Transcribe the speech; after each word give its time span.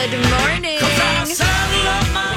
Good 0.00 0.12
morning. 0.30 0.78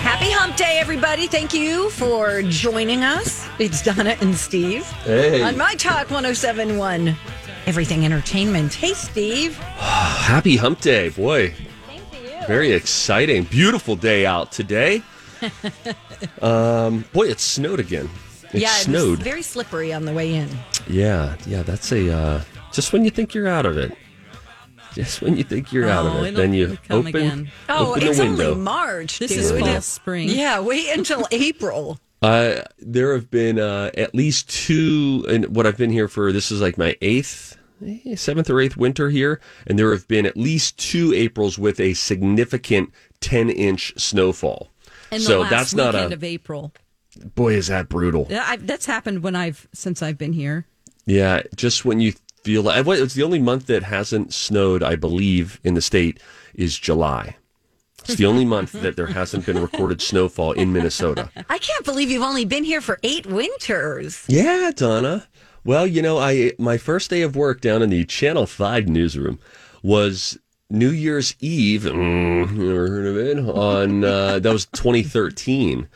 Happy 0.04 0.30
hump 0.32 0.58
day, 0.58 0.80
everybody. 0.82 1.28
Thank 1.28 1.54
you 1.54 1.90
for 1.92 2.42
joining 2.44 3.04
us. 3.06 3.48
It's 3.58 3.82
Donna 3.82 4.18
and 4.20 4.36
Steve 4.36 4.86
Hey. 5.06 5.42
on 5.42 5.58
My 5.58 5.74
Talk 5.76 6.12
1071. 6.12 7.16
Everything 7.66 8.04
Entertainment. 8.04 8.74
Hey, 8.74 8.94
Steve. 8.94 9.56
Happy 9.78 10.58
hump 10.58 10.82
day, 10.82 11.08
boy. 11.08 11.54
Thank 11.88 12.02
you. 12.12 12.46
Very 12.48 12.74
exciting. 12.74 13.46
Beautiful 13.46 13.96
day 13.96 14.26
out 14.26 14.52
today. 14.52 15.02
um, 16.42 17.06
boy, 17.14 17.28
it 17.30 17.40
snowed 17.40 17.80
again. 17.80 18.10
It 18.52 18.62
yeah, 18.62 18.68
snowed. 18.72 19.06
it 19.14 19.18
was 19.20 19.20
very 19.20 19.42
slippery 19.42 19.94
on 19.94 20.04
the 20.04 20.12
way 20.12 20.34
in. 20.36 20.50
yeah, 20.88 21.38
yeah, 21.48 21.64
that's 21.64 21.94
a 21.94 22.14
uh, 22.14 22.44
just 22.74 22.92
when 22.92 23.06
you 23.06 23.10
think 23.10 23.34
you're 23.34 23.48
out 23.48 23.66
of 23.66 23.78
it. 23.78 23.98
Just 24.96 25.22
when 25.22 25.38
you 25.38 25.44
think 25.44 25.72
you're 25.72 25.90
out 25.90 26.06
of 26.06 26.14
Oh, 26.16 26.24
it, 26.24 26.32
then 26.36 26.54
you 26.54 26.78
open, 26.90 27.08
again. 27.16 27.52
Oh, 27.70 27.92
open 27.92 28.04
it's 28.04 28.18
the 28.18 28.24
window. 28.26 28.52
only 28.52 28.64
March. 28.64 29.20
This 29.20 29.32
dude. 29.32 29.40
is 29.40 29.52
fall 29.52 29.82
spring. 29.82 30.30
Yeah, 30.30 30.60
wait 30.60 30.90
until 30.96 31.28
April. 31.32 32.00
Uh, 32.22 32.62
there 32.80 33.14
have 33.14 33.30
been 33.30 33.60
uh, 33.60 33.92
at 33.98 34.16
least 34.16 34.50
two, 34.50 35.26
and 35.28 35.54
what 35.56 35.66
I've 35.68 35.78
been 35.78 35.90
here 35.92 36.08
for, 36.08 36.32
this 36.32 36.52
is 36.52 36.62
like 36.62 36.78
my 36.78 36.96
eighth, 37.02 37.58
eh, 37.86 38.16
seventh 38.16 38.50
or 38.50 38.62
eighth 38.62 38.78
winter 38.78 39.10
here, 39.10 39.42
and 39.68 39.78
there 39.78 39.92
have 39.92 40.08
been 40.08 40.26
at 40.26 40.38
least 40.38 40.78
two 40.78 41.14
Aprils 41.14 41.60
with 41.60 41.80
a 41.82 41.94
significant 41.96 42.94
10 43.20 43.50
inch 43.50 43.94
snowfall. 43.98 44.70
And 45.12 45.22
the 45.22 45.26
so 45.26 45.40
last 45.42 45.50
that's 45.50 45.74
not 45.76 45.94
weekend 45.96 46.14
a, 46.14 46.16
of 46.16 46.24
April. 46.24 46.74
boy, 47.36 47.56
is 47.56 47.68
that 47.68 47.90
brutal. 47.90 48.28
Yeah, 48.30 48.46
I, 48.48 48.56
that's 48.56 48.86
happened 48.86 49.22
when 49.22 49.36
I've 49.36 49.68
since 49.74 50.02
I've 50.02 50.18
been 50.18 50.34
here. 50.34 50.66
Yeah, 51.06 51.42
just 51.58 51.84
when 51.84 52.00
you 52.00 52.14
feel 52.44 52.64
like, 52.64 52.86
it's 52.86 53.14
the 53.14 53.24
only 53.24 53.40
month 53.40 53.68
that 53.68 53.84
hasn't 53.84 54.34
snowed, 54.34 54.84
I 54.84 54.96
believe, 54.96 55.60
in 55.64 55.74
the 55.74 55.82
state 55.82 56.20
is 56.54 56.78
July. 56.78 57.38
It's 58.00 58.16
the 58.16 58.26
only 58.26 58.44
month 58.44 58.74
that 58.74 58.98
there 58.98 59.08
hasn't 59.08 59.46
been 59.46 59.62
recorded 59.62 60.02
snowfall 60.02 60.52
in 60.52 60.74
Minnesota. 60.74 61.30
I 61.50 61.58
can't 61.58 61.86
believe 61.86 62.10
you've 62.10 62.22
only 62.22 62.44
been 62.44 62.66
here 62.66 62.82
for 62.82 63.00
eight 63.02 63.26
winters. 63.26 64.26
Yeah, 64.28 64.72
Donna. 64.76 65.28
Well, 65.64 65.88
you 65.88 66.02
know, 66.02 66.18
I 66.20 66.52
my 66.60 66.78
first 66.78 67.10
day 67.10 67.22
of 67.22 67.38
work 67.38 67.62
down 67.62 67.82
in 67.82 67.90
the 67.90 68.04
Channel 68.04 68.46
Five 68.46 68.90
newsroom 68.90 69.40
was 69.82 70.38
New 70.70 70.90
Year's 70.90 71.36
Eve. 71.40 71.84
Mm, 71.84 72.52
never 72.52 72.88
heard 72.90 73.06
of 73.06 73.18
it? 73.18 73.38
On 73.40 74.04
uh, 74.04 74.40
that 74.40 74.52
was 74.52 74.66
2013. 74.66 75.88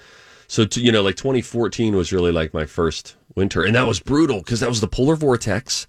So 0.47 0.63
to, 0.63 0.79
you 0.79 0.94
know, 0.94 1.01
like 1.01 1.17
2014 1.17 1.94
was 1.94 2.13
really 2.13 2.31
like 2.31 2.53
my 2.53 2.66
first 2.66 3.17
winter, 3.35 3.63
and 3.63 3.75
that 3.75 3.85
was 3.85 4.00
brutal 4.00 4.38
because 4.38 4.61
that 4.61 4.69
was 4.69 4.79
the 4.79 4.88
polar 4.88 5.17
vortex. 5.17 5.88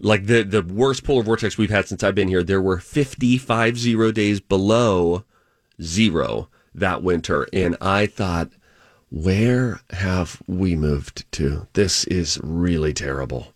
Like 0.00 0.26
the 0.26 0.42
the 0.42 0.62
worst 0.62 1.04
polar 1.04 1.22
vortex 1.22 1.58
we've 1.58 1.70
had 1.70 1.86
since 1.86 2.02
I've 2.02 2.14
been 2.14 2.28
here. 2.28 2.42
There 2.42 2.62
were 2.62 2.78
55 2.78 3.78
zero 3.78 4.10
days 4.12 4.40
below 4.40 5.24
zero 5.80 6.48
that 6.74 7.02
winter, 7.02 7.46
and 7.52 7.76
I 7.80 8.06
thought 8.06 8.50
where 9.10 9.80
have 9.90 10.40
we 10.46 10.76
moved 10.76 11.30
to? 11.32 11.66
This 11.72 12.04
is 12.04 12.40
really 12.42 12.94
terrible. 12.94 13.52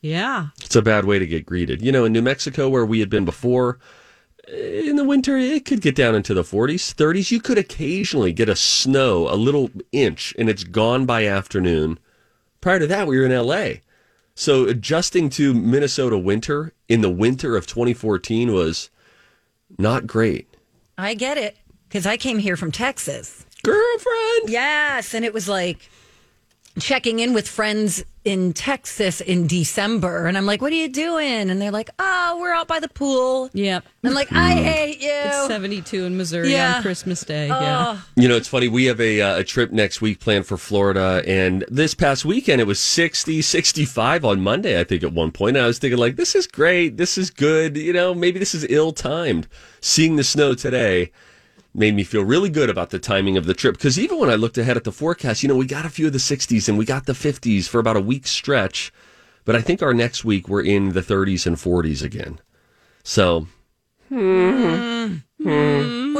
Yeah. 0.00 0.48
It's 0.62 0.76
a 0.76 0.82
bad 0.82 1.04
way 1.04 1.18
to 1.18 1.26
get 1.26 1.46
greeted. 1.46 1.82
You 1.82 1.92
know, 1.92 2.04
in 2.04 2.12
New 2.12 2.22
Mexico, 2.22 2.68
where 2.68 2.84
we 2.84 3.00
had 3.00 3.10
been 3.10 3.24
before, 3.24 3.78
eh, 4.48 4.88
in 4.88 4.96
the 4.96 5.04
winter, 5.04 5.36
it 5.36 5.64
could 5.64 5.80
get 5.80 5.94
down 5.94 6.14
into 6.14 6.34
the 6.34 6.42
40s, 6.42 6.94
30s. 6.94 7.30
You 7.30 7.40
could 7.40 7.58
occasionally 7.58 8.32
get 8.32 8.48
a 8.48 8.56
snow, 8.56 9.28
a 9.28 9.36
little 9.36 9.70
inch, 9.92 10.34
and 10.38 10.48
it's 10.48 10.64
gone 10.64 11.06
by 11.06 11.26
afternoon. 11.26 11.98
Prior 12.60 12.78
to 12.78 12.86
that, 12.86 13.06
we 13.06 13.18
were 13.18 13.26
in 13.26 13.32
LA. 13.32 13.80
So 14.34 14.66
adjusting 14.66 15.30
to 15.30 15.54
Minnesota 15.54 16.18
winter 16.18 16.72
in 16.88 17.00
the 17.00 17.10
winter 17.10 17.56
of 17.56 17.66
2014 17.66 18.52
was 18.52 18.90
not 19.78 20.06
great. 20.06 20.48
I 20.98 21.14
get 21.14 21.38
it 21.38 21.56
because 21.88 22.06
I 22.06 22.16
came 22.16 22.38
here 22.38 22.56
from 22.56 22.72
Texas. 22.72 23.46
Girlfriend! 23.62 24.48
Yes, 24.50 25.14
and 25.14 25.24
it 25.24 25.32
was 25.32 25.48
like 25.48 25.88
checking 26.78 27.20
in 27.20 27.32
with 27.34 27.46
friends 27.46 28.04
in 28.24 28.52
Texas 28.54 29.20
in 29.20 29.46
December, 29.46 30.26
and 30.26 30.36
I'm 30.38 30.46
like, 30.46 30.62
"What 30.62 30.72
are 30.72 30.76
you 30.76 30.88
doing?" 30.88 31.50
And 31.50 31.60
they're 31.60 31.70
like, 31.70 31.90
"Oh, 31.98 32.38
we're 32.40 32.52
out 32.54 32.66
by 32.66 32.80
the 32.80 32.88
pool." 32.88 33.50
Yep. 33.52 33.84
I'm 34.02 34.14
like, 34.14 34.32
"I 34.32 34.52
hate 34.52 35.00
you." 35.00 35.10
It's 35.12 35.46
72 35.46 36.04
in 36.04 36.16
Missouri 36.16 36.50
Yeah. 36.52 36.76
on 36.76 36.82
Christmas 36.82 37.20
Day. 37.22 37.48
yeah. 37.48 37.98
You 38.16 38.26
know, 38.28 38.36
it's 38.36 38.48
funny. 38.48 38.66
We 38.68 38.86
have 38.86 38.98
a, 39.00 39.20
uh, 39.20 39.38
a 39.40 39.44
trip 39.44 39.72
next 39.72 40.00
week 40.00 40.20
planned 40.20 40.46
for 40.46 40.56
Florida. 40.56 41.22
And 41.26 41.64
this 41.68 41.94
past 41.94 42.24
weekend, 42.24 42.60
it 42.62 42.66
was 42.66 42.80
60, 42.80 43.42
65 43.42 44.24
on 44.24 44.40
Monday, 44.40 44.80
I 44.80 44.84
think, 44.84 45.02
at 45.02 45.12
one 45.12 45.30
point. 45.32 45.56
And 45.56 45.64
I 45.64 45.66
was 45.68 45.78
thinking, 45.78 45.98
like, 45.98 46.16
this 46.16 46.34
is 46.34 46.46
great. 46.46 46.96
This 46.96 47.18
is 47.18 47.30
good. 47.30 47.76
You 47.76 47.92
know, 47.92 48.14
maybe 48.14 48.38
this 48.38 48.54
is 48.54 48.66
ill 48.70 48.92
timed. 48.92 49.46
Seeing 49.82 50.16
the 50.16 50.24
snow 50.24 50.54
today 50.54 51.10
made 51.74 51.94
me 51.94 52.04
feel 52.04 52.22
really 52.22 52.50
good 52.50 52.70
about 52.70 52.90
the 52.90 52.98
timing 53.00 53.36
of 53.36 53.46
the 53.46 53.54
trip. 53.54 53.76
Because 53.76 53.98
even 53.98 54.18
when 54.18 54.30
I 54.30 54.36
looked 54.36 54.58
ahead 54.58 54.76
at 54.76 54.84
the 54.84 54.92
forecast, 54.92 55.42
you 55.42 55.48
know, 55.48 55.56
we 55.56 55.66
got 55.66 55.84
a 55.84 55.90
few 55.90 56.06
of 56.06 56.12
the 56.12 56.18
60s 56.18 56.68
and 56.68 56.78
we 56.78 56.84
got 56.84 57.06
the 57.06 57.12
50s 57.12 57.68
for 57.68 57.78
about 57.80 57.96
a 57.96 58.00
week 58.00 58.26
stretch. 58.26 58.92
But 59.44 59.56
I 59.56 59.60
think 59.60 59.82
our 59.82 59.92
next 59.92 60.24
week, 60.24 60.48
we're 60.48 60.62
in 60.62 60.92
the 60.92 61.02
30s 61.02 61.46
and 61.46 61.56
40s 61.56 62.02
again. 62.02 62.38
So, 63.02 63.48
What 64.08 64.18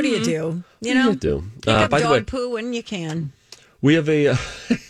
do 0.03 0.09
you 0.09 0.25
do? 0.25 0.65
You 0.81 0.95
know, 0.95 1.15
do 1.15 1.29
you 1.29 1.41
do. 1.41 1.45
pick 1.63 1.69
Uh, 1.75 1.79
up 1.85 1.91
by 1.91 1.99
the 2.01 2.05
dog 2.05 2.13
way, 2.13 2.23
poo 2.23 2.51
when 2.51 2.73
you 2.73 2.83
can. 2.83 3.33
We 3.85 3.93
have 3.97 4.09
a 4.09 4.35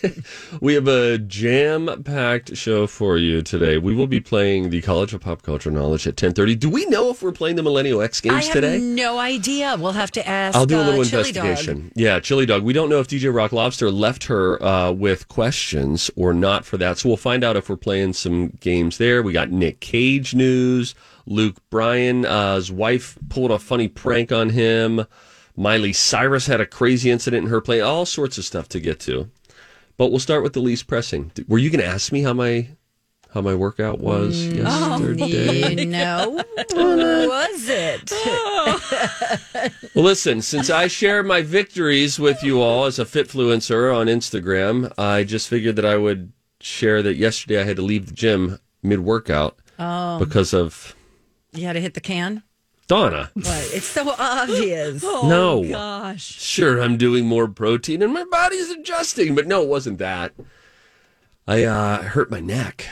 we 0.60 0.74
have 0.74 0.86
a 0.86 1.18
jam-packed 1.18 2.56
show 2.56 2.86
for 2.86 3.18
you 3.18 3.42
today. 3.42 3.76
We 3.76 3.92
will 3.92 4.06
be 4.06 4.20
playing 4.20 4.70
the 4.70 4.80
College 4.82 5.12
of 5.12 5.20
Pop 5.20 5.42
Culture 5.42 5.72
Knowledge 5.72 6.06
at 6.06 6.14
10:30. 6.14 6.56
Do 6.60 6.70
we 6.70 6.86
know 6.86 7.10
if 7.10 7.20
we're 7.20 7.32
playing 7.32 7.56
the 7.56 7.64
Millennial 7.64 8.00
X 8.00 8.20
Games 8.20 8.44
have 8.46 8.52
today? 8.52 8.78
no 8.78 9.18
idea. 9.18 9.74
We'll 9.80 9.90
have 9.90 10.12
to 10.12 10.24
ask. 10.28 10.56
I'll 10.56 10.64
do 10.64 10.78
a 10.78 10.82
uh, 10.82 10.84
little 10.84 11.04
Chili 11.04 11.32
Dog. 11.32 11.44
investigation. 11.44 11.90
Yeah, 11.96 12.20
Chili 12.20 12.46
Dog. 12.46 12.62
We 12.62 12.72
don't 12.72 12.88
know 12.88 13.00
if 13.00 13.08
DJ 13.08 13.34
Rock 13.34 13.50
Lobster 13.50 13.90
left 13.90 14.26
her 14.26 14.62
uh, 14.62 14.92
with 14.92 15.26
questions 15.26 16.08
or 16.14 16.32
not 16.32 16.64
for 16.64 16.76
that. 16.76 16.98
So 16.98 17.08
we'll 17.08 17.16
find 17.16 17.42
out 17.42 17.56
if 17.56 17.68
we're 17.68 17.76
playing 17.76 18.12
some 18.12 18.50
games 18.60 18.98
there. 18.98 19.24
We 19.24 19.32
got 19.32 19.50
Nick 19.50 19.80
Cage 19.80 20.36
news. 20.36 20.94
Luke 21.26 21.56
Bryan's 21.68 22.26
uh, 22.26 22.62
wife 22.72 23.18
pulled 23.28 23.50
a 23.50 23.58
funny 23.58 23.88
prank 23.88 24.30
on 24.30 24.50
him. 24.50 25.04
Miley 25.56 25.92
Cyrus 25.92 26.46
had 26.46 26.60
a 26.60 26.66
crazy 26.66 27.10
incident 27.10 27.44
in 27.44 27.50
her 27.50 27.60
play. 27.60 27.80
All 27.80 28.06
sorts 28.06 28.38
of 28.38 28.44
stuff 28.44 28.68
to 28.70 28.80
get 28.80 29.00
to. 29.00 29.30
But 29.96 30.08
we'll 30.08 30.18
start 30.18 30.42
with 30.42 30.54
the 30.54 30.60
least 30.60 30.86
pressing. 30.88 31.30
Were 31.46 31.58
you 31.58 31.70
going 31.70 31.80
to 31.80 31.86
ask 31.86 32.10
me 32.10 32.22
how 32.22 32.32
my 32.32 32.68
how 33.30 33.40
my 33.40 33.54
workout 33.54 33.98
was 33.98 34.36
mm. 34.46 34.64
oh, 34.64 34.98
yesterday? 34.98 35.80
You 35.80 35.86
know, 35.86 36.44
who 36.72 37.28
was 37.28 37.68
it? 37.68 38.12
Well, 39.94 40.04
listen, 40.04 40.42
since 40.42 40.70
I 40.70 40.88
share 40.88 41.22
my 41.22 41.40
victories 41.42 42.18
with 42.18 42.42
you 42.42 42.60
all 42.60 42.84
as 42.84 42.98
a 42.98 43.04
Fitfluencer 43.04 43.94
on 43.96 44.08
Instagram, 44.08 44.92
I 44.98 45.22
just 45.22 45.48
figured 45.48 45.76
that 45.76 45.84
I 45.84 45.96
would 45.96 46.32
share 46.60 47.00
that 47.02 47.14
yesterday 47.14 47.60
I 47.60 47.64
had 47.64 47.76
to 47.76 47.82
leave 47.82 48.06
the 48.06 48.12
gym 48.12 48.58
mid 48.82 49.00
workout 49.00 49.56
Oh. 49.78 50.18
because 50.18 50.52
of 50.52 50.96
You 51.52 51.66
had 51.66 51.74
to 51.74 51.80
hit 51.80 51.94
the 51.94 52.00
can. 52.00 52.42
Donna. 52.86 53.30
What? 53.34 53.70
It's 53.72 53.86
so 53.86 54.14
obvious. 54.18 55.02
no. 55.02 55.64
Gosh. 55.68 56.22
Sure, 56.24 56.80
I'm 56.82 56.96
doing 56.96 57.26
more 57.26 57.48
protein 57.48 58.02
and 58.02 58.12
my 58.12 58.24
body's 58.24 58.70
adjusting, 58.70 59.34
but 59.34 59.46
no, 59.46 59.62
it 59.62 59.68
wasn't 59.68 59.98
that. 59.98 60.32
I 61.46 61.64
uh, 61.64 62.02
hurt 62.02 62.30
my 62.30 62.40
neck. 62.40 62.86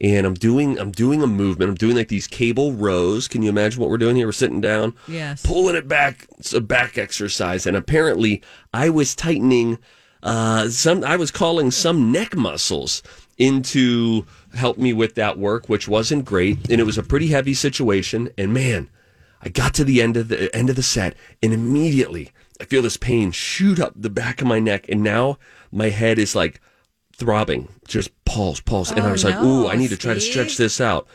and 0.00 0.26
I'm 0.26 0.34
doing 0.34 0.78
I'm 0.78 0.90
doing 0.90 1.22
a 1.22 1.26
movement. 1.26 1.68
I'm 1.70 1.76
doing 1.76 1.96
like 1.96 2.08
these 2.08 2.26
cable 2.26 2.72
rows. 2.72 3.28
Can 3.28 3.42
you 3.42 3.48
imagine 3.48 3.80
what 3.80 3.90
we're 3.90 3.96
doing 3.98 4.16
here? 4.16 4.26
We're 4.26 4.32
sitting 4.32 4.60
down, 4.60 4.94
Yes. 5.08 5.44
pulling 5.44 5.74
it 5.76 5.88
back. 5.88 6.26
It's 6.38 6.52
a 6.52 6.60
back 6.60 6.98
exercise, 6.98 7.66
and 7.66 7.76
apparently 7.76 8.42
I 8.74 8.90
was 8.90 9.14
tightening 9.14 9.78
uh, 10.22 10.68
some. 10.68 11.02
I 11.04 11.16
was 11.16 11.30
calling 11.30 11.70
some 11.70 12.10
neck 12.12 12.36
muscles 12.36 13.02
into 13.38 14.24
help 14.54 14.78
me 14.78 14.92
with 14.92 15.14
that 15.14 15.38
work, 15.38 15.68
which 15.68 15.86
wasn't 15.88 16.24
great, 16.24 16.70
and 16.70 16.80
it 16.80 16.84
was 16.84 16.98
a 16.98 17.02
pretty 17.02 17.28
heavy 17.28 17.54
situation. 17.54 18.28
And 18.38 18.52
man, 18.54 18.88
I 19.42 19.48
got 19.48 19.74
to 19.74 19.84
the 19.84 20.00
end 20.02 20.16
of 20.16 20.28
the 20.28 20.54
end 20.54 20.70
of 20.70 20.76
the 20.76 20.82
set, 20.82 21.14
and 21.42 21.52
immediately 21.52 22.30
I 22.60 22.64
feel 22.64 22.82
this 22.82 22.96
pain 22.96 23.30
shoot 23.32 23.78
up 23.78 23.92
the 23.94 24.10
back 24.10 24.40
of 24.40 24.46
my 24.46 24.58
neck, 24.58 24.86
and 24.88 25.02
now 25.02 25.38
my 25.70 25.90
head 25.90 26.18
is 26.18 26.34
like 26.34 26.60
throbbing, 27.14 27.68
just 27.86 28.10
pulse, 28.24 28.60
pulse. 28.60 28.90
and 28.90 29.00
I 29.00 29.08
Oh, 29.08 29.12
was 29.12 29.24
like, 29.24 29.36
no, 29.40 29.44
ooh, 29.46 29.68
I 29.68 29.76
need 29.76 29.90
to 29.90 29.96
try 29.96 30.14
to 30.14 30.20
stretch 30.20 30.56
this 30.56 30.80
out. 30.80 31.06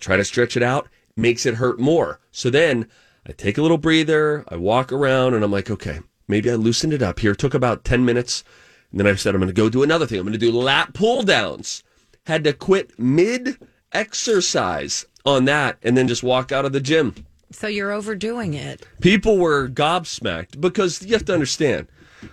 Try 0.00 0.16
to 0.16 0.24
stretch 0.24 0.56
it 0.56 0.62
out, 0.62 0.88
makes 1.16 1.46
it 1.46 1.54
hurt 1.56 1.78
more. 1.78 2.20
So 2.30 2.50
then 2.50 2.88
I 3.26 3.32
take 3.32 3.58
a 3.58 3.62
little 3.62 3.78
breather, 3.78 4.44
I 4.48 4.56
walk 4.56 4.92
around, 4.92 5.34
and 5.34 5.42
I'm 5.44 5.50
like, 5.52 5.70
okay, 5.70 6.00
maybe 6.28 6.50
I 6.50 6.54
loosened 6.54 6.92
it 6.92 7.02
up 7.02 7.20
here. 7.20 7.32
It 7.32 7.38
took 7.38 7.54
about 7.54 7.84
10 7.84 8.04
minutes. 8.04 8.44
And 8.90 9.00
then 9.00 9.06
I 9.06 9.14
said, 9.16 9.34
I'm 9.34 9.40
going 9.40 9.48
to 9.48 9.54
go 9.54 9.68
do 9.68 9.82
another 9.82 10.06
thing. 10.06 10.18
I'm 10.18 10.24
going 10.24 10.32
to 10.32 10.38
do 10.38 10.52
lat 10.52 10.94
pull 10.94 11.22
downs. 11.22 11.82
Had 12.26 12.44
to 12.44 12.52
quit 12.52 12.98
mid 12.98 13.58
exercise 13.92 15.04
on 15.26 15.44
that 15.46 15.78
and 15.82 15.96
then 15.96 16.08
just 16.08 16.22
walk 16.22 16.52
out 16.52 16.64
of 16.64 16.72
the 16.72 16.80
gym. 16.80 17.14
So 17.54 17.68
you're 17.68 17.92
overdoing 17.92 18.54
it. 18.54 18.86
People 19.00 19.38
were 19.38 19.68
gobsmacked 19.68 20.60
because 20.60 21.02
you 21.02 21.12
have 21.12 21.24
to 21.26 21.34
understand 21.34 21.86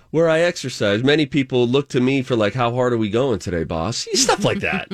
where 0.09 0.27
I 0.27 0.39
exercise. 0.39 1.03
Many 1.03 1.27
people 1.27 1.67
look 1.67 1.89
to 1.89 2.01
me 2.01 2.23
for 2.23 2.35
like, 2.35 2.53
how 2.53 2.73
hard 2.73 2.91
are 2.91 2.97
we 2.97 3.09
going 3.09 3.39
today, 3.39 3.63
boss? 3.63 4.07
Stuff 4.13 4.43
like 4.43 4.59
that. 4.59 4.89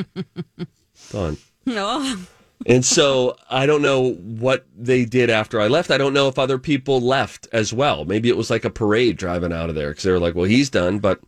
Fun. 0.93 1.37
No. 1.65 2.17
And 2.65 2.83
so 2.83 3.37
I 3.49 3.65
don't 3.65 3.81
know 3.81 4.13
what 4.15 4.65
they 4.75 5.05
did 5.05 5.29
after 5.29 5.61
I 5.61 5.67
left. 5.67 5.91
I 5.91 5.97
don't 5.97 6.13
know 6.13 6.27
if 6.27 6.37
other 6.37 6.57
people 6.57 6.99
left 6.99 7.47
as 7.53 7.71
well. 7.71 8.03
Maybe 8.03 8.27
it 8.27 8.37
was 8.37 8.49
like 8.49 8.65
a 8.65 8.69
parade 8.69 9.15
driving 9.15 9.53
out 9.53 9.69
of 9.69 9.75
there 9.75 9.89
because 9.89 10.03
they 10.03 10.11
were 10.11 10.19
like, 10.19 10.35
well, 10.35 10.45
he's 10.45 10.69
done, 10.69 10.99
but 10.99 11.21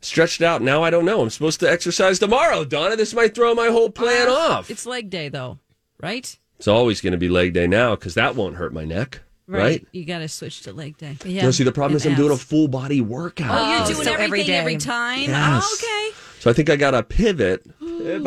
stretched 0.00 0.40
out. 0.40 0.62
Now 0.62 0.82
I 0.82 0.88
don't 0.90 1.04
know. 1.04 1.20
I'm 1.20 1.30
supposed 1.30 1.60
to 1.60 1.70
exercise 1.70 2.18
tomorrow, 2.18 2.64
Donna. 2.64 2.96
This 2.96 3.12
might 3.12 3.34
throw 3.34 3.54
my 3.54 3.68
whole 3.68 3.90
plan 3.90 4.28
ah, 4.30 4.58
off. 4.58 4.70
It's 4.70 4.86
leg 4.86 5.10
day 5.10 5.28
though, 5.28 5.58
right? 6.00 6.38
It's 6.60 6.68
always 6.68 7.00
going 7.00 7.12
to 7.12 7.18
be 7.18 7.30
leg 7.30 7.54
day 7.54 7.66
now 7.66 7.94
because 7.96 8.12
that 8.14 8.36
won't 8.36 8.56
hurt 8.56 8.74
my 8.74 8.84
neck, 8.84 9.22
right? 9.46 9.82
You 9.92 10.04
got 10.04 10.18
to 10.18 10.28
switch 10.28 10.60
to 10.64 10.74
leg 10.74 10.98
day. 10.98 11.16
Yeah. 11.24 11.44
No, 11.44 11.52
see, 11.52 11.64
the 11.64 11.72
problem 11.72 11.92
And 11.94 12.00
is 12.02 12.06
I'm 12.06 12.14
doing 12.16 12.32
a 12.32 12.36
full 12.36 12.68
body 12.68 13.00
workout. 13.00 13.50
Oh, 13.50 13.72
you're 13.72 13.82
Oh, 13.82 13.92
doing 13.94 14.04
so 14.04 14.12
everything 14.12 14.54
every 14.54 14.54
every, 14.54 14.74
day. 14.76 14.84
time. 14.84 15.20
Yes. 15.22 15.62
Oh, 15.64 15.78
okay. 16.12 16.16
So 16.40 16.50
I 16.50 16.52
think 16.52 16.68
I 16.68 16.76
got 16.76 16.90
to 16.90 17.02
pivot, 17.02 17.64
pivot, 17.80 18.22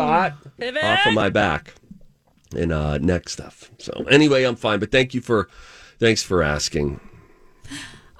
Pivot. 0.58 0.84
off 0.84 1.06
of 1.06 1.14
my 1.14 1.30
back 1.30 1.76
and 2.56 2.72
uh, 2.74 2.98
neck 2.98 3.30
stuff. 3.30 3.70
So 3.78 4.04
anyway, 4.10 4.46
I'm 4.46 4.56
fine. 4.56 4.80
But 4.80 4.92
thank 4.92 5.14
you 5.14 5.22
for, 5.22 5.48
thanks 6.00 6.24
for 6.24 6.42
asking. 6.42 7.00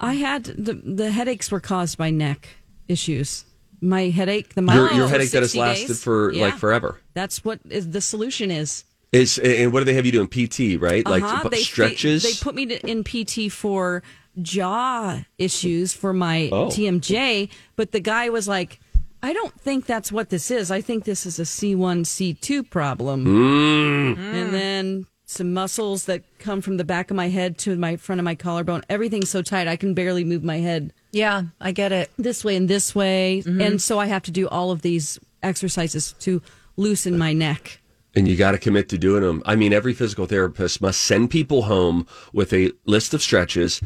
I 0.00 0.14
had 0.14 0.44
the 0.44 0.74
the 0.74 1.10
headaches 1.10 1.50
were 1.50 1.60
caused 1.60 1.98
by 1.98 2.10
neck 2.10 2.48
issues. 2.88 3.46
My 3.80 4.10
headache, 4.10 4.54
the 4.54 4.60
Your, 4.62 4.66
migraine 4.66 4.96
your 4.96 5.06
for 5.08 5.12
headache 5.12 5.30
that 5.32 5.42
has 5.42 5.56
lasted 5.56 5.88
days. 5.88 6.02
for 6.04 6.32
Yeah. 6.32 6.42
like 6.46 6.54
forever. 6.58 7.00
That's 7.14 7.44
what 7.44 7.58
is 7.68 7.90
the 7.90 8.00
solution 8.00 8.50
is. 8.52 8.84
Is 9.14 9.38
and 9.38 9.72
what 9.72 9.80
do 9.80 9.84
they 9.84 9.94
have 9.94 10.04
you 10.06 10.12
doing? 10.12 10.28
PT, 10.28 10.80
right? 10.80 11.04
Like 11.06 11.22
Uh-huh. 11.22 11.42
p- 11.44 11.56
They- 11.56 11.62
stretches. 11.62 12.22
They, 12.22 12.32
they 12.32 12.38
put 12.42 12.54
me 12.54 12.66
to, 12.66 12.86
in 12.86 13.04
PT 13.04 13.50
for 13.52 14.02
jaw 14.42 15.20
issues 15.38 15.92
for 15.92 16.12
my 16.12 16.48
Oh. 16.52 16.66
TMJ, 16.66 17.48
but 17.76 17.92
the 17.92 18.00
guy 18.00 18.28
was 18.28 18.48
like, 18.48 18.80
"I 19.22 19.32
don't 19.32 19.58
think 19.60 19.86
that's 19.86 20.10
what 20.10 20.30
this 20.30 20.50
is. 20.50 20.70
I 20.70 20.80
think 20.80 21.04
this 21.04 21.24
is 21.26 21.38
a 21.38 21.44
C1 21.44 22.04
C2 22.04 22.68
problem." 22.68 23.24
Mm. 23.24 24.18
And 24.18 24.52
then 24.54 25.06
some 25.26 25.52
muscles 25.54 26.04
that 26.06 26.22
come 26.38 26.60
from 26.60 26.76
the 26.76 26.84
back 26.84 27.10
of 27.10 27.16
my 27.16 27.28
head 27.28 27.56
to 27.58 27.76
my 27.76 27.96
front 27.96 28.18
of 28.20 28.24
my 28.24 28.34
collarbone. 28.34 28.82
Everything's 28.90 29.30
so 29.30 29.40
tight 29.42 29.66
I 29.68 29.76
can 29.76 29.94
barely 29.94 30.22
move 30.24 30.44
my 30.44 30.58
head 30.58 30.92
Yeah, 31.12 31.44
I 31.60 31.72
get 31.72 31.92
it. 31.92 32.10
this 32.18 32.44
way 32.44 32.56
and 32.56 32.68
this 32.68 32.94
way, 32.94 33.42
Mm-hmm. 33.46 33.60
and 33.60 33.80
so 33.82 33.98
I 33.98 34.06
have 34.06 34.22
to 34.24 34.30
do 34.30 34.48
all 34.48 34.70
of 34.70 34.82
these 34.82 35.18
exercises 35.42 36.14
to 36.20 36.42
loosen 36.76 37.16
my 37.16 37.32
neck. 37.32 37.80
And 38.16 38.28
you 38.28 38.36
got 38.36 38.52
to 38.52 38.58
commit 38.58 38.88
to 38.90 38.98
doing 38.98 39.22
them. 39.22 39.42
I 39.44 39.56
mean, 39.56 39.72
every 39.72 39.92
physical 39.94 40.26
therapist 40.26 40.80
must 40.80 41.00
send 41.00 41.30
people 41.30 41.62
home 41.62 42.06
with 42.32 42.52
a 42.52 42.70
list 42.84 43.14
of 43.14 43.22
stretches 43.22 43.80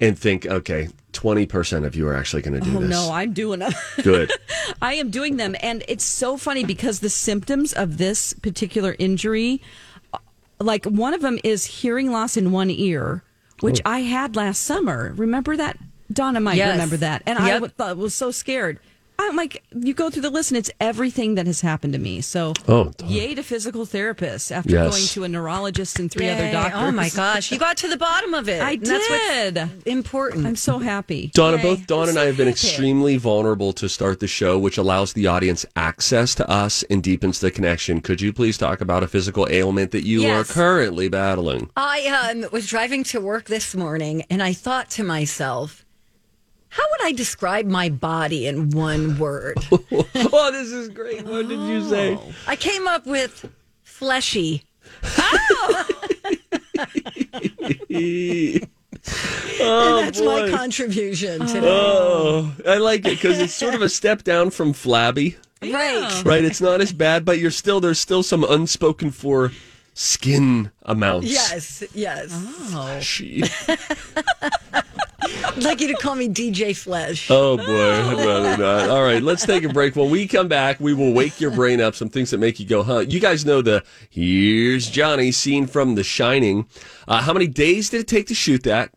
and 0.00 0.18
think, 0.18 0.46
okay, 0.46 0.88
twenty 1.12 1.46
percent 1.46 1.84
of 1.84 1.94
you 1.94 2.08
are 2.08 2.14
actually 2.14 2.42
going 2.42 2.58
to 2.58 2.64
do 2.64 2.76
Oh 2.76 2.80
this. 2.80 2.90
no, 2.90 3.10
I'm 3.12 3.32
doing 3.32 3.60
them. 3.60 3.72
Good. 4.02 4.32
I 4.80 4.94
am 4.94 5.10
doing 5.10 5.36
them, 5.36 5.54
and 5.60 5.84
it's 5.88 6.04
so 6.04 6.36
funny 6.36 6.64
because 6.64 7.00
the 7.00 7.10
symptoms 7.10 7.72
of 7.72 7.98
this 7.98 8.32
particular 8.32 8.96
injury, 8.98 9.60
uh, 10.12 10.18
like 10.60 10.84
one 10.86 11.14
of 11.14 11.20
them 11.20 11.38
is 11.44 11.64
hearing 11.66 12.10
loss 12.10 12.36
in 12.36 12.52
one 12.52 12.70
ear, 12.70 13.22
which 13.60 13.80
Oh. 13.84 13.90
I 13.90 14.00
had 14.00 14.34
last 14.36 14.62
summer. 14.62 15.12
Remember 15.16 15.56
that? 15.56 15.78
Donna 16.12 16.40
might 16.40 16.56
Yes. 16.56 16.72
remember 16.72 16.96
that, 16.98 17.22
and 17.26 17.38
I 17.38 17.48
Yep. 17.48 17.76
w- 17.78 18.00
was 18.00 18.14
so 18.14 18.30
scared. 18.30 18.78
I'm 19.18 19.36
like, 19.36 19.62
you 19.74 19.94
go 19.94 20.10
through 20.10 20.22
the 20.22 20.30
list, 20.30 20.50
and 20.50 20.58
it's 20.58 20.70
everything 20.80 21.34
that 21.36 21.46
has 21.46 21.60
happened 21.60 21.92
to 21.94 21.98
me. 21.98 22.20
So, 22.20 22.52
Oh, 22.68 22.90
Donna. 22.96 23.10
yay 23.12 23.34
to 23.34 23.42
physical 23.42 23.86
therapists 23.86 24.50
after 24.52 24.70
Yes. 24.72 24.90
going 24.92 25.06
to 25.08 25.24
a 25.24 25.28
neurologist 25.28 25.98
and 25.98 26.10
three 26.10 26.28
other 26.28 26.50
doctors. 26.52 26.80
Oh 26.82 26.90
my 26.92 27.08
gosh, 27.08 27.50
you 27.50 27.58
got 27.58 27.76
to 27.78 27.88
the 27.88 27.96
bottom 27.96 28.34
of 28.34 28.48
it. 28.48 28.60
I 28.60 28.72
And 28.72 28.86
That's 28.86 29.08
what's 29.08 29.28
did. 29.54 29.68
important. 29.86 30.46
I'm 30.46 30.56
so 30.56 30.78
happy. 30.78 31.30
Donna, 31.34 31.56
Yay. 31.56 31.62
both 31.62 31.86
Dawn 31.86 32.02
I'm 32.02 32.08
and 32.10 32.14
so 32.16 32.22
I 32.22 32.26
have 32.26 32.36
been 32.36 32.48
happy. 32.48 32.66
extremely 32.68 33.16
vulnerable 33.16 33.72
to 33.74 33.88
start 33.88 34.20
the 34.20 34.26
show, 34.26 34.58
which 34.58 34.76
allows 34.78 35.12
the 35.14 35.26
audience 35.26 35.64
access 35.76 36.34
to 36.36 36.48
us 36.50 36.82
and 36.90 37.02
deepens 37.02 37.40
the 37.40 37.50
connection. 37.50 38.00
Could 38.00 38.20
you 38.20 38.32
please 38.32 38.58
talk 38.58 38.80
about 38.80 39.02
a 39.02 39.08
physical 39.08 39.46
ailment 39.50 39.92
that 39.92 40.04
you 40.04 40.22
Yes. 40.22 40.50
are 40.50 40.52
currently 40.52 41.08
battling? 41.08 41.70
I 41.76 42.06
um, 42.32 42.46
was 42.52 42.66
driving 42.66 43.04
to 43.04 43.20
work 43.20 43.44
this 43.46 43.74
morning 43.74 44.24
and 44.28 44.42
I 44.42 44.52
thought 44.52 44.90
to 44.90 45.02
myself, 45.04 45.83
how 46.74 46.82
would 46.90 47.06
I 47.06 47.12
describe 47.12 47.66
my 47.66 47.88
body 47.88 48.48
in 48.48 48.70
one 48.70 49.16
word? 49.16 49.56
oh, 49.72 50.50
this 50.50 50.72
is 50.72 50.88
great. 50.88 51.24
What 51.24 51.48
did 51.48 51.60
you 51.60 51.88
say? 51.88 52.16
Oh. 52.16 52.34
I 52.48 52.56
came 52.56 52.88
up 52.88 53.06
with 53.06 53.48
fleshy. 53.84 54.64
oh, 55.04 55.86
oh 59.60 60.00
That's 60.02 60.20
boy. 60.20 60.50
my 60.50 60.56
contribution 60.56 61.46
today. 61.46 61.60
Oh, 61.62 62.52
I 62.66 62.78
like 62.78 63.00
it 63.06 63.10
because 63.20 63.38
it's 63.38 63.54
sort 63.54 63.74
of 63.74 63.82
a 63.82 63.88
step 63.88 64.24
down 64.24 64.50
from 64.50 64.72
flabby, 64.72 65.36
Right. 65.62 66.22
right? 66.24 66.44
It's 66.44 66.60
not 66.60 66.80
as 66.80 66.92
bad, 66.92 67.24
but 67.24 67.38
you're 67.38 67.50
still 67.52 67.80
there's 67.80 68.00
still 68.00 68.24
some 68.24 68.42
unspoken 68.42 69.12
for 69.12 69.52
skin 69.94 70.72
amounts. 70.82 71.28
Yes, 71.28 71.84
yes. 71.94 72.30
Oh. 72.32 72.98
She- 73.00 73.44
I'd 75.24 75.62
like 75.62 75.80
you 75.80 75.88
to 75.88 75.94
call 75.94 76.14
me 76.14 76.28
DJ 76.28 76.76
Flesh. 76.76 77.30
Oh 77.30 77.56
boy, 77.56 77.64
I'd 77.64 78.26
rather 78.26 78.56
not. 78.56 78.90
All 78.90 79.02
right, 79.02 79.22
let's 79.22 79.46
take 79.46 79.64
a 79.64 79.68
break. 79.68 79.96
When 79.96 80.10
we 80.10 80.26
come 80.26 80.48
back, 80.48 80.80
we 80.80 80.94
will 80.94 81.12
wake 81.12 81.40
your 81.40 81.50
brain 81.50 81.80
up. 81.80 81.94
Some 81.94 82.08
things 82.08 82.30
that 82.30 82.38
make 82.38 82.60
you 82.60 82.66
go, 82.66 82.82
huh? 82.82 83.00
You 83.00 83.20
guys 83.20 83.44
know 83.44 83.62
the 83.62 83.82
"Here's 84.10 84.88
Johnny" 84.90 85.32
scene 85.32 85.66
from 85.66 85.94
The 85.94 86.04
Shining. 86.04 86.66
Uh, 87.08 87.22
how 87.22 87.32
many 87.32 87.46
days 87.46 87.90
did 87.90 88.00
it 88.00 88.08
take 88.08 88.26
to 88.28 88.34
shoot 88.34 88.62
that? 88.64 88.90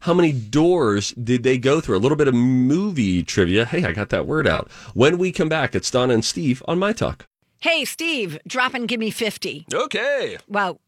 How 0.00 0.14
many 0.14 0.32
doors 0.32 1.12
did 1.12 1.44
they 1.44 1.58
go 1.58 1.80
through? 1.80 1.96
A 1.96 2.00
little 2.00 2.16
bit 2.16 2.26
of 2.28 2.34
movie 2.34 3.22
trivia. 3.22 3.64
Hey, 3.64 3.84
I 3.84 3.92
got 3.92 4.08
that 4.08 4.26
word 4.26 4.48
out. 4.48 4.68
When 4.94 5.16
we 5.16 5.30
come 5.30 5.48
back, 5.48 5.74
it's 5.76 5.90
Donna 5.90 6.14
and 6.14 6.24
Steve 6.24 6.62
on 6.66 6.78
My 6.80 6.92
Talk. 6.92 7.26
Hey, 7.60 7.84
Steve, 7.84 8.36
drop 8.44 8.74
and 8.74 8.88
give 8.88 8.98
me 8.98 9.12
50. 9.12 9.66
Okay. 9.72 10.36
Wow. 10.48 10.80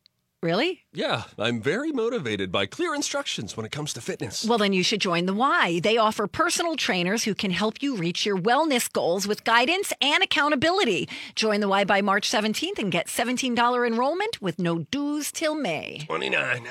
Really? 0.45 0.85
Yeah, 0.93 1.23
I'm 1.39 1.63
very 1.63 1.91
motivated 1.91 2.53
by 2.53 2.67
clear 2.67 2.95
instructions 2.95 3.57
when 3.57 3.65
it 3.65 3.73
comes 3.73 3.95
to 3.95 4.03
fitness. 4.03 4.45
Well, 4.45 4.59
then 4.59 4.75
you 4.75 4.83
should 4.83 5.01
join 5.01 5.25
the 5.25 5.33
Y. 5.33 5.81
They 5.83 5.97
offer 5.97 6.27
personal 6.27 6.77
trainers 6.77 7.25
who 7.25 7.35
can 7.35 7.51
help 7.51 7.83
you 7.83 7.97
reach 7.97 8.27
your 8.27 8.37
wellness 8.37 8.93
goals 8.93 9.27
with 9.27 9.43
guidance 9.45 9.95
and 10.03 10.23
accountability. 10.23 11.09
Join 11.35 11.61
the 11.61 11.69
Y 11.69 11.85
by 11.85 12.03
March 12.03 12.31
17th 12.31 12.79
and 12.79 12.93
get 12.93 13.07
$17 13.07 13.87
enrollment 13.87 14.43
with 14.43 14.59
no 14.59 14.81
dues 14.81 15.33
till 15.33 15.55
May. 15.55 16.05
29, 16.09 16.67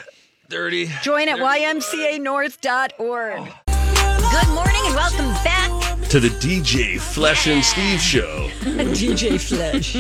30. 0.52 0.92
Join 1.02 1.28
at 1.28 1.40
ymcanorth.org. 1.40 2.94
Oh. 3.00 3.60
Good 3.66 4.50
morning 4.54 4.82
and 4.86 4.96
welcome 4.96 5.34
back. 5.44 5.72
To 6.10 6.20
the 6.20 6.30
DJ 6.30 7.00
Flesh 7.00 7.48
and 7.48 7.66
Steve 7.66 8.00
show. 8.00 8.50
DJ 8.62 9.42
Flesh. 9.42 9.98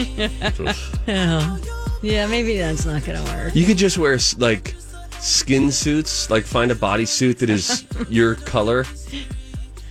yeah. 2.03 2.27
maybe 2.27 2.57
that's 2.57 2.85
not 2.85 3.03
going 3.03 3.17
to 3.23 3.31
work. 3.33 3.55
You 3.55 3.65
could 3.65 3.77
just 3.77 3.97
wear 3.97 4.17
like 4.37 4.75
skin 5.19 5.71
suits, 5.71 6.29
like 6.29 6.43
find 6.43 6.71
a 6.71 6.75
bodysuit 6.75 7.37
that 7.39 7.49
is 7.49 7.85
your 8.09 8.35
color 8.35 8.85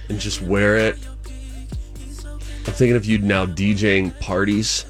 and 0.08 0.20
just 0.20 0.40
wear 0.42 0.76
it. 0.76 0.96
I'm 2.64 2.74
thinking 2.74 2.94
of 2.96 3.04
you 3.04 3.18
now 3.18 3.44
DJing 3.46 4.18
parties. 4.20 4.84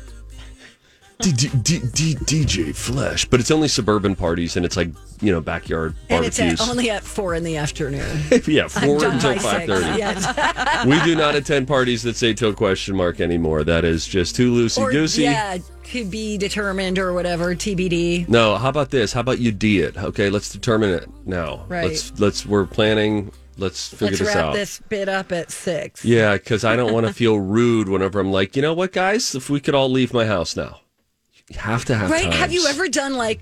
D- 1.20 1.30
D- 1.32 1.48
D- 1.62 1.78
D- 1.94 2.14
DJ 2.16 2.74
Flesh, 2.74 3.26
but 3.26 3.38
it's 3.38 3.52
only 3.52 3.68
suburban 3.68 4.16
parties 4.16 4.56
and 4.56 4.66
it's 4.66 4.76
like 4.76 4.88
you 5.20 5.30
know 5.30 5.40
backyard 5.40 5.94
And 6.10 6.24
it's 6.24 6.36
barbecues. 6.38 6.60
at, 6.60 6.68
only 6.68 6.90
at 6.90 7.04
four 7.04 7.34
in 7.36 7.44
the 7.44 7.56
afternoon. 7.58 8.18
yeah, 8.46 8.66
four 8.66 8.98
Done 8.98 9.12
until 9.14 9.34
by 9.34 9.38
five 9.38 9.66
thirty. 9.68 9.98
Yes. 9.98 10.84
We 10.84 11.00
do 11.04 11.14
not 11.14 11.36
attend 11.36 11.68
parties 11.68 12.02
that 12.02 12.16
say 12.16 12.34
till 12.34 12.52
question 12.52 12.96
mark 12.96 13.20
anymore. 13.20 13.62
That 13.62 13.84
is 13.84 14.04
just 14.04 14.34
too 14.34 14.52
loosey 14.52 14.90
goosey. 14.90 15.22
yeah, 15.22 15.58
to 15.92 16.04
be 16.04 16.36
determined 16.38 16.98
or 16.98 17.12
whatever, 17.12 17.54
TBD. 17.54 18.28
No, 18.28 18.56
how 18.56 18.68
about 18.68 18.90
this? 18.90 19.12
How 19.12 19.20
about 19.20 19.38
you 19.38 19.52
D 19.52 19.80
it? 19.80 19.96
Okay, 19.96 20.30
let's 20.30 20.50
determine 20.50 20.90
it 20.90 21.08
now. 21.26 21.64
Right. 21.68 21.88
Let's 21.88 22.18
let's 22.18 22.46
we're 22.46 22.66
planning. 22.66 23.32
Let's 23.58 23.88
figure 23.88 24.06
Let's 24.06 24.18
this 24.20 24.28
wrap 24.28 24.36
out. 24.44 24.54
this 24.54 24.80
bit 24.88 25.08
up 25.10 25.30
at 25.30 25.50
six. 25.50 26.04
Yeah, 26.04 26.34
because 26.34 26.64
I 26.64 26.74
don't 26.74 26.92
want 26.92 27.06
to 27.06 27.12
feel 27.22 27.38
rude 27.38 27.88
whenever 27.88 28.18
I'm 28.18 28.32
like, 28.32 28.56
you 28.56 28.62
know 28.62 28.72
what, 28.74 28.92
guys? 28.92 29.34
If 29.34 29.50
we 29.50 29.60
could 29.60 29.74
all 29.74 29.90
leave 29.90 30.14
my 30.14 30.24
house 30.24 30.56
now, 30.56 30.80
you 31.48 31.58
have 31.58 31.84
to 31.84 31.94
have 31.94 32.10
Right? 32.10 32.32
Have 32.32 32.50
you 32.52 32.66
ever 32.66 32.88
done 32.88 33.14
like, 33.14 33.40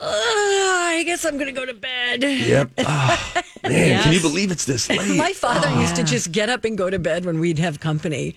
I 0.00 1.02
guess 1.06 1.24
I'm 1.24 1.34
going 1.34 1.46
to 1.46 1.52
go 1.52 1.64
to 1.64 1.74
bed? 1.74 2.22
Yep. 2.22 2.70
Ah, 2.86 3.42
man, 3.70 4.02
can 4.04 4.12
you 4.12 4.20
believe 4.20 4.52
it's 4.52 4.64
this 4.66 4.88
late? 4.88 5.16
My 5.16 5.32
father 5.32 5.68
used 5.80 5.96
to 5.96 6.04
just 6.04 6.30
get 6.30 6.48
up 6.48 6.64
and 6.64 6.78
go 6.78 6.88
to 6.88 6.98
bed 7.00 7.24
when 7.24 7.40
we'd 7.40 7.58
have 7.58 7.80
company. 7.80 8.36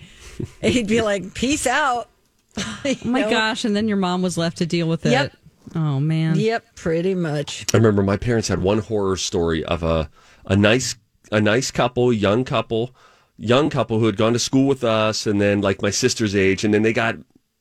He'd 0.60 0.88
be 0.88 1.02
like, 1.02 1.34
peace 1.34 1.66
out. 1.68 2.08
Oh 2.84 2.94
my 3.04 3.22
gosh! 3.28 3.64
And 3.64 3.76
then 3.76 3.88
your 3.88 3.96
mom 3.96 4.22
was 4.22 4.36
left 4.38 4.58
to 4.58 4.66
deal 4.66 4.88
with 4.88 5.06
it. 5.06 5.10
Yep. 5.12 5.36
Oh 5.74 6.00
man. 6.00 6.36
Yep, 6.36 6.74
pretty 6.74 7.14
much. 7.14 7.64
I 7.72 7.76
remember 7.76 8.02
my 8.02 8.16
parents 8.16 8.48
had 8.48 8.62
one 8.62 8.78
horror 8.78 9.16
story 9.16 9.64
of 9.64 9.82
a 9.82 10.10
a 10.46 10.56
nice 10.56 10.96
a 11.30 11.40
nice 11.40 11.70
couple, 11.70 12.12
young 12.12 12.44
couple, 12.44 12.94
young 13.36 13.70
couple 13.70 13.98
who 14.00 14.06
had 14.06 14.16
gone 14.16 14.32
to 14.32 14.38
school 14.38 14.66
with 14.66 14.82
us, 14.82 15.26
and 15.26 15.40
then 15.40 15.60
like 15.60 15.80
my 15.82 15.90
sister's 15.90 16.34
age, 16.34 16.64
and 16.64 16.72
then 16.74 16.82
they 16.82 16.92
got 16.92 17.16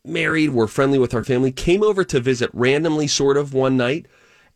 married, 0.05 0.49
were 0.51 0.67
friendly 0.67 0.97
with 0.97 1.13
our 1.13 1.23
family, 1.23 1.51
came 1.51 1.83
over 1.83 2.03
to 2.05 2.19
visit 2.19 2.49
randomly, 2.53 3.05
sort 3.05 3.37
of 3.37 3.53
one 3.53 3.77
night, 3.77 4.07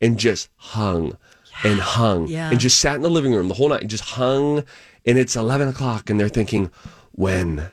and 0.01 0.17
just 0.17 0.49
hung 0.55 1.17
and 1.63 1.79
hung 1.79 2.27
Yeah. 2.27 2.49
and 2.49 2.59
just 2.59 2.79
sat 2.79 2.95
in 2.95 3.01
the 3.03 3.09
living 3.09 3.33
room 3.35 3.49
the 3.49 3.53
whole 3.53 3.69
night 3.69 3.81
and 3.81 3.89
just 3.89 4.03
hung. 4.05 4.63
And 5.05 5.17
it's 5.17 5.35
eleven 5.35 5.67
o'clock, 5.67 6.09
and 6.09 6.17
they're 6.19 6.29
thinking, 6.29 6.71
when. 7.11 7.69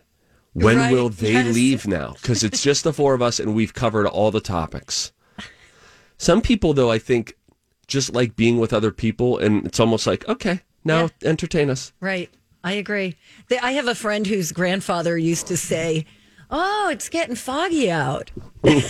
When 0.53 0.77
Right, 0.79 0.93
will 0.93 1.09
they 1.11 1.33
yes. 1.33 1.55
leave 1.55 1.87
now? 1.87 2.15
Because 2.21 2.43
it's 2.43 2.63
just 2.63 2.83
the 2.85 2.93
four 2.93 3.15
of 3.15 3.23
us, 3.23 3.39
and 3.39 3.55
we've 3.55 3.73
covered 3.75 4.07
all 4.07 4.31
the 4.31 4.41
topics. 4.41 5.13
Some 6.19 6.41
people, 6.43 6.75
though, 6.75 6.91
I 6.91 6.99
think 6.99 7.35
just 7.87 8.13
like 8.13 8.37
being 8.37 8.59
with 8.59 8.73
other 8.73 8.91
people, 8.91 9.39
and 9.39 9.65
it's 9.67 9.79
almost 9.81 10.07
like, 10.07 10.29
okay, 10.29 10.61
now 10.85 11.09
entertain 11.25 11.71
us. 11.71 11.93
Right. 12.01 12.31
I 12.63 12.73
agree. 12.73 13.17
The- 13.49 13.65
I 13.65 13.73
have 13.73 13.87
a 13.89 13.95
friend 13.95 14.27
whose 14.27 14.53
grandfather 14.53 15.17
used 15.17 15.47
to 15.47 15.57
say, 15.57 16.05
Oh, 16.53 16.89
it's 16.91 17.09
getting 17.09 17.37
foggy 17.37 17.89
out. 17.93 18.33
Ooh, 18.65 18.81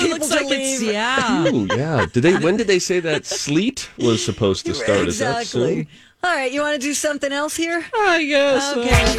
people 0.00 0.08
looks 0.08 0.30
like 0.30 0.46
it's 0.48 0.80
leave. 0.80 0.92
yeah. 0.92 1.46
Ooh, 1.48 1.66
yeah. 1.76 2.06
Did 2.12 2.22
they? 2.22 2.36
When 2.38 2.56
did 2.56 2.66
they 2.66 2.78
say 2.78 2.98
that 3.00 3.26
sleet 3.26 3.90
was 3.98 4.24
supposed 4.24 4.64
to 4.66 4.74
start? 4.74 5.06
Is 5.08 5.18
that 5.18 5.42
exactly. 5.42 5.86
Soon? 6.22 6.30
All 6.30 6.36
right, 6.36 6.52
you 6.52 6.60
want 6.60 6.80
to 6.80 6.86
do 6.86 6.94
something 6.94 7.32
else 7.32 7.56
here? 7.56 7.84
I 7.94 8.24
guess. 8.24 8.76
Okay. 8.76 9.16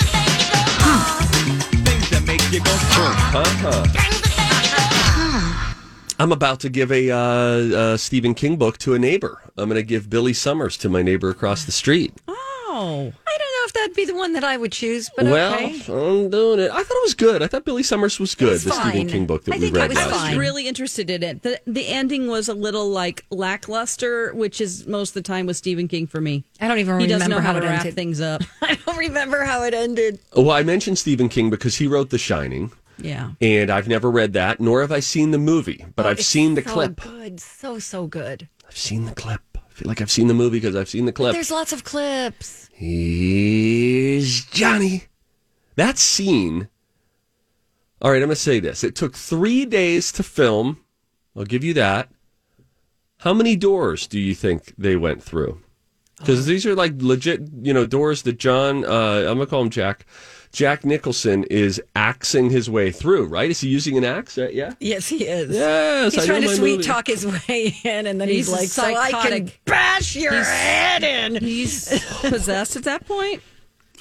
I'm 6.19 6.31
about 6.31 6.59
to 6.61 6.69
give 6.69 6.91
a 6.91 7.09
uh, 7.11 7.17
uh, 7.17 7.97
Stephen 7.97 8.33
King 8.33 8.57
book 8.57 8.77
to 8.79 8.93
a 8.93 8.99
neighbor. 8.99 9.41
I'm 9.57 9.67
going 9.67 9.79
to 9.79 9.83
give 9.83 10.09
Billy 10.09 10.33
Summers 10.33 10.77
to 10.77 10.89
my 10.89 11.01
neighbor 11.01 11.29
across 11.29 11.65
the 11.65 11.71
street. 11.71 12.13
Oh. 12.27 12.33
I 12.75 12.79
don't 12.79 13.11
know 13.11 13.13
if 13.17 13.42
that'd 13.83 13.95
be 13.95 14.05
the 14.05 14.15
one 14.15 14.33
that 14.33 14.43
I 14.43 14.57
would 14.57 14.71
choose, 14.71 15.09
but 15.15 15.25
well, 15.25 15.53
okay. 15.55 15.75
I'm 15.87 16.29
doing 16.29 16.59
it. 16.59 16.71
I 16.71 16.83
thought 16.83 16.95
it 16.97 17.03
was 17.03 17.13
good. 17.13 17.43
I 17.43 17.47
thought 17.47 17.65
Billy 17.65 17.83
Summers 17.83 18.19
was 18.19 18.33
good. 18.35 18.53
It's 18.53 18.63
the 18.63 18.71
Stephen. 18.71 19.07
King 19.07 19.25
book 19.25 19.43
that 19.45 19.53
I 19.53 19.57
we 19.57 19.61
think 19.65 19.77
I 19.77 19.81
read 19.81 19.89
was 19.89 19.97
last 19.97 20.07
I 20.07 20.11
was 20.11 20.21
fine. 20.21 20.31
year. 20.31 20.39
really 20.41 20.67
interested 20.67 21.09
in 21.09 21.23
it. 21.23 21.41
The 21.43 21.59
the 21.67 21.87
ending 21.87 22.27
was 22.27 22.47
a 22.49 22.53
little 22.53 22.89
like 22.89 23.25
lackluster, 23.29 24.33
which 24.33 24.61
is 24.61 24.87
most 24.87 25.09
of 25.11 25.13
the 25.15 25.21
time 25.21 25.45
with 25.45 25.57
Stephen 25.57 25.87
King 25.87 26.07
for 26.07 26.21
me. 26.21 26.43
I 26.61 26.67
don't 26.67 26.79
even 26.79 26.99
He 26.99 27.05
remember 27.05 27.13
doesn't 27.19 27.29
know 27.29 27.39
how, 27.39 27.53
how 27.53 27.59
to 27.59 27.65
wrap 27.65 27.79
ended. 27.81 27.95
things 27.95 28.21
up. 28.21 28.41
I 28.61 28.75
don't 28.85 28.97
remember 28.97 29.43
how 29.43 29.63
it 29.63 29.73
ended. 29.73 30.19
Well, 30.35 30.51
I 30.51 30.63
mentioned 30.63 30.97
Stephen 30.97 31.29
King 31.29 31.49
because 31.49 31.75
he 31.77 31.87
wrote 31.87 32.09
The 32.09 32.17
Shining. 32.17 32.71
Yeah. 32.99 33.31
and 33.41 33.71
I've 33.71 33.87
never 33.87 34.09
read 34.11 34.33
that, 34.33 34.59
nor 34.61 34.81
have 34.81 34.91
I 34.91 34.99
seen 34.99 35.31
the 35.31 35.39
movie, 35.39 35.83
but 35.95 36.05
oh, 36.05 36.09
I've 36.09 36.19
It's 36.19 36.27
seen 36.27 36.53
the 36.53 36.61
so 36.61 36.69
clip. 36.71 37.01
Good, 37.01 37.39
so 37.39 37.79
so 37.79 38.05
good. 38.05 38.47
I've 38.73 38.79
seen 38.79 39.05
the 39.05 39.13
clip. 39.13 39.41
I 39.55 39.59
feel 39.69 39.87
like 39.87 40.01
I've 40.01 40.09
seen 40.09 40.25
the 40.25 40.33
movie 40.33 40.59
because 40.59 40.75
I've 40.75 40.89
seen 40.89 41.05
the 41.05 41.11
clip. 41.11 41.33
There's 41.33 41.51
lots 41.51 41.73
of 41.73 41.83
clips. 41.83 42.71
Here's 42.73 44.45
Johnny. 44.45 45.03
That 45.75 45.99
scene. 45.99 46.69
All 48.01 48.09
right, 48.09 48.17
I'm 48.17 48.29
going 48.29 48.29
to 48.29 48.35
say 48.35 48.59
this. 48.59 48.83
It 48.83 48.95
took 48.95 49.15
three 49.15 49.67
days 49.67 50.11
to 50.13 50.23
film. 50.23 50.83
I'll 51.35 51.43
give 51.43 51.63
you 51.63 51.75
that. 51.75 52.09
How 53.19 53.31
many 53.31 53.55
doors 53.55 54.07
do 54.07 54.19
you 54.19 54.33
think 54.33 54.73
they 54.75 54.95
went 54.95 55.21
through? 55.21 55.61
Because 56.17 56.47
these 56.47 56.65
are 56.65 56.73
like 56.73 56.93
legit, 56.97 57.41
you 57.61 57.75
know, 57.75 57.85
doors 57.85 58.23
that 58.23 58.39
John, 58.39 58.83
uh, 58.85 59.19
I'm 59.27 59.35
going 59.35 59.39
to 59.41 59.45
call 59.45 59.61
him 59.61 59.69
Jack, 59.69 60.07
Jack 60.53 60.85
Nicholson 60.85 61.43
is 61.45 61.81
axing 61.95 62.51
his 62.51 62.69
way 62.69 62.91
through, 62.91 63.25
right? 63.25 63.49
Is 63.49 63.59
he 63.61 63.69
using 63.69 63.97
an 63.97 64.05
axe? 64.05 64.37
Uh, 64.37 64.49
yeah. 64.53 64.73
Yes, 64.79 65.07
he 65.09 65.25
is. 65.25 65.49
Yes, 65.49 66.13
He's 66.13 66.23
I 66.23 66.27
trying 66.27 66.43
to 66.43 66.49
sweet 66.49 66.71
movie. 66.77 66.83
talk 66.83 67.07
his 67.07 67.25
way 67.25 67.75
in, 67.83 68.05
and 68.07 68.21
then 68.21 68.29
he's, 68.29 68.47
He's 68.47 68.49
a 68.49 68.51
like, 68.51 68.67
"So 68.69 68.83
I 68.83 69.11
can 69.11 69.51
bash 69.65 70.15
your 70.15 70.31
head 70.43 71.03
in." 71.03 71.35
He's 71.43 71.89
possessed 72.21 72.75
at 72.75 72.83
that 72.83 73.05
point. 73.07 73.41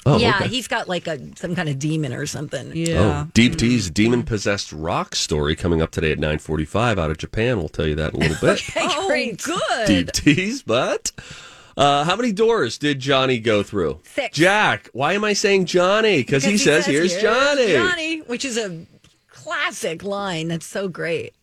Oh, 0.05 0.17
yeah, 0.19 0.35
okay. 0.35 0.49
he's 0.49 0.67
got 0.67 0.87
like 0.89 1.07
a 1.07 1.17
some 1.37 1.55
kind 1.55 1.69
of 1.69 1.79
demon 1.79 2.13
or 2.13 2.25
something. 2.25 2.71
Yeah. 2.75 3.23
Oh, 3.25 3.31
Deep 3.33 3.55
T's 3.55 3.89
demon 3.89 4.23
possessed 4.23 4.71
rock 4.73 5.15
story 5.15 5.55
coming 5.55 5.81
up 5.81 5.91
today 5.91 6.11
at 6.11 6.19
9:45 6.19 6.99
out 6.99 7.09
of 7.09 7.17
Japan. 7.17 7.57
We'll 7.57 7.69
tell 7.69 7.87
you 7.87 7.95
that 7.95 8.13
in 8.13 8.21
a 8.21 8.27
little 8.27 8.37
bit. 8.47 8.61
Okay, 8.69 8.81
Oh, 8.83 9.07
great. 9.07 9.41
good. 9.41 9.87
Deep 9.87 10.11
T's, 10.11 10.61
but 10.61 11.11
uh, 11.77 12.03
how 12.03 12.15
many 12.15 12.31
doors 12.31 12.77
did 12.77 12.99
Johnny 12.99 13.39
go 13.39 13.63
through? 13.63 13.99
Six. 14.03 14.37
Jack. 14.37 14.89
Why 14.93 15.13
am 15.13 15.23
I 15.23 15.33
saying 15.33 15.65
Johnny? 15.65 16.17
Because 16.17 16.43
he, 16.43 16.57
says, 16.57 16.85
"Here's 16.85 17.15
Johnny." 17.17 17.73
Johnny, 17.73 18.19
which 18.21 18.45
is 18.45 18.57
a 18.57 18.85
classic 19.29 20.03
line. 20.03 20.47
That's 20.49 20.65
so 20.65 20.87
great. 20.87 21.33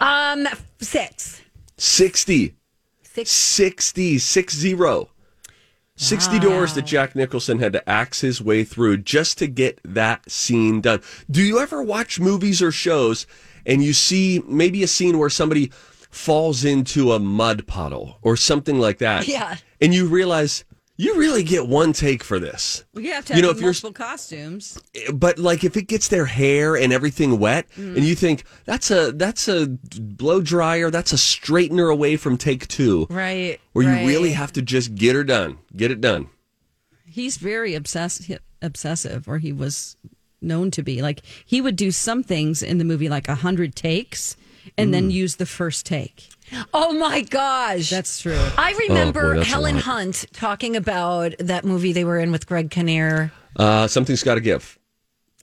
Um, 0.00 0.46
six. 0.80 1.42
60. 1.78 2.54
Six. 3.02 3.30
60, 3.30 4.18
six 4.18 4.54
zero. 4.54 5.10
60 5.98 6.38
doors 6.40 6.74
that 6.74 6.84
Jack 6.84 7.16
Nicholson 7.16 7.58
had 7.58 7.72
to 7.72 7.88
axe 7.88 8.20
his 8.20 8.42
way 8.42 8.64
through 8.64 8.98
just 8.98 9.38
to 9.38 9.46
get 9.46 9.80
that 9.82 10.30
scene 10.30 10.82
done. 10.82 11.00
Do 11.30 11.42
you 11.42 11.58
ever 11.58 11.82
watch 11.82 12.20
movies 12.20 12.60
or 12.60 12.70
shows 12.70 13.26
and 13.64 13.82
you 13.82 13.94
see 13.94 14.42
maybe 14.46 14.82
a 14.82 14.86
scene 14.86 15.18
where 15.18 15.30
somebody 15.30 15.72
falls 16.16 16.64
into 16.64 17.12
a 17.12 17.18
mud 17.18 17.66
puddle 17.66 18.18
or 18.22 18.36
something 18.36 18.78
like 18.78 18.98
that? 18.98 19.28
Yeah. 19.28 19.56
And 19.80 19.94
you 19.94 20.06
realize 20.06 20.64
you 20.96 21.14
really 21.16 21.42
get 21.42 21.68
one 21.68 21.92
take 21.92 22.24
for 22.24 22.38
this. 22.38 22.84
We 22.94 23.08
have 23.08 23.26
to 23.26 23.34
You 23.34 23.36
have 23.36 23.42
know, 23.44 23.50
if 23.50 23.56
you're- 23.56 23.66
multiple 23.66 23.92
costumes. 23.92 24.78
But 25.12 25.38
like 25.38 25.62
if 25.62 25.76
it 25.76 25.88
gets 25.88 26.08
their 26.08 26.24
hair 26.24 26.74
and 26.74 26.92
everything 26.92 27.38
wet 27.38 27.66
mm. 27.76 27.96
and 27.96 28.04
you 28.04 28.14
think 28.14 28.44
that's 28.64 28.90
a 28.90 29.12
that's 29.12 29.46
a 29.46 29.66
blow 29.66 30.40
dryer, 30.40 30.90
that's 30.90 31.12
a 31.12 31.16
straightener 31.16 31.92
away 31.92 32.16
from 32.16 32.38
take 32.38 32.66
2. 32.68 33.08
Right. 33.10 33.60
Where 33.72 33.86
right. 33.86 34.00
you 34.02 34.08
really 34.08 34.32
have 34.32 34.52
to 34.52 34.62
just 34.62 34.94
get 34.94 35.14
her 35.14 35.24
done. 35.24 35.58
Get 35.76 35.90
it 35.90 36.00
done. 36.00 36.28
He's 37.04 37.36
very 37.36 37.74
obsessed, 37.74 38.30
obsessive, 38.60 39.28
or 39.28 39.38
he 39.38 39.52
was 39.52 39.96
known 40.40 40.70
to 40.70 40.82
be. 40.82 41.02
Like 41.02 41.22
he 41.44 41.60
would 41.60 41.76
do 41.76 41.90
some 41.90 42.22
things 42.22 42.62
in 42.62 42.78
the 42.78 42.84
movie, 42.84 43.08
like 43.08 43.28
a 43.28 43.34
hundred 43.34 43.74
takes, 43.74 44.36
and 44.78 44.88
Mm. 44.88 44.92
then 44.92 45.10
use 45.10 45.36
the 45.36 45.46
first 45.46 45.86
take. 45.86 46.28
Oh 46.72 46.92
my 46.92 47.22
gosh. 47.22 47.90
That's 47.90 48.20
true. 48.20 48.38
I 48.56 48.72
remember 48.88 49.34
Oh, 49.34 49.38
boy, 49.38 49.44
Helen. 49.44 49.76
Hunt 49.76 50.26
talking 50.32 50.76
about 50.76 51.34
that 51.40 51.64
movie 51.64 51.92
they 51.92 52.04
were 52.04 52.18
in 52.20 52.30
with 52.30 52.46
Greg 52.46 52.70
Kinnear. 52.70 53.32
Uh, 53.56 53.86
something's 53.88 54.22
got 54.22 54.36
to 54.36 54.40
give. 54.40 54.78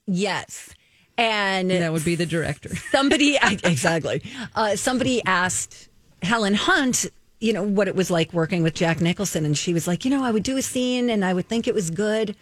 Yes. 0.06 0.70
And 1.16 1.70
That 1.70 1.92
would 1.92 2.04
be 2.04 2.14
the 2.16 2.26
director. 2.26 2.70
somebody 2.90 3.36
exactly 3.42 4.22
uh, 4.54 4.76
somebody 4.76 5.22
asked 5.24 5.88
helen 6.22 6.54
hunt 6.54 7.04
you 7.38 7.52
know 7.52 7.62
what 7.62 7.86
it 7.86 7.94
was 7.94 8.10
like 8.10 8.32
working 8.32 8.62
with 8.62 8.72
jack 8.72 8.98
nicholson 9.02 9.44
and 9.44 9.58
she 9.58 9.74
was 9.74 9.86
like 9.86 10.04
you 10.06 10.10
know 10.10 10.24
i 10.24 10.30
would 10.30 10.42
do 10.42 10.56
a 10.56 10.62
scene 10.62 11.10
and 11.10 11.22
i 11.22 11.34
would 11.34 11.46
think 11.46 11.68
it 11.68 11.74
was 11.74 11.90
good 11.90 12.34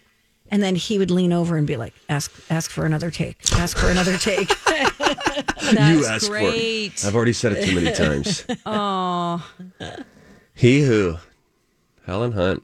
and 0.53 0.63
then 0.63 0.77
he 0.77 0.99
would 0.99 1.11
lean 1.11 1.33
over 1.33 1.57
and 1.57 1.67
be 1.67 1.77
like 1.77 1.95
ask 2.09 2.31
ask 2.51 2.71
for 2.71 2.87
another 2.87 3.11
take 3.11 3.37
ask 3.55 3.77
for 3.77 3.89
another 3.91 4.17
take 4.19 4.49
you 5.73 6.05
asked 6.07 6.27
for 6.27 6.33
great. 6.33 6.93
it. 6.95 7.05
I've 7.05 7.17
already 7.17 7.33
said 7.33 7.53
it 7.53 7.65
too 7.65 7.75
many 7.75 7.93
times. 7.93 8.45
Oh, 8.67 9.45
he 10.55 10.83
who, 10.83 11.17
Helen 12.07 12.33
Hunt. 12.33 12.63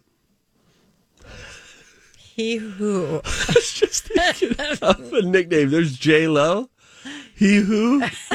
he 2.16 2.56
who 2.56 3.20
I 3.24 3.52
was 3.54 3.72
just 3.72 4.04
thinking 4.04 4.54
of 4.82 5.12
a 5.12 5.22
nickname. 5.22 5.70
There's 5.70 5.96
J 5.98 6.28
Lo. 6.28 6.68
He 7.34 7.56
who. 7.56 8.00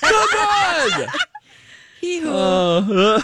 Come 0.00 0.14
on. 0.14 1.08
he 2.00 2.18
who 2.20 2.30
Uh, 2.32 3.22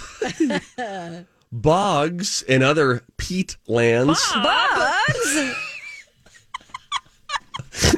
Bogs 1.52 2.44
and 2.48 2.62
other 2.62 3.02
peat 3.16 3.56
lands. 3.66 4.20
bugs 4.34 4.44
I 4.44 5.04
didn't 5.08 5.22
even 5.22 5.28
see 5.32 5.48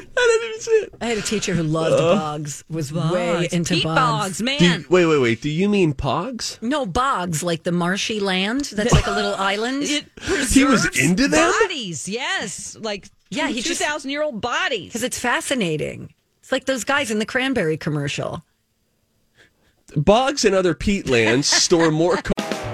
I 0.17 1.05
had 1.05 1.17
a 1.17 1.21
teacher 1.21 1.53
who 1.55 1.63
loved 1.63 1.95
uh, 1.99 2.15
bogs. 2.15 2.63
was 2.69 2.91
way 2.93 3.47
into 3.51 3.75
Peat 3.75 3.83
bugs, 3.83 3.95
bogs, 4.39 4.41
man. 4.41 4.61
You- 4.81 4.85
wait, 4.89 5.05
wait, 5.05 5.17
wait. 5.19 5.41
Do 5.41 5.49
you 5.49 5.67
mean 5.69 5.93
Pogs? 5.93 6.61
no 6.61 6.85
bogs 6.85 7.41
like 7.43 7.63
the 7.63 7.71
marshy 7.71 8.19
land 8.19 8.65
that's 8.65 8.91
like 8.93 9.07
a 9.07 9.11
little 9.11 9.33
island 9.37 9.83
it 9.83 10.05
He 10.49 10.63
was 10.63 10.85
into 10.99 11.27
them? 11.27 11.51
bodies. 11.61 12.07
Yes, 12.09 12.75
like 12.79 13.09
Yeah, 13.29 13.43
yeah, 13.47 13.53
he 13.53 13.61
two 13.61 13.69
just- 13.69 13.81
thousand 13.81 14.11
year 14.11 14.21
old 14.23 14.41
bodies. 14.41 14.87
because 14.89 15.03
it's 15.03 15.17
fascinating 15.19 16.13
It's 16.41 16.51
like 16.51 16.65
those 16.65 16.83
guys 16.83 17.09
in 17.11 17.19
the 17.19 17.25
cranberry 17.25 17.77
commercial. 17.77 18.43
Bogs 19.95 20.45
and 20.45 20.55
other 20.55 20.73
peatlands 20.73 21.45
store 21.45 21.91
more. 21.91 22.17
Co- 22.17 22.31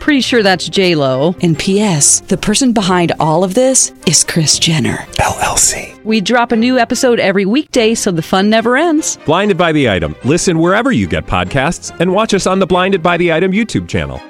Pretty 0.00 0.20
sure 0.20 0.42
that's 0.42 0.68
J 0.68 0.94
Lo. 0.94 1.34
And 1.42 1.58
P.S. 1.58 2.20
The 2.20 2.36
person 2.36 2.72
behind 2.72 3.12
all 3.18 3.42
of 3.42 3.54
this 3.54 3.92
is 4.06 4.22
Kris 4.22 4.58
Jenner 4.58 4.98
LLC. 5.18 6.02
We 6.04 6.20
drop 6.20 6.52
a 6.52 6.56
new 6.56 6.78
episode 6.78 7.18
every 7.18 7.44
weekday, 7.44 7.94
so 7.94 8.12
the 8.12 8.22
fun 8.22 8.48
never 8.48 8.76
ends. 8.76 9.18
Blinded 9.26 9.58
by 9.58 9.72
the 9.72 9.90
item. 9.90 10.14
Listen 10.24 10.60
wherever 10.60 10.92
you 10.92 11.08
get 11.08 11.26
podcasts, 11.26 11.98
and 11.98 12.12
watch 12.12 12.34
us 12.34 12.46
on 12.46 12.60
the 12.60 12.66
Blinded 12.66 13.02
by 13.02 13.16
the 13.16 13.32
Item 13.32 13.50
YouTube 13.52 13.88
channel. 13.88 14.20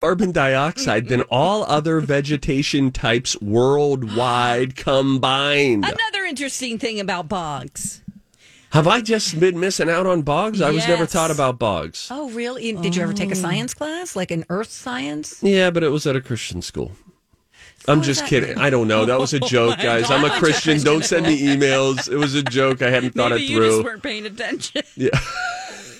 carbon 0.00 0.30
dioxide 0.30 1.08
than 1.08 1.20
all 1.22 1.64
other 1.64 2.00
vegetation 2.00 2.92
types 2.92 3.38
worldwide 3.40 4.76
combined. 4.76 5.84
Another 5.84 6.24
interesting 6.28 6.78
thing 6.78 7.00
about 7.00 7.28
bogs. 7.28 8.02
Have 8.76 8.86
I 8.86 9.00
just 9.00 9.40
been 9.40 9.58
missing 9.58 9.88
out 9.88 10.06
on 10.06 10.20
bogs? 10.20 10.60
I 10.60 10.70
was 10.70 10.86
never 10.86 11.06
taught 11.06 11.30
about 11.30 11.58
bogs. 11.58 12.08
Oh, 12.10 12.28
really? 12.32 12.72
Did 12.72 12.94
you 12.94 13.02
ever 13.02 13.14
take 13.14 13.30
a 13.30 13.32
oh. 13.32 13.34
science 13.34 13.72
class, 13.72 14.14
like 14.14 14.30
an 14.30 14.44
earth 14.50 14.70
science? 14.70 15.42
Yeah, 15.42 15.70
but 15.70 15.82
it 15.82 15.88
was 15.88 16.06
at 16.06 16.14
a 16.14 16.20
Christian 16.20 16.60
school. 16.60 16.92
I'm 17.88 18.02
just 18.02 18.26
kidding. 18.26 18.58
I 18.58 18.68
don't 18.68 18.86
know. 18.86 19.06
That 19.06 19.18
was 19.18 19.32
a 19.32 19.42
oh 19.42 19.46
joke, 19.46 19.78
guys. 19.78 20.10
I'm 20.10 20.26
a 20.26 20.38
Christian. 20.38 20.78
Don't 20.82 21.02
send 21.02 21.24
me 21.24 21.40
emails. 21.40 22.06
It 22.12 22.18
was 22.18 22.34
a 22.34 22.42
joke. 22.42 22.82
I 22.82 22.90
hadn't 22.90 23.12
thought 23.12 23.32
it 23.32 23.48
through. 23.48 23.82
weren't 23.82 24.02
paying 24.02 24.26
attention. 24.26 24.82
yeah. 24.94 25.08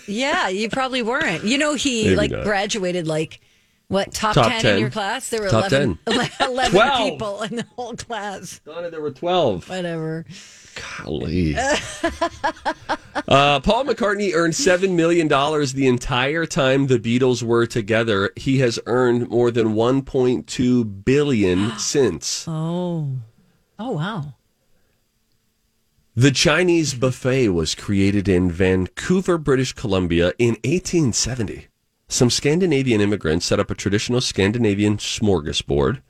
Yeah, 0.06 0.49
you 0.49 0.68
probably 0.68 1.00
weren't. 1.00 1.45
You 1.45 1.56
know, 1.56 1.73
he 1.76 2.04
Maybe 2.04 2.16
like 2.16 2.30
not. 2.30 2.45
graduated 2.45 3.06
like 3.06 3.40
what 3.88 4.12
top, 4.12 4.35
Top 4.35 4.52
10, 4.52 4.61
10. 4.61 4.75
in 4.75 4.80
your 4.80 4.90
class? 4.90 5.30
There 5.30 5.40
were 5.40 5.49
Top 5.49 5.73
11, 5.73 5.99
11 6.40 7.11
people 7.11 7.40
in 7.40 7.56
the 7.56 7.66
whole 7.75 7.95
class. 7.95 8.61
Donna, 8.66 8.90
there 8.90 9.00
were 9.00 9.12
12. 9.12 9.66
Whatever. 9.71 10.26
Golly. 10.99 11.56
uh, 11.56 11.76
Paul 13.61 13.85
McCartney 13.85 14.33
earned 14.35 14.54
$7 14.54 14.95
million 14.95 15.28
the 15.28 15.87
entire 15.87 16.47
time 16.47 16.87
the 16.87 16.99
Beatles 16.99 17.42
were 17.42 17.66
together. 17.66 18.30
He 18.37 18.59
has 18.59 18.78
earned 18.87 19.28
more 19.28 19.50
than 19.50 19.75
1.2 19.75 21.04
billion 21.04 21.73
since. 21.78 22.47
Oh, 23.78 23.90
wow. 23.90 24.35
The 26.14 26.30
Chinese 26.30 26.95
buffet 26.95 27.50
was 27.50 27.75
created 27.75 28.26
in 28.26 28.50
Vancouver, 28.50 29.37
British 29.37 29.75
Columbia 29.75 30.33
in 30.38 30.54
1870. 30.64 31.66
Some 32.09 32.30
Scandinavian 32.30 33.00
immigrants 33.00 33.45
set 33.45 33.61
up 33.61 33.71
a 33.71 33.75
traditional 33.75 34.21
Scandinavian 34.21 34.96
smorgasbord, 34.96 36.01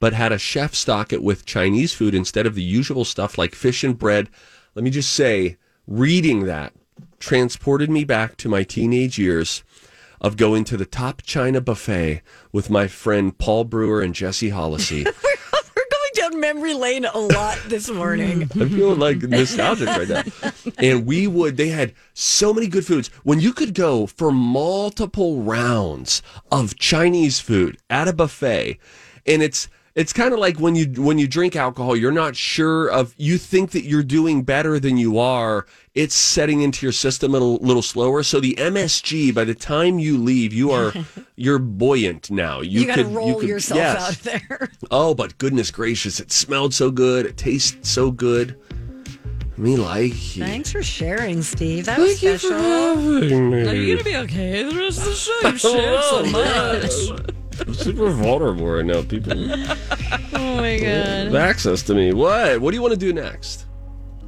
but 0.00 0.14
had 0.14 0.32
a 0.32 0.38
chef 0.38 0.74
stock 0.74 1.12
it 1.12 1.22
with 1.22 1.46
Chinese 1.46 1.92
food 1.92 2.14
instead 2.14 2.46
of 2.46 2.54
the 2.54 2.62
usual 2.62 3.04
stuff 3.04 3.38
like 3.38 3.54
fish 3.54 3.84
and 3.84 3.98
bread. 3.98 4.28
Let 4.74 4.82
me 4.82 4.90
just 4.90 5.12
say, 5.12 5.58
reading 5.86 6.46
that 6.46 6.72
transported 7.18 7.90
me 7.90 8.04
back 8.04 8.36
to 8.38 8.48
my 8.48 8.62
teenage 8.62 9.18
years 9.18 9.62
of 10.20 10.36
going 10.36 10.64
to 10.64 10.76
the 10.76 10.86
top 10.86 11.22
China 11.22 11.60
buffet 11.60 12.22
with 12.52 12.70
my 12.70 12.86
friend 12.86 13.36
Paul 13.36 13.64
Brewer 13.64 14.00
and 14.00 14.14
Jesse 14.14 14.50
Hollisey. 14.50 15.04
We're 15.76 15.86
going 15.90 16.12
down 16.14 16.40
memory 16.40 16.74
lane 16.74 17.04
a 17.04 17.18
lot 17.18 17.58
this 17.66 17.90
morning. 17.90 18.42
I'm 18.54 18.68
feeling 18.68 18.98
like 18.98 19.22
nostalgic 19.22 19.88
right 19.88 20.08
now. 20.08 20.52
And 20.78 21.06
we 21.06 21.26
would, 21.26 21.56
they 21.56 21.68
had 21.68 21.94
so 22.12 22.52
many 22.52 22.66
good 22.66 22.86
foods. 22.86 23.08
When 23.22 23.40
you 23.40 23.52
could 23.52 23.74
go 23.74 24.06
for 24.06 24.30
multiple 24.30 25.42
rounds 25.42 26.22
of 26.50 26.78
Chinese 26.78 27.40
food 27.40 27.78
at 27.88 28.08
a 28.08 28.12
buffet, 28.12 28.78
and 29.26 29.42
it's, 29.42 29.68
it's 29.94 30.12
kind 30.12 30.32
of 30.32 30.38
like 30.38 30.58
when 30.60 30.76
you 30.76 30.86
when 31.02 31.18
you 31.18 31.26
drink 31.26 31.56
alcohol, 31.56 31.96
you're 31.96 32.12
not 32.12 32.36
sure 32.36 32.88
of 32.88 33.14
you 33.16 33.38
think 33.38 33.72
that 33.72 33.84
you're 33.84 34.02
doing 34.02 34.42
better 34.42 34.78
than 34.78 34.96
you 34.96 35.18
are. 35.18 35.66
It's 35.94 36.14
setting 36.14 36.62
into 36.62 36.86
your 36.86 36.92
system 36.92 37.30
a 37.30 37.32
little, 37.32 37.56
little 37.56 37.82
slower. 37.82 38.22
So 38.22 38.38
the 38.38 38.54
MSG, 38.54 39.34
by 39.34 39.42
the 39.44 39.56
time 39.56 39.98
you 39.98 40.16
leave, 40.18 40.52
you 40.52 40.70
are 40.70 40.92
you're 41.36 41.58
buoyant 41.58 42.30
now. 42.30 42.60
You, 42.60 42.86
got 42.86 42.96
to 42.96 43.04
could- 43.04 43.12
roll 43.14 43.40
could- 43.40 43.48
yourself 43.48 43.78
yes. 43.78 44.26
out 44.26 44.32
there. 44.48 44.70
Oh, 44.92 45.14
but 45.14 45.38
goodness 45.38 45.70
gracious, 45.70 46.18
it 46.20 46.32
smelled 46.32 46.74
so 46.74 46.90
good. 46.90 47.26
It 47.26 47.36
tasted 47.36 47.84
so 47.86 48.10
good. 48.10 48.58
Me 49.56 49.76
like 49.76 50.36
you. 50.36 50.44
Thanks 50.44 50.72
for 50.72 50.82
sharing, 50.82 51.42
Steve. 51.42 51.84
That 51.86 51.98
was 51.98 52.18
Thank 52.18 52.22
you 52.22 52.32
for 52.38 52.46
special. 52.46 52.62
having 52.62 53.50
me. 53.50 53.68
Are 53.68 53.74
you 53.74 53.96
gonna 53.96 54.04
be 54.04 54.16
okay 54.16 54.62
the 54.62 54.74
rest 54.74 55.00
of 55.00 55.04
the 55.06 55.14
show? 55.14 55.48
You 55.48 55.58
shared 55.58 56.04
so 56.04 56.22
oh, 56.24 57.20
much. 57.20 57.34
I'm 57.60 57.74
super 57.74 58.10
vulnerable 58.10 58.66
right 58.66 58.84
now. 58.84 59.02
People 59.02 59.32
Oh 59.32 60.56
my 60.56 60.78
god. 60.78 60.86
have 60.86 61.34
access 61.34 61.82
to 61.84 61.94
me. 61.94 62.12
What? 62.12 62.60
What 62.60 62.70
do 62.70 62.76
you 62.76 62.82
want 62.82 62.92
to 62.94 62.98
do 62.98 63.12
next? 63.12 63.66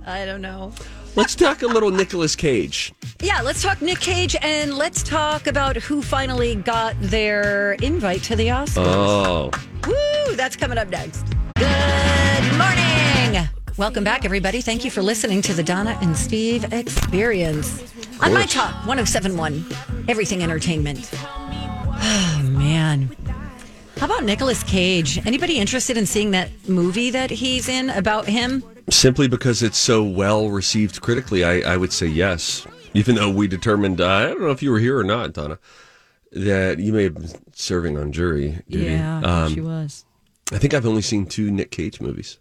I 0.06 0.24
don't 0.26 0.42
know. 0.42 0.72
Let's 1.14 1.34
talk 1.34 1.62
a 1.62 1.66
little 1.66 1.90
Nicolas 1.90 2.34
Cage. 2.34 2.92
Yeah, 3.20 3.40
let's 3.42 3.62
talk 3.62 3.82
Nick 3.82 4.00
Cage 4.00 4.34
and 4.40 4.74
let's 4.74 5.02
talk 5.02 5.46
about 5.46 5.76
who 5.76 6.00
finally 6.02 6.54
got 6.56 6.96
their 7.00 7.72
invite 7.74 8.22
to 8.24 8.36
the 8.36 8.48
Oscars. 8.48 8.78
Oh, 8.78 9.50
Woo! 9.86 10.34
That's 10.36 10.56
coming 10.56 10.78
up 10.78 10.88
next. 10.88 11.24
Good 11.56 12.58
morning. 12.58 13.48
Welcome 13.78 14.04
back, 14.04 14.24
everybody. 14.24 14.60
Thank 14.60 14.84
you 14.84 14.90
for 14.90 15.02
listening 15.02 15.40
to 15.42 15.54
the 15.54 15.62
Donna 15.62 15.98
and 16.02 16.16
Steve 16.16 16.72
Experience 16.72 17.82
on 18.20 18.32
My. 18.34 18.44
Talk 18.44 18.74
1071, 18.86 19.64
Everything 20.08 20.42
Entertainment. 20.42 21.10
Oh, 21.94 22.42
man. 22.50 23.14
How 23.98 24.06
about 24.06 24.24
Nicolas 24.24 24.62
Cage? 24.64 25.24
Anybody 25.26 25.58
interested 25.58 25.96
in 25.96 26.06
seeing 26.06 26.32
that 26.32 26.50
movie 26.68 27.10
that 27.10 27.30
he's 27.30 27.68
in 27.68 27.90
about 27.90 28.26
him? 28.26 28.64
simply 28.90 29.28
because 29.28 29.62
it's 29.62 29.78
so 29.78 30.02
well 30.02 30.50
received 30.50 31.00
critically, 31.00 31.44
I, 31.44 31.60
I 31.74 31.76
would 31.76 31.92
say 31.92 32.06
yes. 32.08 32.66
Even 32.94 33.14
though 33.14 33.30
we 33.30 33.46
determined, 33.46 34.00
uh, 34.00 34.08
I 34.08 34.24
don't 34.26 34.40
know 34.40 34.50
if 34.50 34.60
you 34.62 34.72
were 34.72 34.80
here 34.80 34.98
or 34.98 35.04
not, 35.04 35.32
Donna, 35.32 35.58
that 36.32 36.80
you 36.80 36.92
may 36.92 37.04
have 37.04 37.14
been 37.14 37.30
serving 37.54 37.96
on 37.96 38.10
jury 38.10 38.58
duty. 38.68 38.86
Yeah, 38.86 39.20
Um, 39.20 39.54
she 39.54 39.60
was. 39.60 40.04
I 40.52 40.58
think 40.58 40.74
I've 40.74 40.84
only 40.84 41.00
seen 41.00 41.26
two 41.26 41.50
Nick 41.50 41.70
Cage 41.70 42.00
movies. 42.00 42.38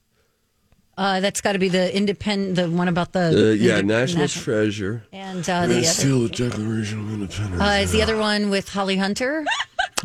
Uh, 1.01 1.19
that's 1.19 1.41
got 1.41 1.53
to 1.53 1.59
be 1.59 1.67
the 1.67 1.95
independent, 1.97 2.55
the 2.55 2.69
one 2.69 2.87
about 2.87 3.11
the 3.11 3.49
Uh, 3.49 3.53
yeah, 3.53 3.77
inde- 3.79 3.87
National 3.87 4.27
Treasure. 4.27 5.03
and 5.11 5.39
uh, 5.49 5.65
the 5.65 5.77
other. 5.77 5.83
Still 5.83 6.19
the 6.23 6.29
Declaration 6.29 6.99
of 6.99 7.11
Independence. 7.11 7.59
Uh, 7.59 7.79
is 7.81 7.91
the 7.91 8.03
other 8.03 8.17
one 8.17 8.51
with 8.51 8.69
Holly 8.69 8.97
Hunter? 8.97 9.43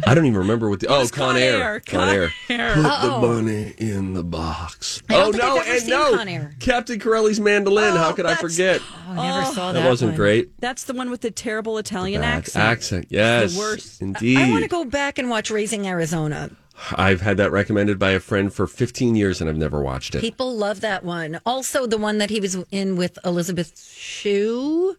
I 0.06 0.14
don't 0.14 0.24
even 0.24 0.38
remember 0.38 0.70
what 0.70 0.80
the. 0.80 0.87
Oh, 0.88 1.00
Con, 1.09 1.09
Con 1.11 1.37
Air. 1.37 1.62
Air, 1.62 1.80
Con, 1.80 2.00
Con 2.00 2.09
Air. 2.09 2.30
Air. 2.48 2.74
Put 2.76 2.85
Uh-oh. 2.87 3.20
the 3.20 3.26
bunny 3.26 3.74
in 3.78 4.14
the 4.14 4.24
box. 4.24 5.02
I 5.11 5.14
don't 5.14 5.28
oh 5.28 5.32
think 5.32 5.42
no, 5.44 5.56
I've 5.56 5.62
ever 5.62 5.70
and 5.72 5.80
seen 5.82 5.90
no, 5.90 6.16
Con 6.16 6.28
Air. 6.28 6.54
Captain 6.61 6.98
Corelli's 6.98 7.40
mandolin. 7.40 7.94
How 7.96 8.12
could 8.12 8.24
I 8.26 8.35
forget? 8.35 8.80
Oh, 9.09 9.11
I 9.12 9.40
never 9.40 9.52
saw 9.54 9.72
that. 9.72 9.80
That 9.82 9.88
wasn't 9.88 10.12
one. 10.12 10.16
great. 10.16 10.59
That's 10.61 10.85
the 10.85 10.94
one 10.94 11.11
with 11.11 11.20
the 11.20 11.30
terrible 11.30 11.76
Italian 11.78 12.22
Bad 12.22 12.37
accent. 12.38 12.64
accent. 12.64 13.06
Yes, 13.11 13.52
the 13.54 13.59
worst. 13.59 14.00
Indeed. 14.02 14.38
I 14.38 14.50
want 14.50 14.62
to 14.64 14.68
go 14.68 14.85
back 14.87 15.18
and 15.18 15.28
watch 15.28 15.50
Raising 15.50 15.87
Arizona. 15.87 16.50
I've 16.96 17.20
had 17.22 17.36
that 17.38 17.50
recommended 17.52 17.98
by 17.98 18.10
a 18.10 18.20
friend 18.20 18.52
for 18.52 18.66
15 18.66 19.16
years, 19.16 19.40
and 19.40 19.48
I've 19.48 19.56
never 19.56 19.80
watched 19.82 20.14
it. 20.14 20.20
People 20.20 20.56
love 20.56 20.80
that 20.82 21.04
one. 21.04 21.40
Also, 21.46 21.86
the 21.86 21.96
one 21.98 22.18
that 22.18 22.30
he 22.30 22.38
was 22.40 22.56
in 22.70 22.96
with 22.96 23.18
Elizabeth 23.24 23.82
Shue, 23.94 24.96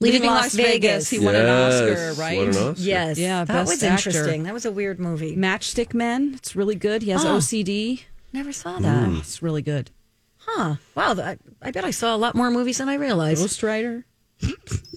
Leaving, 0.00 0.22
Leaving 0.22 0.30
Las, 0.30 0.42
Las 0.42 0.54
Vegas. 0.54 0.72
Vegas. 0.72 1.10
He 1.10 1.18
won 1.20 1.36
an 1.36 1.46
Oscar, 1.48 2.14
right? 2.20 2.36
won 2.38 2.48
an 2.48 2.56
Oscar. 2.56 2.82
Yes, 2.82 3.18
Yeah, 3.18 3.44
that 3.44 3.52
Best 3.52 3.70
was 3.70 3.82
Actor. 3.84 4.10
interesting. 4.10 4.42
That 4.42 4.52
was 4.54 4.64
a 4.66 4.72
weird 4.72 4.98
movie. 4.98 5.36
Matchstick 5.36 5.94
Men. 5.94 6.32
It's 6.34 6.56
really 6.56 6.74
good. 6.74 7.02
He 7.02 7.10
has 7.10 7.24
Oh. 7.24 7.36
OCD. 7.36 8.02
Never 8.32 8.52
saw 8.52 8.80
that. 8.80 9.08
Mm. 9.08 9.20
It's 9.20 9.40
really 9.40 9.62
good. 9.62 9.90
Huh? 10.38 10.76
Wow. 10.96 11.14
I, 11.14 11.38
I 11.62 11.70
bet 11.70 11.84
I 11.84 11.90
saw 11.92 12.14
a 12.14 12.18
lot 12.18 12.34
more 12.34 12.50
movies 12.50 12.78
than 12.78 12.88
I 12.88 12.94
realized. 12.94 13.46
Ghostwriter. 13.46 14.02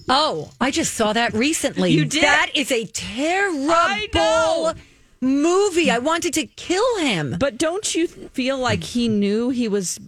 Oh, 0.08 0.50
I 0.60 0.70
just 0.70 0.94
saw 0.94 1.12
that 1.12 1.32
recently. 1.32 1.92
You 1.92 2.04
did? 2.04 2.22
That 2.24 2.50
is 2.54 2.72
a 2.72 2.84
terrible 2.86 3.70
I 3.70 4.08
know. 4.14 4.74
Movie. 5.20 5.90
I 5.90 5.98
wanted 5.98 6.34
to 6.34 6.46
kill 6.46 6.98
him. 6.98 7.36
But 7.38 7.58
don't 7.58 7.94
you 7.94 8.06
feel 8.08 8.58
like 8.58 8.82
he 8.82 9.08
knew 9.08 9.50
he 9.50 9.68
was 9.68 9.98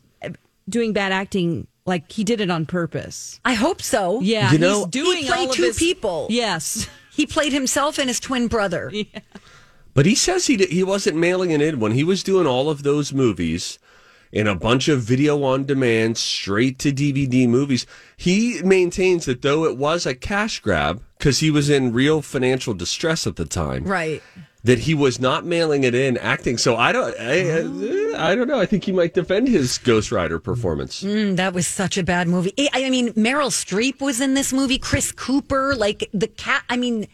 doing 0.69 0.93
bad 0.93 1.13
acting 1.13 1.67
like 1.87 2.13
he 2.13 2.23
did 2.25 2.41
it 2.41 2.51
on 2.51 2.67
purpose. 2.67 3.41
I 3.45 3.55
hope 3.55 3.83
so. 3.83 4.21
Yeah, 4.21 4.53
You 4.53 4.59
know- 4.59 4.79
he's 4.81 4.87
doing 4.87 5.19
He 5.19 5.27
played 5.27 5.39
all 5.39 5.51
of 5.51 5.57
two 5.57 5.63
his- 5.65 5.79
people. 5.79 6.27
Yes, 6.31 6.87
He 7.13 7.27
played 7.27 7.53
himself 7.53 7.99
and 7.99 8.09
his 8.09 8.21
twin 8.21 8.47
brother. 8.49 8.91
But 9.93 10.07
he 10.07 10.15
says 10.15 10.47
he 10.47 10.57
he 10.57 10.83
wasn't 10.85 11.17
mailing 11.17 11.51
it 11.51 11.61
in 11.61 11.81
when 11.81 11.93
he 11.93 12.05
was 12.05 12.23
doing 12.23 12.47
all 12.47 12.71
of 12.71 12.83
those 12.85 13.13
movies 13.13 13.79
and 14.33 14.47
a 14.49 14.55
bunch 14.55 14.89
of 14.89 15.01
video 15.03 15.43
on 15.43 15.65
demand 15.65 16.17
straight 16.17 16.79
to 16.79 16.93
DVD 16.93 17.49
movies. 17.49 17.87
He 18.17 18.61
maintains 18.63 19.25
that 19.27 19.43
though 19.43 19.65
it 19.65 19.77
was 19.77 20.07
a 20.07 20.15
cash 20.15 20.61
grab 20.61 21.03
because 21.19 21.41
he 21.41 21.51
was 21.51 21.69
in 21.69 21.93
real 21.93 22.23
financial 22.23 22.73
distress 22.75 23.27
at 23.27 23.37
the 23.37 23.45
time, 23.45 23.85
Right. 23.85 24.23
that 24.65 24.81
he 24.81 24.95
was 24.95 25.19
not 25.21 25.45
mailing 25.45 25.85
it 25.85 25.95
in 25.95 26.17
acting. 26.19 26.59
So 26.59 26.77
I 26.77 26.93
don't 26.93 27.15
I, 27.19 28.31
I 28.31 28.35
don't 28.35 28.47
know. 28.49 28.61
I 28.61 28.67
think 28.67 28.85
he 28.85 28.93
might 28.93 29.15
defend 29.15 29.49
his 29.49 29.79
Ghost 29.79 30.13
Rider 30.13 30.39
performance. 30.39 31.03
Mm, 31.03 31.37
that 31.37 31.53
was 31.55 31.67
such 31.67 31.99
a 31.99 32.03
bad 32.03 32.29
movie. 32.29 32.53
I 32.59 32.85
I 32.87 32.91
mean, 32.91 33.13
Meryl 33.15 33.51
Streep 33.51 34.01
was 34.01 34.21
in 34.21 34.35
this 34.35 34.53
movie. 34.53 34.79
Chris 34.79 35.13
Cooper, 35.13 35.75
like 35.75 36.09
the 36.13 36.29
cat. 36.29 36.63
I 36.69 36.77
mean, 36.77 37.07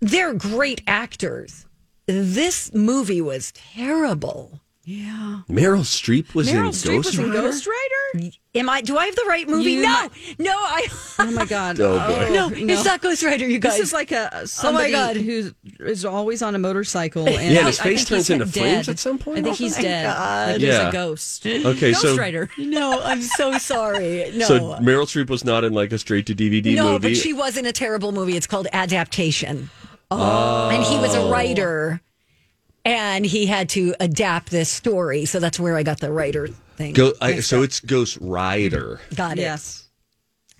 they're 0.00 0.34
great 0.34 0.82
actors. 0.86 1.66
This 2.06 2.72
movie 2.74 3.22
was 3.22 3.52
terrible. 3.52 4.60
Yeah. 4.84 5.40
Meryl 5.48 5.80
Streep 5.80 6.34
was 6.34 6.48
Meryl 6.48 6.66
in 6.66 6.72
Streep 6.72 6.96
Ghost 6.96 7.06
was 7.06 7.18
in 7.18 7.30
Rider. 7.30 7.40
Ghost 7.42 7.66
Rider. 7.66 8.30
Am 8.56 8.68
I? 8.68 8.80
Do 8.82 8.96
I 8.96 9.06
have 9.06 9.16
the 9.16 9.24
right 9.26 9.48
movie? 9.48 9.72
You 9.72 9.82
no, 9.82 10.08
no. 10.38 10.52
I 10.52 10.86
Oh 11.18 11.30
my 11.32 11.44
god! 11.46 11.80
Oh, 11.80 11.98
oh 12.00 12.26
boy. 12.28 12.32
no, 12.32 12.50
It's 12.52 12.84
not 12.84 13.00
Ghost 13.00 13.22
Rider. 13.24 13.46
You 13.48 13.58
guys. 13.58 13.72
This 13.78 13.88
is 13.88 13.92
like 13.92 14.12
a 14.12 14.42
oh 14.42 14.44
somebody 14.44 14.92
God. 14.92 15.16
who 15.16 15.50
is 15.80 16.04
always 16.04 16.42
on 16.42 16.54
a 16.54 16.58
motorcycle. 16.58 17.26
And 17.26 17.34
Yeah, 17.52 17.58
and 17.60 17.66
his 17.66 17.80
I 17.80 17.82
face 17.84 17.98
think 18.00 18.08
turns 18.08 18.26
he's 18.28 18.30
into 18.30 18.46
flames 18.46 18.88
at 18.88 18.98
some 18.98 19.18
point? 19.18 19.38
I 19.38 19.42
think 19.42 19.54
Oh 19.54 19.56
he's 19.56 19.76
my 19.76 19.82
dead. 19.82 20.04
God. 20.06 20.52
Like 20.52 20.60
Yeah. 20.60 20.78
he's 20.78 20.88
a 20.88 20.92
ghost. 20.92 21.46
Okay, 21.46 21.90
Ghost 21.92 22.02
so 22.02 22.16
Rider. 22.16 22.50
no, 22.58 23.00
I'm 23.02 23.22
so 23.22 23.58
sorry. 23.58 24.30
No. 24.34 24.46
so 24.46 24.60
Meryl 24.80 25.06
Streep 25.06 25.28
was 25.30 25.44
not 25.44 25.64
in 25.64 25.72
like 25.72 25.92
a 25.92 25.98
straight 25.98 26.26
to 26.26 26.34
DVD 26.34 26.64
movie. 26.64 26.74
no, 26.76 26.92
movie. 26.92 27.08
but 27.08 27.16
she 27.16 27.32
was 27.32 27.56
in 27.56 27.66
a 27.66 27.72
terrible 27.72 28.12
movie. 28.12 28.36
It's 28.36 28.46
called 28.46 28.68
Adaptation. 28.72 29.70
Oh. 30.10 30.68
And 30.70 30.84
he 30.84 30.96
was 30.98 31.14
a 31.14 31.26
writer 31.28 32.00
and 32.84 33.24
he 33.24 33.46
had 33.46 33.68
to 33.70 33.94
adapt 34.00 34.50
this 34.50 34.68
story. 34.68 35.24
So 35.24 35.40
that's 35.40 35.58
where 35.58 35.76
I 35.76 35.82
got 35.82 36.00
the 36.00 36.12
writer 36.12 36.48
thing. 36.76 36.94
Go, 36.94 37.12
I, 37.20 37.40
so 37.40 37.58
up. 37.58 37.64
it's 37.64 37.80
Ghost 37.80 38.18
Rider. 38.20 39.00
got 39.14 39.38
it. 39.38 39.42
Yes. 39.42 39.88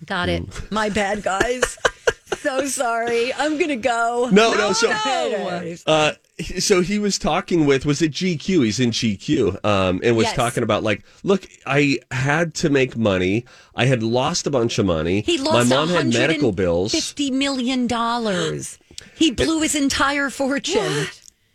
Got 0.05 0.29
it. 0.29 0.43
My 0.71 0.89
bad, 0.89 1.23
guys. 1.23 1.77
so 2.39 2.65
sorry. 2.67 3.33
I'm 3.33 3.57
going 3.57 3.69
to 3.69 3.75
go. 3.77 4.29
No, 4.31 4.53
no. 4.53 4.73
So, 4.73 4.87
no. 4.89 5.75
uh, 5.87 6.11
so 6.59 6.81
he 6.81 6.99
was 6.99 7.17
talking 7.17 7.65
with 7.65 7.85
was 7.85 8.01
it 8.01 8.11
GQ? 8.11 8.65
He's 8.65 8.79
in 8.79 8.91
GQ, 8.91 9.63
um, 9.65 10.01
and 10.03 10.17
was 10.17 10.25
Yes. 10.25 10.35
talking 10.35 10.63
about 10.63 10.83
like, 10.83 11.03
look, 11.23 11.47
I 11.65 11.99
had 12.11 12.53
to 12.55 12.69
make 12.69 12.97
money. 12.97 13.45
I 13.73 13.85
had 13.85 14.03
lost 14.03 14.45
a 14.45 14.51
bunch 14.51 14.77
of 14.79 14.85
money. 14.85 15.21
He 15.21 15.37
lost 15.37 15.69
My 15.69 15.75
mom 15.75 15.87
had 15.89 16.07
medical 16.13 16.51
bills, 16.51 16.93
150 16.93 17.31
million. 17.31 17.87
dollars. 17.87 18.77
He 19.15 19.31
blew 19.31 19.61
his 19.61 19.75
entire 19.75 20.29
fortune. 20.29 21.07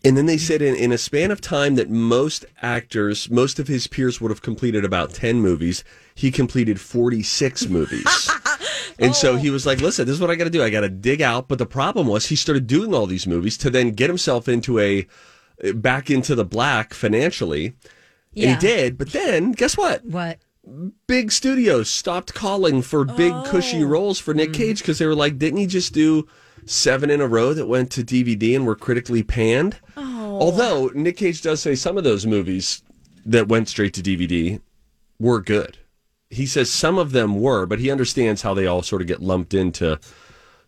And 0.05 0.17
then 0.17 0.27
they 0.27 0.39
said 0.39 0.63
in, 0.63 0.75
in 0.75 0.93
a 0.93 0.99
span 0.99 1.31
of 1.31 1.41
time 1.41 1.75
that 1.75 1.91
most 1.91 2.45
actors, 2.63 3.31
most 3.31 3.59
of 3.59 3.69
his 3.69 3.87
peers 3.87 4.21
would 4.21 4.31
have 4.31 4.43
completed 4.43 4.85
about 4.85 5.13
ten 5.13 5.41
movies. 5.41 5.85
He 6.15 6.31
completed 6.31 6.81
forty 6.81 7.23
six 7.23 7.69
movies. 7.69 8.31
And 9.01 9.17
so 9.17 9.33
oh. 9.33 9.37
he 9.37 9.51
was 9.51 9.65
like, 9.65 9.81
listen, 9.81 10.07
this 10.07 10.15
is 10.15 10.21
what 10.21 10.31
I 10.31 10.35
got 10.35 10.45
to 10.45 10.51
do. 10.51 10.63
I 10.63 10.71
got 10.71 10.83
to 10.83 10.89
dig 10.89 11.23
out. 11.23 11.49
But 11.49 11.59
the 11.59 11.67
problem 11.67 12.07
was 12.07 12.27
he 12.27 12.37
started 12.37 12.67
doing 12.67 12.95
all 12.95 13.07
these 13.07 13.27
movies 13.27 13.57
to 13.59 13.71
then 13.71 13.93
get 13.93 14.11
himself 14.11 14.47
into 14.47 14.79
a 14.79 15.07
eh, 15.63 15.73
back 15.73 16.11
into 16.11 16.35
the 16.35 16.45
black 16.45 16.93
financially. 16.93 17.75
And 18.37 18.51
he 18.51 18.57
did. 18.57 18.99
But 18.99 19.11
then 19.11 19.53
guess 19.53 19.77
what? 19.77 20.05
What? 20.05 20.39
Big 21.07 21.33
studios 21.33 21.89
stopped 21.89 22.35
calling 22.35 22.83
for 22.83 23.05
big 23.05 23.33
Oh. 23.33 23.45
cushy 23.47 23.83
roles 23.83 24.19
for. 24.19 24.35
Nick 24.35 24.49
hmm. 24.49 24.55
Cage 24.55 24.81
because 24.81 24.99
they 24.99 25.07
were 25.07 25.15
like, 25.15 25.39
didn't 25.39 25.59
he 25.59 25.67
just 25.67 25.95
do 25.95 26.29
seven 26.65 27.11
in 27.11 27.21
a 27.21 27.27
row 27.27 27.55
that 27.55 27.67
went 27.67 27.91
to 27.93 28.03
DVD 28.03 28.57
and 28.57 28.67
were 28.67 28.77
critically 28.77 29.23
panned? 29.23 29.79
Oh. 29.97 30.39
Although 30.41 30.91
Nick 30.95 31.17
Cage 31.17 31.43
does 31.43 31.61
say 31.61 31.75
some 31.75 31.99
of 31.99 32.05
those 32.05 32.27
movies 32.27 32.83
that 33.27 33.49
went 33.49 33.69
straight 33.69 33.95
to 33.95 34.03
DVD 34.03 34.61
were 35.19 35.41
good. 35.41 35.79
He 36.31 36.47
says 36.47 36.71
some 36.71 36.97
of 36.97 37.13
them 37.13 37.41
were, 37.41 37.67
but 37.67 37.81
he 37.81 37.91
understands 37.91 38.43
how 38.43 38.55
they 38.55 38.67
all 38.67 38.83
sort 38.83 39.03
of 39.03 39.09
get 39.09 39.21
lumped 39.21 39.53
into 39.53 39.99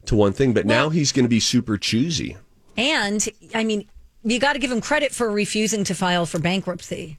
to 0.06 0.16
one 0.16 0.32
thing. 0.32 0.52
But 0.52 0.66
now 0.66 0.88
he's 0.88 1.12
going 1.12 1.24
to 1.24 1.28
be 1.30 1.40
super 1.40 1.78
choosy. 1.78 2.36
And, 2.76 3.26
I 3.54 3.64
mean, 3.64 3.88
you 4.24 4.38
got 4.38 4.54
to 4.54 4.58
give 4.58 4.72
him 4.72 4.80
credit 4.80 5.12
for 5.12 5.30
refusing 5.30 5.84
to 5.84 5.94
file 5.94 6.26
for 6.26 6.38
bankruptcy. 6.38 7.18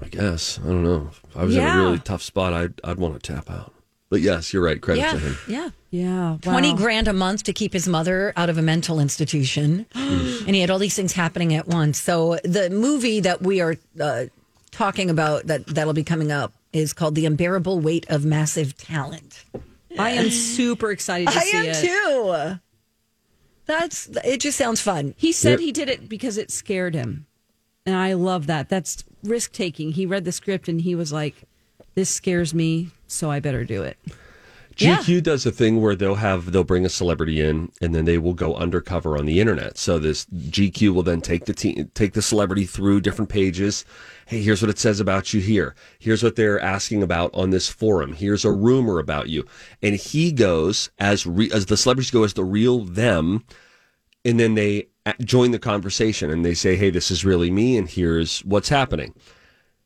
I 0.00 0.08
guess 0.08 0.58
I 0.62 0.66
don't 0.66 0.84
know. 0.84 1.10
If 1.10 1.36
I 1.36 1.44
was 1.44 1.56
in 1.56 1.64
a 1.64 1.76
really 1.76 1.98
tough 1.98 2.22
spot, 2.22 2.52
I'd 2.52 2.80
I'd 2.84 2.98
want 2.98 3.14
to 3.14 3.32
tap 3.32 3.50
out. 3.50 3.72
But 4.08 4.20
yes, 4.20 4.52
you're 4.52 4.62
right. 4.62 4.80
Credit 4.80 5.00
Yeah. 5.00 5.12
to 5.12 5.18
him. 5.18 5.38
Yeah. 5.48 5.68
Yeah. 5.90 6.36
20 6.42 6.74
grand 6.74 7.08
a 7.08 7.12
month 7.12 7.42
to 7.44 7.52
keep 7.52 7.72
his 7.72 7.88
mother 7.88 8.32
out 8.36 8.48
of 8.48 8.56
a 8.58 8.62
mental 8.62 9.00
institution. 9.00 9.86
and 9.94 10.54
he 10.54 10.60
had 10.60 10.70
all 10.70 10.78
these 10.78 10.94
things 10.94 11.12
happening 11.12 11.54
at 11.54 11.66
once. 11.66 12.00
So 12.00 12.38
the 12.44 12.70
movie 12.70 13.20
that 13.20 13.42
we 13.42 13.60
are 13.60 13.76
uh, 14.00 14.26
talking 14.70 15.10
about 15.10 15.46
that 15.48 15.66
that'll 15.66 15.92
be 15.92 16.04
coming 16.04 16.30
up 16.30 16.52
is 16.72 16.92
called 16.92 17.14
The 17.16 17.26
Unbearable 17.26 17.80
Weight 17.80 18.06
of 18.08 18.24
Massive 18.24 18.76
Talent. 18.76 19.44
I 19.98 20.10
am 20.10 20.30
super 20.30 20.90
excited 20.92 21.28
to 21.32 21.38
I 21.38 21.42
see 21.42 21.68
am 21.68 21.74
too. 22.54 22.60
That's 23.64 24.08
it 24.24 24.40
just 24.40 24.58
sounds 24.58 24.80
fun. 24.80 25.14
He 25.16 25.32
said 25.32 25.52
Yep. 25.52 25.60
he 25.60 25.72
did 25.72 25.88
it 25.88 26.08
because 26.08 26.38
it 26.38 26.50
scared 26.50 26.94
him. 26.94 27.26
And 27.84 27.96
I 27.96 28.12
love 28.12 28.46
that. 28.46 28.68
That's 28.68 29.02
risk 29.24 29.52
taking. 29.52 29.92
He 29.92 30.06
read 30.06 30.24
the 30.24 30.32
script 30.32 30.68
and 30.68 30.80
he 30.80 30.94
was 30.94 31.12
like, 31.12 31.34
This 31.94 32.10
scares 32.10 32.52
me, 32.54 32.90
so 33.06 33.30
I 33.30 33.40
better 33.40 33.64
do 33.64 33.82
it. 33.82 33.98
Yeah. 34.78 34.98
GQ 34.98 35.22
does 35.22 35.46
a 35.46 35.50
thing 35.50 35.80
where 35.80 35.94
they'll 35.94 36.16
have 36.16 36.52
they'll 36.52 36.62
bring 36.62 36.84
a 36.84 36.90
celebrity 36.90 37.40
in 37.40 37.72
and 37.80 37.94
then 37.94 38.04
they 38.04 38.18
will 38.18 38.34
go 38.34 38.54
undercover 38.54 39.16
on 39.16 39.24
the 39.24 39.40
internet. 39.40 39.78
So 39.78 39.98
this 39.98 40.26
GQ 40.26 40.92
will 40.92 41.02
then 41.02 41.22
take 41.22 41.46
the 41.46 41.54
te- 41.54 41.84
take 41.94 42.12
the 42.12 42.20
celebrity 42.20 42.66
through 42.66 43.00
different 43.00 43.30
pages. 43.30 43.86
Hey, 44.26 44.42
here's 44.42 44.60
what 44.60 44.70
it 44.70 44.78
says 44.78 45.00
about 45.00 45.32
you 45.32 45.40
here. 45.40 45.74
Here's 45.98 46.22
what 46.22 46.36
they're 46.36 46.60
asking 46.60 47.02
about 47.02 47.30
on 47.32 47.50
this 47.50 47.70
forum. 47.70 48.12
Here's 48.12 48.44
a 48.44 48.52
rumor 48.52 48.98
about 48.98 49.30
you. 49.30 49.46
And 49.82 49.94
he 49.94 50.30
goes 50.30 50.90
as 50.98 51.26
re- 51.26 51.50
as 51.54 51.66
the 51.66 51.76
celebrities 51.78 52.10
go 52.10 52.24
as 52.24 52.34
the 52.34 52.44
real 52.44 52.84
them 52.84 53.44
and 54.26 54.38
then 54.38 54.56
they 54.56 54.88
join 55.20 55.52
the 55.52 55.58
conversation 55.58 56.30
and 56.30 56.44
they 56.44 56.54
say, 56.54 56.76
"Hey, 56.76 56.90
this 56.90 57.10
is 57.10 57.24
really 57.24 57.50
me 57.50 57.78
and 57.78 57.88
here's 57.88 58.40
what's 58.40 58.68
happening." 58.68 59.14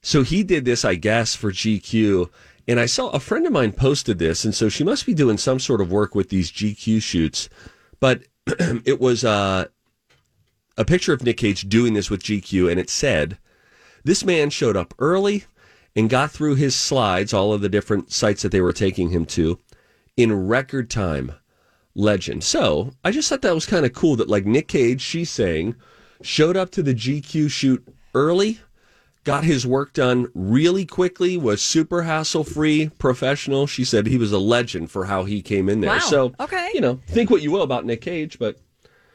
So 0.02 0.22
he 0.22 0.42
did 0.42 0.64
this, 0.64 0.84
I 0.84 0.94
guess, 0.94 1.34
for 1.34 1.52
GQ. 1.52 2.30
And 2.68 2.78
I 2.78 2.86
saw 2.86 3.10
a 3.10 3.20
friend 3.20 3.46
of 3.46 3.52
mine 3.52 3.72
posted 3.72 4.18
this. 4.18 4.44
And 4.44 4.54
so 4.54 4.68
she 4.68 4.84
must 4.84 5.06
be 5.06 5.14
doing 5.14 5.38
some 5.38 5.58
sort 5.58 5.80
of 5.80 5.90
work 5.90 6.14
with 6.14 6.28
these 6.28 6.52
GQ 6.52 7.02
shoots. 7.02 7.48
But 7.98 8.24
it 8.46 9.00
was 9.00 9.24
uh, 9.24 9.66
a 10.76 10.84
picture 10.84 11.12
of 11.12 11.22
Nick 11.22 11.38
Cage 11.38 11.68
doing 11.68 11.94
this 11.94 12.10
with 12.10 12.22
GQ. 12.22 12.70
And 12.70 12.78
it 12.78 12.90
said, 12.90 13.38
This 14.04 14.24
man 14.24 14.50
showed 14.50 14.76
up 14.76 14.94
early 14.98 15.44
and 15.96 16.08
got 16.08 16.30
through 16.30 16.54
his 16.54 16.76
slides, 16.76 17.34
all 17.34 17.52
of 17.52 17.60
the 17.60 17.68
different 17.68 18.12
sites 18.12 18.42
that 18.42 18.52
they 18.52 18.60
were 18.60 18.72
taking 18.72 19.10
him 19.10 19.26
to, 19.26 19.58
in 20.16 20.46
record 20.46 20.90
time. 20.90 21.32
Legend. 21.96 22.44
So 22.44 22.92
I 23.04 23.10
just 23.10 23.28
thought 23.28 23.42
that 23.42 23.54
was 23.54 23.66
kind 23.66 23.84
of 23.84 23.92
cool 23.92 24.14
that, 24.16 24.28
like, 24.28 24.46
Nick 24.46 24.68
Cage, 24.68 25.00
she's 25.00 25.28
saying, 25.28 25.74
showed 26.22 26.56
up 26.56 26.70
to 26.70 26.84
the 26.84 26.94
GQ 26.94 27.50
shoot 27.50 27.86
early 28.14 28.60
got 29.24 29.44
his 29.44 29.66
work 29.66 29.92
done 29.92 30.28
really 30.34 30.86
quickly, 30.86 31.36
was 31.36 31.60
super 31.62 32.02
hassle 32.02 32.44
free, 32.44 32.90
professional. 32.98 33.66
She 33.66 33.84
said 33.84 34.06
he 34.06 34.16
was 34.18 34.32
a 34.32 34.38
legend 34.38 34.90
for 34.90 35.04
how 35.06 35.24
he 35.24 35.42
came 35.42 35.68
in 35.68 35.80
there. 35.80 35.90
Wow. 35.90 35.98
So, 35.98 36.32
Okay. 36.40 36.70
you 36.74 36.80
know, 36.80 37.00
think 37.06 37.30
what 37.30 37.42
you 37.42 37.50
will 37.50 37.62
about 37.62 37.84
Nick 37.84 38.00
Cage, 38.00 38.38
but 38.38 38.58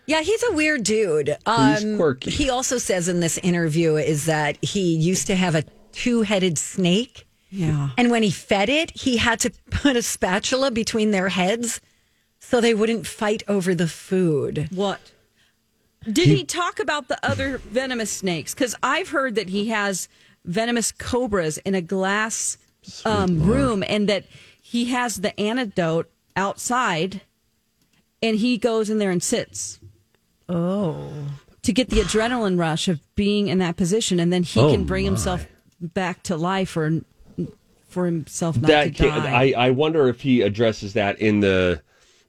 Yeah, 0.08 0.22
he's 0.22 0.44
a 0.50 0.54
weird 0.54 0.84
dude. 0.84 1.36
Um, 1.48 1.98
quirky. 1.98 2.30
He 2.30 2.50
also 2.50 2.78
says 2.78 3.08
in 3.08 3.20
this 3.22 3.40
interview 3.40 3.96
is 3.96 4.26
that 4.26 4.64
he 4.64 4.96
used 4.96 5.26
to 5.28 5.36
have 5.36 5.56
a 5.56 5.64
two-headed 5.94 6.58
snake. 6.60 7.26
Yeah. 7.50 7.90
And 7.98 8.12
when 8.12 8.22
he 8.22 8.30
fed 8.32 8.70
it, 8.70 8.92
he 8.96 9.18
had 9.18 9.40
to 9.40 9.52
put 9.72 9.96
a 9.96 10.02
spatula 10.04 10.70
between 10.70 11.10
their 11.12 11.30
heads 11.30 11.82
so 12.40 12.62
they 12.62 12.76
wouldn't 12.76 13.08
fight 13.08 13.42
over 13.48 13.74
the 13.74 13.88
food. 13.88 14.68
What? 14.72 15.00
Did 16.12 16.28
he 16.28 16.44
talk 16.44 16.80
about 16.80 17.08
the 17.08 17.18
other 17.26 17.58
venomous 17.58 18.12
snakes? 18.12 18.54
Because 18.54 18.76
I've 18.84 19.10
heard 19.10 19.36
that 19.36 19.50
he 19.50 19.70
has 19.70 20.08
venomous 20.44 20.92
cobras 20.92 21.58
in 21.60 21.74
a 21.76 21.82
glass 21.82 22.58
um, 23.06 23.42
room 23.42 23.84
and 23.88 24.08
that 24.08 24.26
he 24.62 24.86
has 24.86 25.18
the 25.22 25.38
antidote 25.40 26.10
outside 26.36 27.22
and 28.22 28.38
he 28.38 28.58
goes 28.58 28.90
in 28.90 29.00
there 29.00 29.12
and 29.12 29.24
sits. 29.24 29.80
Oh. 30.48 31.12
To 31.64 31.74
get 31.74 31.90
the 31.90 32.02
adrenaline 32.02 32.60
rush 32.60 32.88
of 32.88 33.00
being 33.16 33.48
in 33.48 33.58
that 33.58 33.76
position 33.76 34.20
and 34.20 34.32
then 34.32 34.44
he 34.44 34.60
Oh, 34.60 34.72
can 34.72 34.86
bring 34.86 35.06
my. 35.06 35.10
himself 35.10 35.48
back 35.82 36.22
to 36.24 36.36
life 36.38 36.78
or 36.78 37.02
for 37.90 38.06
himself 38.06 38.58
not 38.58 38.68
that 38.68 38.96
to 38.98 39.08
die. 39.08 39.54
I, 39.56 39.68
I 39.68 39.72
wonder 39.72 40.08
if 40.10 40.22
he 40.22 40.42
addresses 40.42 40.94
that 40.94 41.18
in 41.20 41.40
the 41.40 41.82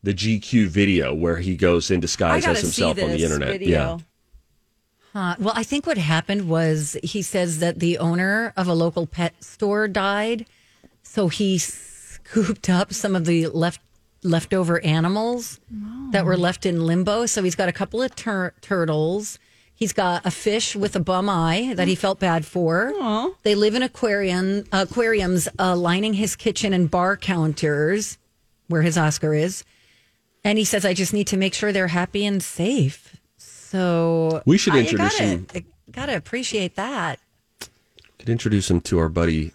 the 0.06 0.14
GQ 0.14 0.68
video 0.68 1.12
where 1.12 1.38
he 1.38 1.56
goes 1.56 1.90
in 1.90 1.98
disguise 1.98 2.46
as 2.46 2.60
himself 2.60 2.96
see 2.96 3.02
on 3.02 3.10
the 3.10 3.24
internet. 3.24 3.50
Video. 3.50 4.00
Uh, 5.12 5.34
well, 5.40 5.52
I 5.56 5.64
think 5.64 5.84
what 5.84 5.98
happened 5.98 6.48
was 6.48 6.96
he 7.02 7.22
says 7.22 7.58
that 7.58 7.80
the 7.80 7.98
owner 7.98 8.52
of 8.56 8.68
a 8.68 8.74
local 8.74 9.08
pet 9.08 9.42
store 9.42 9.88
died, 9.88 10.46
so 11.02 11.26
he 11.26 11.58
scooped 11.58 12.70
up 12.70 12.92
some 12.92 13.16
of 13.16 13.24
the 13.24 13.48
left 13.48 13.80
leftover 14.22 14.80
animals 14.84 15.58
that 16.12 16.24
were 16.24 16.36
left 16.36 16.66
in 16.66 16.86
limbo. 16.86 17.26
So 17.26 17.42
he's 17.42 17.56
got 17.56 17.68
a 17.68 17.72
couple 17.72 18.00
of 18.00 18.14
tur- 18.14 18.54
turtles. 18.60 19.40
He's 19.74 19.92
got 19.92 20.24
a 20.24 20.30
fish 20.30 20.76
with 20.76 20.94
a 20.94 21.00
bum 21.00 21.28
eye 21.28 21.74
that 21.74 21.88
he 21.88 21.96
felt 21.96 22.20
bad 22.20 22.46
for. 22.46 22.92
They 23.42 23.56
live 23.56 23.74
in 23.74 23.82
aquarium 23.82 24.66
aquariums 24.70 25.48
uh, 25.58 25.74
lining 25.74 26.14
his 26.14 26.36
kitchen 26.36 26.72
and 26.72 26.88
bar 26.88 27.16
counters, 27.16 28.18
where 28.68 28.82
his 28.82 28.96
Oscar 28.96 29.34
is. 29.34 29.64
And 30.46 30.58
he 30.58 30.64
says, 30.64 30.84
"I 30.84 30.94
just 30.94 31.12
need 31.12 31.26
to 31.26 31.36
make 31.36 31.54
sure 31.54 31.72
they're 31.72 31.88
happy 31.88 32.24
and 32.24 32.40
safe." 32.40 33.16
So 33.36 34.42
We 34.46 34.56
should 34.56 34.74
I- 34.74 34.78
introduce 34.80 35.12
gotta, 35.18 35.24
him. 35.24 35.46
Gotta 35.90 36.16
appreciate 36.16 36.76
that. 36.76 37.18
Could 38.18 38.28
introduce 38.28 38.70
him 38.70 38.80
to 38.82 38.98
our 39.00 39.08
buddy 39.08 39.52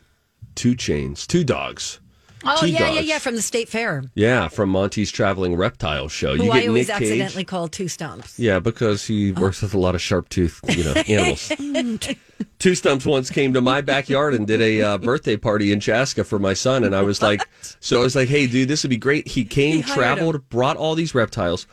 Two 0.54 0.76
Chains, 0.76 1.26
Two 1.26 1.46
Dogs. 1.46 2.00
Oh 2.44 2.58
Two 2.62 2.68
yeah, 2.68 2.92
yeah, 2.92 3.00
yeah, 3.02 3.20
from 3.20 3.36
the 3.36 3.42
state 3.42 3.70
fair. 3.70 4.04
Yeah, 4.16 4.48
from 4.48 4.70
Monty's 4.70 5.12
Traveling 5.12 5.56
Reptile 5.56 6.10
Show. 6.10 6.36
Who 6.36 6.46
you 6.46 6.52
I 6.52 6.68
always 6.68 6.88
Nick 6.88 6.98
Cage. 6.98 7.08
accidentally 7.10 7.44
call 7.44 7.68
two 7.68 7.88
stumps. 7.88 8.40
Yeah, 8.40 8.60
because 8.60 9.06
he 9.06 9.32
works 9.32 9.62
with 9.62 9.74
a 9.74 9.78
lot 9.80 9.96
of 9.96 10.02
sharp 10.02 10.30
tooth, 10.30 10.60
you 10.70 10.84
know, 10.84 10.94
animals. 11.08 11.52
Two 12.60 12.76
Stumps 12.76 13.06
once 13.06 13.30
came 13.32 13.54
to 13.54 13.62
my 13.62 13.82
backyard 13.82 14.34
and 14.34 14.46
did 14.46 14.62
a 14.62 14.82
uh, 14.82 14.98
birthday 15.00 15.36
party 15.36 15.72
in 15.72 15.80
Chaska 15.80 16.24
for 16.24 16.38
my 16.40 16.54
son, 16.54 16.84
and 16.84 16.96
I 16.96 17.02
was 17.02 17.22
like, 17.22 17.42
so 17.80 18.00
I 18.00 18.04
was 18.04 18.16
like, 18.16 18.30
hey, 18.30 18.46
dude, 18.48 18.68
this 18.68 18.84
would 18.84 18.90
be 18.90 18.98
great. 18.98 19.28
He 19.28 19.44
came, 19.46 19.82
traveled, 19.84 20.48
brought 20.50 20.78
all 20.78 20.94
these 20.96 21.16
reptiles, 21.16 21.66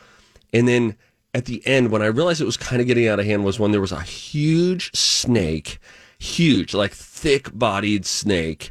and 0.53 0.67
then 0.67 0.97
at 1.35 1.45
the 1.45 1.67
end, 1.67 1.91
when 1.91 2.01
I 2.03 2.07
realized 2.07 2.41
it 2.41 2.47
was 2.47 2.57
kind 2.57 2.81
of 2.81 2.87
getting 2.87 3.07
out 3.07 3.21
of 3.21 3.27
hand, 3.27 3.45
was 3.45 3.59
when 3.61 3.71
there 3.71 3.81
was 3.83 3.93
a 3.93 4.01
huge 4.01 4.91
snake, 4.95 5.79
huge, 6.19 6.73
like 6.75 6.93
thick-bodied 6.93 8.07
snake. 8.07 8.71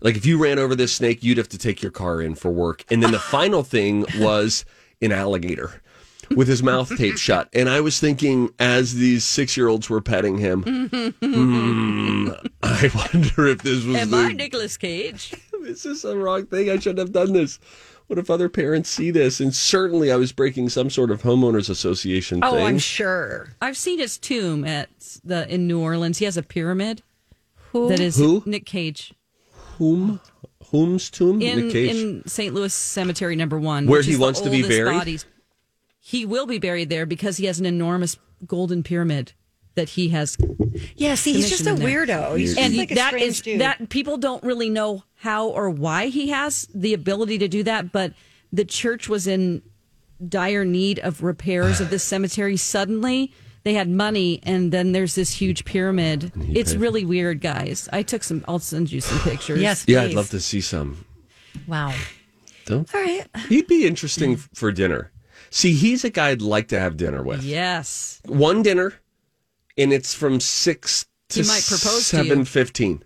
Like 0.00 0.16
if 0.16 0.24
you 0.24 0.38
ran 0.42 0.58
over 0.58 0.74
this 0.76 0.92
snake, 0.94 1.22
you'd 1.24 1.38
have 1.38 1.48
to 1.50 1.58
take 1.58 1.82
your 1.82 1.90
car 1.90 2.20
in 2.22 2.34
for 2.34 2.50
work. 2.50 2.84
And 2.90 3.02
then 3.02 3.10
the 3.10 3.18
final 3.36 3.62
thing 3.62 4.04
was 4.18 4.64
an 5.02 5.12
alligator 5.12 5.82
with 6.34 6.46
his 6.46 6.62
mouth 6.62 6.94
taped 6.96 7.18
shut. 7.18 7.48
And 7.52 7.68
I 7.68 7.80
was 7.80 7.98
thinking, 7.98 8.50
as 8.58 8.94
these 8.94 9.24
six 9.24 9.56
year 9.56 9.68
olds 9.68 9.88
were 9.90 10.00
petting 10.00 10.38
him, 10.38 10.62
"Hmm, 10.62 12.28
I 12.62 12.90
wonder 13.14 13.46
if 13.48 13.62
this 13.62 13.84
was 13.84 13.96
Am 13.96 14.10
the, 14.10 14.16
I 14.18 14.32
Nicolas 14.32 14.76
Cage? 14.76 15.34
This 15.60 15.84
is 15.84 16.02
this 16.02 16.04
a 16.04 16.16
wrong 16.16 16.46
thing? 16.46 16.70
I 16.70 16.78
shouldn't 16.78 17.00
have 17.00 17.12
done 17.12 17.32
this. 17.32 17.58
What 18.06 18.18
if 18.18 18.30
other 18.30 18.48
parents 18.48 18.88
see 18.88 19.10
this? 19.10 19.38
And 19.40 19.54
certainly 19.54 20.10
I 20.10 20.16
was 20.16 20.32
breaking 20.32 20.68
some 20.70 20.88
sort 20.88 21.10
of 21.10 21.22
homeowners 21.22 21.68
association 21.68 22.40
Oh. 22.42 22.56
I'm 22.58 22.78
sure. 22.78 23.48
I've 23.60 23.76
seen 23.76 23.98
his 23.98 24.16
tomb 24.16 24.64
at 24.64 24.88
the 25.24 25.52
in 25.52 25.66
New 25.66 25.80
Orleans. 25.80 26.18
He 26.18 26.24
has 26.26 26.36
a 26.38 26.42
pyramid 26.42 27.02
that 27.74 28.00
is 28.00 28.16
Who? 28.16 28.42
Nick 28.46 28.64
Cage 28.64 29.12
Whom? 29.78 30.20
Whom's 30.70 31.08
tomb? 31.10 31.40
in 31.40 31.60
Nick 31.60 31.72
Cage? 31.72 31.96
in 31.96 32.26
St. 32.28 32.52
Louis 32.54 32.72
Cemetery 32.74 33.36
Number 33.36 33.58
One, 33.58 33.86
Where 33.86 34.02
he 34.02 34.16
wants 34.16 34.40
to 34.42 34.50
be 34.50 34.62
buried? 34.66 34.98
Bodies. 34.98 35.24
He 36.00 36.26
will 36.26 36.46
be 36.46 36.58
buried 36.58 36.88
there 36.90 37.06
because 37.06 37.36
he 37.36 37.46
has 37.46 37.58
an 37.60 37.66
enormous 37.66 38.16
golden 38.46 38.82
pyramid 38.82 39.32
that 39.74 39.90
he 39.90 40.08
has 40.08 40.36
Yeah, 40.96 41.14
see, 41.14 41.32
he's 41.34 41.48
just 41.48 41.66
a 41.66 41.74
there. 41.74 42.06
weirdo. 42.06 42.36
He's 42.38 42.54
just 42.54 42.60
and 42.60 42.76
like 42.76 42.90
a 42.90 42.94
that 42.96 43.08
strange 43.14 43.42
dude. 43.42 43.60
that 43.60 43.88
people 43.88 44.16
don't 44.16 44.42
really 44.42 44.68
know 44.68 45.04
how 45.16 45.48
or 45.48 45.70
why 45.70 46.06
he 46.06 46.28
has 46.30 46.66
the 46.74 46.94
ability 46.94 47.38
to 47.38 47.48
do 47.48 47.62
that 47.64 47.92
but 47.92 48.12
the 48.52 48.64
church 48.64 49.08
was 49.08 49.26
in 49.26 49.62
dire 50.28 50.64
need 50.64 50.98
of 51.00 51.22
repairs 51.22 51.80
of 51.80 51.90
this 51.90 52.02
cemetery 52.02 52.56
suddenly 52.56 53.32
they 53.68 53.74
had 53.74 53.88
money 53.88 54.40
and 54.44 54.72
then 54.72 54.92
there's 54.92 55.14
this 55.14 55.30
huge 55.30 55.64
pyramid 55.64 56.32
it's 56.58 56.74
really 56.74 57.04
weird 57.04 57.40
guys 57.42 57.88
i 57.92 58.02
took 58.02 58.22
some 58.24 58.42
i'll 58.48 58.58
send 58.58 58.90
you 58.90 59.00
some 59.00 59.18
pictures 59.20 59.60
Yes, 59.60 59.84
yeah, 59.86 60.02
I'd 60.02 60.14
love 60.14 60.30
to 60.30 60.40
see 60.40 60.60
some. 60.62 61.04
Wow. 61.66 61.92
Don't. 62.64 62.94
All 62.94 63.00
right. 63.02 63.26
He'd 63.48 63.66
be 63.66 63.86
interesting 63.86 64.36
for 64.36 64.70
dinner. 64.72 65.10
See, 65.50 65.72
he's 65.72 66.04
a 66.04 66.10
guy 66.10 66.28
I'd 66.30 66.42
like 66.42 66.68
to 66.68 66.78
have 66.80 66.96
dinner 66.96 67.22
with. 67.22 67.42
yes 67.42 68.20
One 68.26 68.62
dinner, 68.62 68.94
and 69.76 69.92
it's 69.92 70.14
from 70.14 70.40
six 70.40 71.06
to 71.30 71.42
He 71.42 71.48
might 71.48 71.64
propose 71.66 72.06
seven 72.06 72.44
fifteen, 72.44 73.02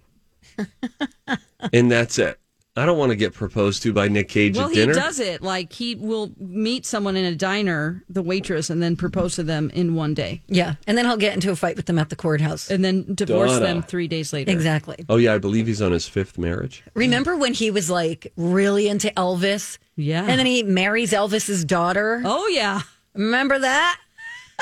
and 1.72 1.90
that's 1.90 2.18
it. 2.18 2.38
I 2.74 2.86
don't 2.86 2.96
want 2.96 3.10
to 3.10 3.16
get 3.16 3.34
proposed 3.34 3.82
to 3.82 3.92
by 3.92 4.08
Nick 4.08 4.30
Cage 4.30 4.56
well 4.56 4.68
at 4.70 4.74
he 4.74 4.86
does 4.86 5.20
it 5.20 5.42
like 5.42 5.74
he 5.74 5.94
will 5.94 6.32
meet 6.38 6.86
someone 6.86 7.16
in 7.16 7.24
a 7.26 7.34
diner 7.36 8.02
the 8.08 8.22
waitress 8.22 8.70
and 8.70 8.82
then 8.82 8.96
propose 8.96 9.34
to 9.34 9.42
them 9.42 9.68
in 9.74 9.94
one 9.94 10.14
day 10.14 10.40
Yeah, 10.48 10.76
and 10.86 10.96
then 10.96 11.04
he'll 11.04 11.18
get 11.18 11.34
into 11.34 11.50
a 11.50 11.56
fight 11.56 11.76
with 11.76 11.84
them 11.84 11.98
at 11.98 12.08
the 12.08 12.16
courthouse. 12.16 12.70
and 12.70 12.82
then 12.82 13.14
divorce 13.14 13.50
Donna. 13.52 13.64
them 13.66 13.82
three 13.82 14.08
days 14.08 14.32
later 14.32 14.50
Exactly. 14.50 14.96
Oh 15.10 15.16
yeah, 15.16 15.34
I 15.34 15.38
believe 15.38 15.66
he's 15.66 15.82
on 15.82 15.92
his 15.92 16.08
fifth 16.08 16.38
marriage. 16.38 16.82
Remember 16.94 17.36
when 17.36 17.52
he 17.52 17.70
was 17.70 17.90
like 17.90 18.32
really 18.36 18.88
into 18.88 19.08
Elvis? 19.18 19.76
Yeah. 19.96 20.20
And 20.20 20.38
then 20.38 20.46
he 20.46 20.62
marries 20.62 21.12
Elvis's 21.12 21.66
daughter. 21.66 22.22
oh 22.24 22.48
yeah 22.48 22.80
Remember 23.14 23.58
that? 23.58 24.00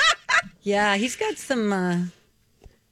yeah, 0.61 0.97
he's 0.97 1.15
got 1.15 1.37
some. 1.37 1.71
uh 1.71 1.97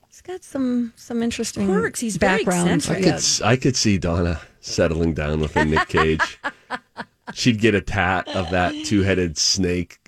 He's 0.08 0.22
got 0.22 0.44
some 0.46 0.94
some 0.96 1.22
interesting 1.24 1.66
Quirks. 1.68 2.00
He's 2.00 2.16
very 2.18 2.44
background. 2.46 2.70
eccentric. 2.70 3.00
I 3.00 3.02
could 3.04 3.14
s 3.16 3.42
I 3.42 3.56
could 3.58 3.76
see 3.76 3.98
Donna 3.98 4.40
settling 4.62 5.14
down 5.14 5.40
with 5.40 5.56
a 5.56 5.66
Nick 5.66 5.88
Cage. 5.90 6.40
She'd 7.34 7.60
get 7.60 7.76
a 7.76 7.82
tat 7.82 8.28
of 8.30 8.50
that 8.52 8.74
two 8.86 9.02
headed 9.04 9.38
snake. 9.38 10.00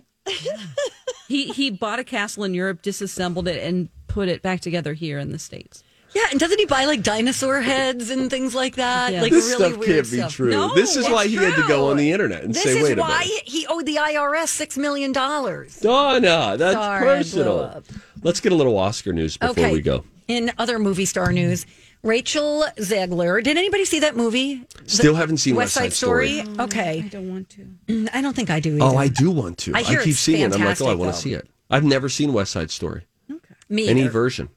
He 1.27 1.45
he 1.47 1.69
bought 1.71 1.99
a 1.99 2.03
castle 2.03 2.43
in 2.43 2.53
Europe, 2.53 2.81
disassembled 2.81 3.47
it, 3.47 3.63
and 3.63 3.89
put 4.07 4.27
it 4.27 4.41
back 4.41 4.59
together 4.59 4.93
here 4.93 5.17
in 5.17 5.31
the 5.31 5.39
states. 5.39 5.83
Yeah, 6.13 6.23
and 6.29 6.37
doesn't 6.41 6.59
he 6.59 6.65
buy 6.65 6.83
like 6.85 7.03
dinosaur 7.03 7.61
heads 7.61 8.09
and 8.09 8.29
things 8.29 8.53
like 8.53 8.75
that? 8.75 9.13
Yeah. 9.13 9.21
Like 9.21 9.31
This 9.31 9.47
really 9.47 9.69
stuff 9.69 9.79
weird 9.79 9.91
can't 10.03 10.11
be 10.11 10.17
stuff. 10.17 10.33
true. 10.33 10.51
No, 10.51 10.75
this 10.75 10.97
is 10.97 11.09
why 11.09 11.23
it's 11.23 11.31
he 11.31 11.37
had 11.37 11.55
to 11.55 11.65
go 11.69 11.89
on 11.89 11.95
the 11.95 12.11
internet 12.11 12.43
and 12.43 12.53
This 12.53 12.63
say, 12.63 12.77
is 12.79 12.83
"Wait 12.83 12.97
a 12.97 13.01
why 13.01 13.19
minute." 13.19 13.43
he 13.45 13.65
owed 13.67 13.85
the 13.85 13.95
IRS 13.95 14.49
six 14.49 14.77
million 14.77 15.13
dollars. 15.13 15.79
Donna, 15.79 16.55
that's 16.57 16.73
Sorry, 16.75 17.05
personal. 17.05 17.81
Let's 18.23 18.41
get 18.41 18.51
a 18.51 18.55
little 18.55 18.77
Oscar 18.77 19.13
news 19.13 19.37
before 19.37 19.51
Okay. 19.51 19.71
we 19.71 19.81
go. 19.81 20.03
In 20.27 20.51
other 20.57 20.79
movie 20.79 21.05
star 21.05 21.31
news, 21.31 21.65
Rachel 22.03 22.65
Zegler. 22.77 23.43
Did 23.43 23.57
anybody 23.57 23.85
see 23.85 23.99
that 23.99 24.15
movie? 24.15 24.65
Still 24.87 25.15
haven't 25.15 25.37
seen 25.37 25.55
West 25.55 25.73
Side 25.73 25.93
Story. 25.93 26.41
Okay, 26.59 27.03
I 27.05 27.07
don't 27.07 27.29
want 27.29 27.49
to. 27.51 27.67
Mm, 27.87 28.09
I 28.13 28.21
don't 28.21 28.35
think 28.35 28.49
I 28.49 28.59
do. 28.59 28.75
Either. 28.75 28.83
Oh, 28.83 28.97
I 28.97 29.07
do 29.07 29.29
want 29.31 29.57
to. 29.59 29.73
I 29.75 29.79
I, 29.79 29.83
keep 29.83 29.99
it's 30.07 30.19
seeing 30.19 30.41
it. 30.41 30.53
I'm 30.53 30.63
like, 30.65 30.81
oh, 30.81 30.87
I 30.87 30.95
want 30.95 31.13
to 31.13 31.19
see 31.19 31.33
it. 31.33 31.47
I've 31.69 31.83
never 31.83 32.09
seen 32.09 32.33
West 32.33 32.51
Side 32.51 32.71
Story. 32.71 33.05
Okay. 33.29 33.55
Me 33.69 33.87
Any 33.87 34.01
either. 34.01 34.09
version. 34.09 34.49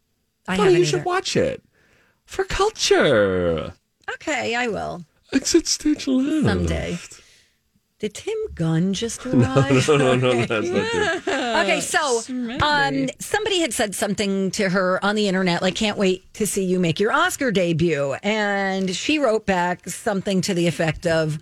I 0.48 0.56
Donna, 0.56 0.64
haven't 0.70 0.80
you 0.80 0.84
should 0.86 1.04
watch 1.04 1.36
it 1.36 1.62
for 2.24 2.44
culture. 2.44 3.74
Okay, 4.14 4.54
I 4.54 4.68
will 4.68 5.04
Exit 5.32 5.66
stage 5.66 6.06
left. 6.06 6.44
someday. 6.46 6.98
Did 8.04 8.12
Tim 8.12 8.36
Gunn 8.54 8.92
just 8.92 9.24
arrive? 9.24 9.88
No, 9.88 9.96
no, 9.96 10.14
no, 10.14 10.44
that's 10.44 10.68
not 10.68 11.22
true. 11.22 11.32
Okay, 11.32 11.80
so 11.80 12.20
um, 12.60 13.08
somebody 13.18 13.60
had 13.60 13.72
said 13.72 13.94
something 13.94 14.50
to 14.50 14.68
her 14.68 15.02
on 15.02 15.14
the 15.14 15.26
internet, 15.26 15.62
like, 15.62 15.74
can't 15.74 15.96
wait 15.96 16.30
to 16.34 16.46
see 16.46 16.66
you 16.66 16.78
make 16.78 17.00
your 17.00 17.12
Oscar 17.12 17.50
debut. 17.50 18.14
And 18.22 18.94
she 18.94 19.18
wrote 19.18 19.46
back 19.46 19.88
something 19.88 20.42
to 20.42 20.52
the 20.52 20.66
effect 20.66 21.06
of, 21.06 21.38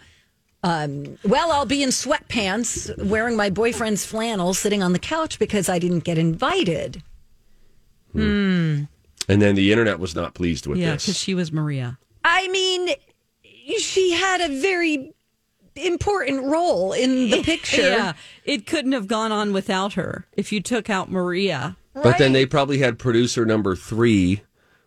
um, 0.63 1.19
well, 1.25 1.51
I'll 1.51 1.67
be 1.67 1.83
in 1.83 1.89
sweatpants 1.89 2.97
wearing 3.09 3.37
my 3.37 3.51
boyfriend's 3.51 4.07
flannel 4.07 4.55
sitting 4.55 4.85
on 4.85 4.93
the 4.93 5.01
couch 5.01 5.41
because 5.41 5.69
I 5.69 5.81
didn't 5.81 6.05
get 6.05 6.17
invited. 6.17 7.03
Hmm. 8.13 8.85
And 9.29 9.43
then 9.43 9.57
the 9.57 9.73
internet 9.73 9.99
was 9.99 10.15
not 10.15 10.35
pleased 10.35 10.69
with 10.69 10.79
this. 10.79 10.85
Yeah, 10.85 10.93
because 10.93 11.07
this. 11.07 11.19
she 11.19 11.35
was 11.35 11.51
Maria. 11.51 11.99
I 12.23 12.47
mean, 12.47 12.91
she 13.79 14.13
had 14.13 14.41
a 14.41 14.61
very 14.61 15.13
important 15.77 16.45
role 16.45 16.93
in 16.93 17.31
the 17.31 17.43
picture. 17.45 17.83
Yeah, 17.83 18.13
it 18.45 18.67
couldn't 18.67 18.93
have 18.93 19.07
gone 19.07 19.33
on 19.33 19.53
without 19.53 19.95
her 19.95 20.27
if 20.33 20.53
you 20.53 20.61
took 20.61 20.91
out 20.91 21.11
Maria. 21.11 21.77
But 21.95 22.19
then 22.19 22.33
they 22.33 22.47
probably 22.47 22.79
had 22.79 22.99
producer 22.99 23.45
number 23.45 23.77
three 23.77 24.43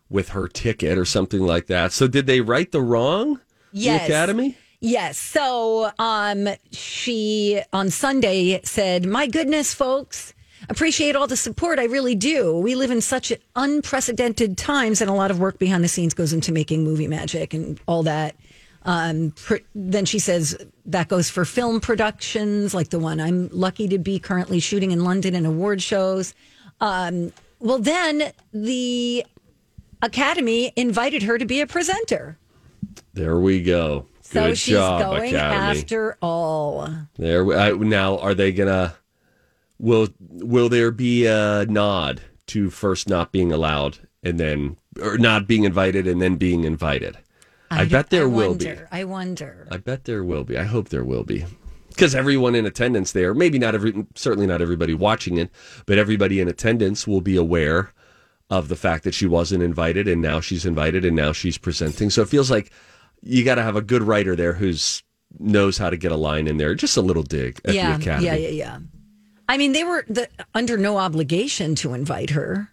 with 0.08 0.30
her 0.30 0.48
ticket 0.48 0.98
or 0.98 1.04
something 1.04 1.40
like 1.40 1.66
that. 1.66 1.92
So 1.92 2.08
did 2.08 2.26
they 2.26 2.40
write 2.40 2.72
the 2.72 2.80
wrong? 2.80 3.40
Yes. 3.72 4.00
The 4.00 4.06
Academy? 4.06 4.58
Yes. 4.80 5.18
So 5.18 5.90
um 5.98 6.48
she 6.72 7.60
on 7.72 7.90
Sunday 7.90 8.60
said, 8.64 9.06
My 9.06 9.26
goodness, 9.26 9.72
folks, 9.72 10.34
appreciate 10.68 11.16
all 11.16 11.26
the 11.26 11.36
support. 11.36 11.78
I 11.78 11.84
really 11.84 12.14
do. 12.14 12.56
We 12.58 12.74
live 12.74 12.90
in 12.90 13.00
such 13.00 13.32
unprecedented 13.54 14.58
times 14.58 15.00
and 15.00 15.10
a 15.10 15.14
lot 15.14 15.30
of 15.30 15.38
work 15.38 15.58
behind 15.58 15.84
the 15.84 15.88
scenes 15.88 16.14
goes 16.14 16.32
into 16.32 16.52
making 16.52 16.84
movie 16.84 17.08
magic 17.08 17.54
and 17.54 17.80
all 17.86 18.02
that. 18.04 18.36
Um, 18.86 19.32
pr- 19.32 19.56
then 19.74 20.04
she 20.04 20.18
says 20.18 20.56
that 20.86 21.08
goes 21.08 21.28
for 21.28 21.44
film 21.44 21.80
productions 21.80 22.72
like 22.72 22.90
the 22.90 22.98
one 23.00 23.20
I'm 23.20 23.48
lucky 23.52 23.88
to 23.88 23.98
be 23.98 24.18
currently 24.18 24.60
shooting 24.60 24.92
in 24.92 25.02
London 25.04 25.34
and 25.34 25.46
award 25.46 25.82
shows. 25.82 26.34
Um, 26.80 27.32
well, 27.58 27.78
then 27.78 28.32
the 28.52 29.24
Academy 30.02 30.72
invited 30.76 31.22
her 31.24 31.36
to 31.36 31.44
be 31.44 31.60
a 31.60 31.66
presenter. 31.66 32.38
There 33.14 33.38
we 33.40 33.62
go. 33.62 34.06
So 34.20 34.48
Good 34.48 34.58
she's 34.58 34.74
job, 34.74 35.00
going 35.00 35.34
Academy. 35.34 35.80
after 35.80 36.16
all. 36.22 36.88
There. 37.18 37.44
we- 37.44 37.54
I, 37.56 37.70
now, 37.72 38.18
are 38.18 38.34
they 38.34 38.52
gonna? 38.52 38.94
Will 39.78 40.08
Will 40.20 40.68
there 40.68 40.90
be 40.90 41.26
a 41.26 41.66
nod 41.68 42.22
to 42.48 42.70
first 42.70 43.08
not 43.08 43.32
being 43.32 43.52
allowed 43.52 43.98
and 44.22 44.38
then 44.38 44.76
or 45.02 45.18
not 45.18 45.46
being 45.46 45.64
invited 45.64 46.06
and 46.06 46.20
then 46.22 46.36
being 46.36 46.64
invited. 46.64 47.18
I, 47.70 47.84
bet 47.84 48.10
there 48.10 48.28
will 48.28 48.54
be. 48.54 48.74
I 48.90 49.04
wonder. 49.04 49.66
I 49.70 49.78
bet 49.78 50.04
there 50.04 50.22
will 50.22 50.44
be. 50.44 50.56
I 50.56 50.64
hope 50.64 50.88
there 50.88 51.04
will 51.04 51.24
be. 51.24 51.44
Because 51.88 52.14
everyone 52.14 52.54
in 52.54 52.66
attendance 52.66 53.12
there, 53.12 53.32
maybe 53.34 53.58
not 53.58 53.74
every, 53.74 54.06
certainly 54.14 54.46
not 54.46 54.60
everybody 54.60 54.94
watching 54.94 55.38
it, 55.38 55.50
but 55.86 55.98
everybody 55.98 56.40
in 56.40 56.48
attendance 56.48 57.06
will 57.06 57.22
be 57.22 57.36
aware 57.36 57.92
of 58.50 58.68
the 58.68 58.76
fact 58.76 59.04
that 59.04 59.14
she 59.14 59.26
wasn't 59.26 59.62
invited 59.62 60.06
and 60.06 60.22
now 60.22 60.40
she's 60.40 60.66
invited 60.66 61.04
and 61.04 61.16
now 61.16 61.32
she's 61.32 61.58
presenting. 61.58 62.10
So 62.10 62.22
it 62.22 62.28
feels 62.28 62.50
like 62.50 62.70
you 63.22 63.44
got 63.44 63.56
to 63.56 63.62
have 63.62 63.76
a 63.76 63.82
good 63.82 64.02
writer 64.02 64.36
there 64.36 64.52
who's 64.52 65.02
knows 65.38 65.78
how 65.78 65.90
to 65.90 65.96
get 65.96 66.12
a 66.12 66.16
line 66.16 66.46
in 66.46 66.56
there. 66.56 66.74
Just 66.74 66.96
a 66.96 67.02
little 67.02 67.22
dig 67.22 67.60
at 67.64 67.74
yeah, 67.74 67.96
the 67.96 68.02
academy. 68.02 68.26
yeah, 68.26 68.34
yeah, 68.34 68.48
yeah. 68.48 68.78
I 69.48 69.58
mean, 69.58 69.72
they 69.72 69.84
were 69.84 70.04
the, 70.08 70.28
under 70.54 70.76
no 70.76 70.98
obligation 70.98 71.74
to 71.76 71.94
invite 71.94 72.30
her 72.30 72.72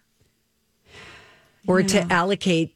or 1.66 1.82
to 1.82 2.12
allocate 2.12 2.74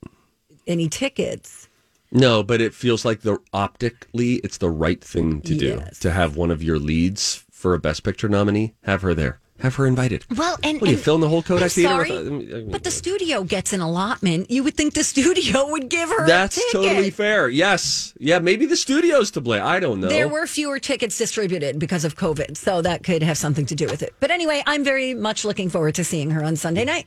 any 0.67 0.89
tickets. 0.89 1.68
No, 2.11 2.43
but 2.43 2.61
it 2.61 2.73
feels 2.75 3.05
like 3.05 3.21
the 3.21 3.39
optically 3.53 4.35
it's 4.37 4.59
the 4.59 4.71
right 4.71 5.03
thing 5.03 5.41
to 5.43 5.55
do 5.55 5.81
Yes. 5.85 5.99
to 6.01 6.11
have 6.11 6.37
one 6.37 6.51
of 6.51 6.63
your 6.63 6.79
leads 6.79 7.45
for 7.51 7.75
a 7.75 7.79
best 7.79 8.03
picture 8.03 8.29
nominee. 8.29 8.75
Have 8.85 9.03
her 9.03 9.15
there. 9.15 9.41
Have 9.61 9.75
her 9.75 9.87
invited. 9.89 10.25
Well, 10.37 10.57
and, 10.63 10.81
What 10.81 10.87
are 10.89 10.93
you 10.93 10.97
and- 10.97 11.05
filling 11.05 11.21
the 11.21 11.29
whole 11.29 11.43
Kodak 11.43 11.65
I'm 11.65 11.69
Theater? 11.71 11.89
sorry, 12.07 12.11
with- 12.13 12.27
uh, 12.27 12.31
I 12.31 12.61
mean- 12.61 12.71
but 12.71 12.85
the 12.85 12.91
uh, 12.91 12.93
studio 12.93 13.43
gets 13.43 13.73
an 13.73 13.81
allotment. 13.81 14.51
You 14.53 14.63
would 14.63 14.77
think 14.77 14.95
the 14.95 15.03
studio 15.03 15.69
would 15.71 15.89
give 15.91 16.09
her. 16.11 16.27
That's 16.29 16.61
totally 16.71 17.11
fair. 17.11 17.49
Yes. 17.49 18.15
Yeah, 18.21 18.39
maybe 18.39 18.67
the 18.67 18.77
studio's 18.77 19.33
to 19.33 19.41
blame. 19.41 19.63
I 19.65 19.81
don't 19.81 20.01
know. 20.01 20.07
There 20.09 20.29
were 20.29 20.47
fewer 20.47 20.79
tickets 20.79 21.19
distributed 21.19 21.81
because 21.81 22.05
of 22.05 22.15
COVID, 22.17 22.57
so 22.57 22.81
that 22.83 23.03
could 23.03 23.25
have 23.25 23.37
something 23.37 23.67
to 23.67 23.75
do 23.75 23.87
with 23.87 24.01
it. 24.01 24.15
But 24.21 24.31
anyway, 24.31 24.63
I'm 24.65 24.85
very 24.85 25.13
much 25.13 25.45
looking 25.45 25.69
forward 25.69 25.97
to 25.97 26.05
seeing 26.05 26.31
her 26.31 26.45
on 26.45 26.55
Sunday 26.55 26.85
night. 26.85 27.07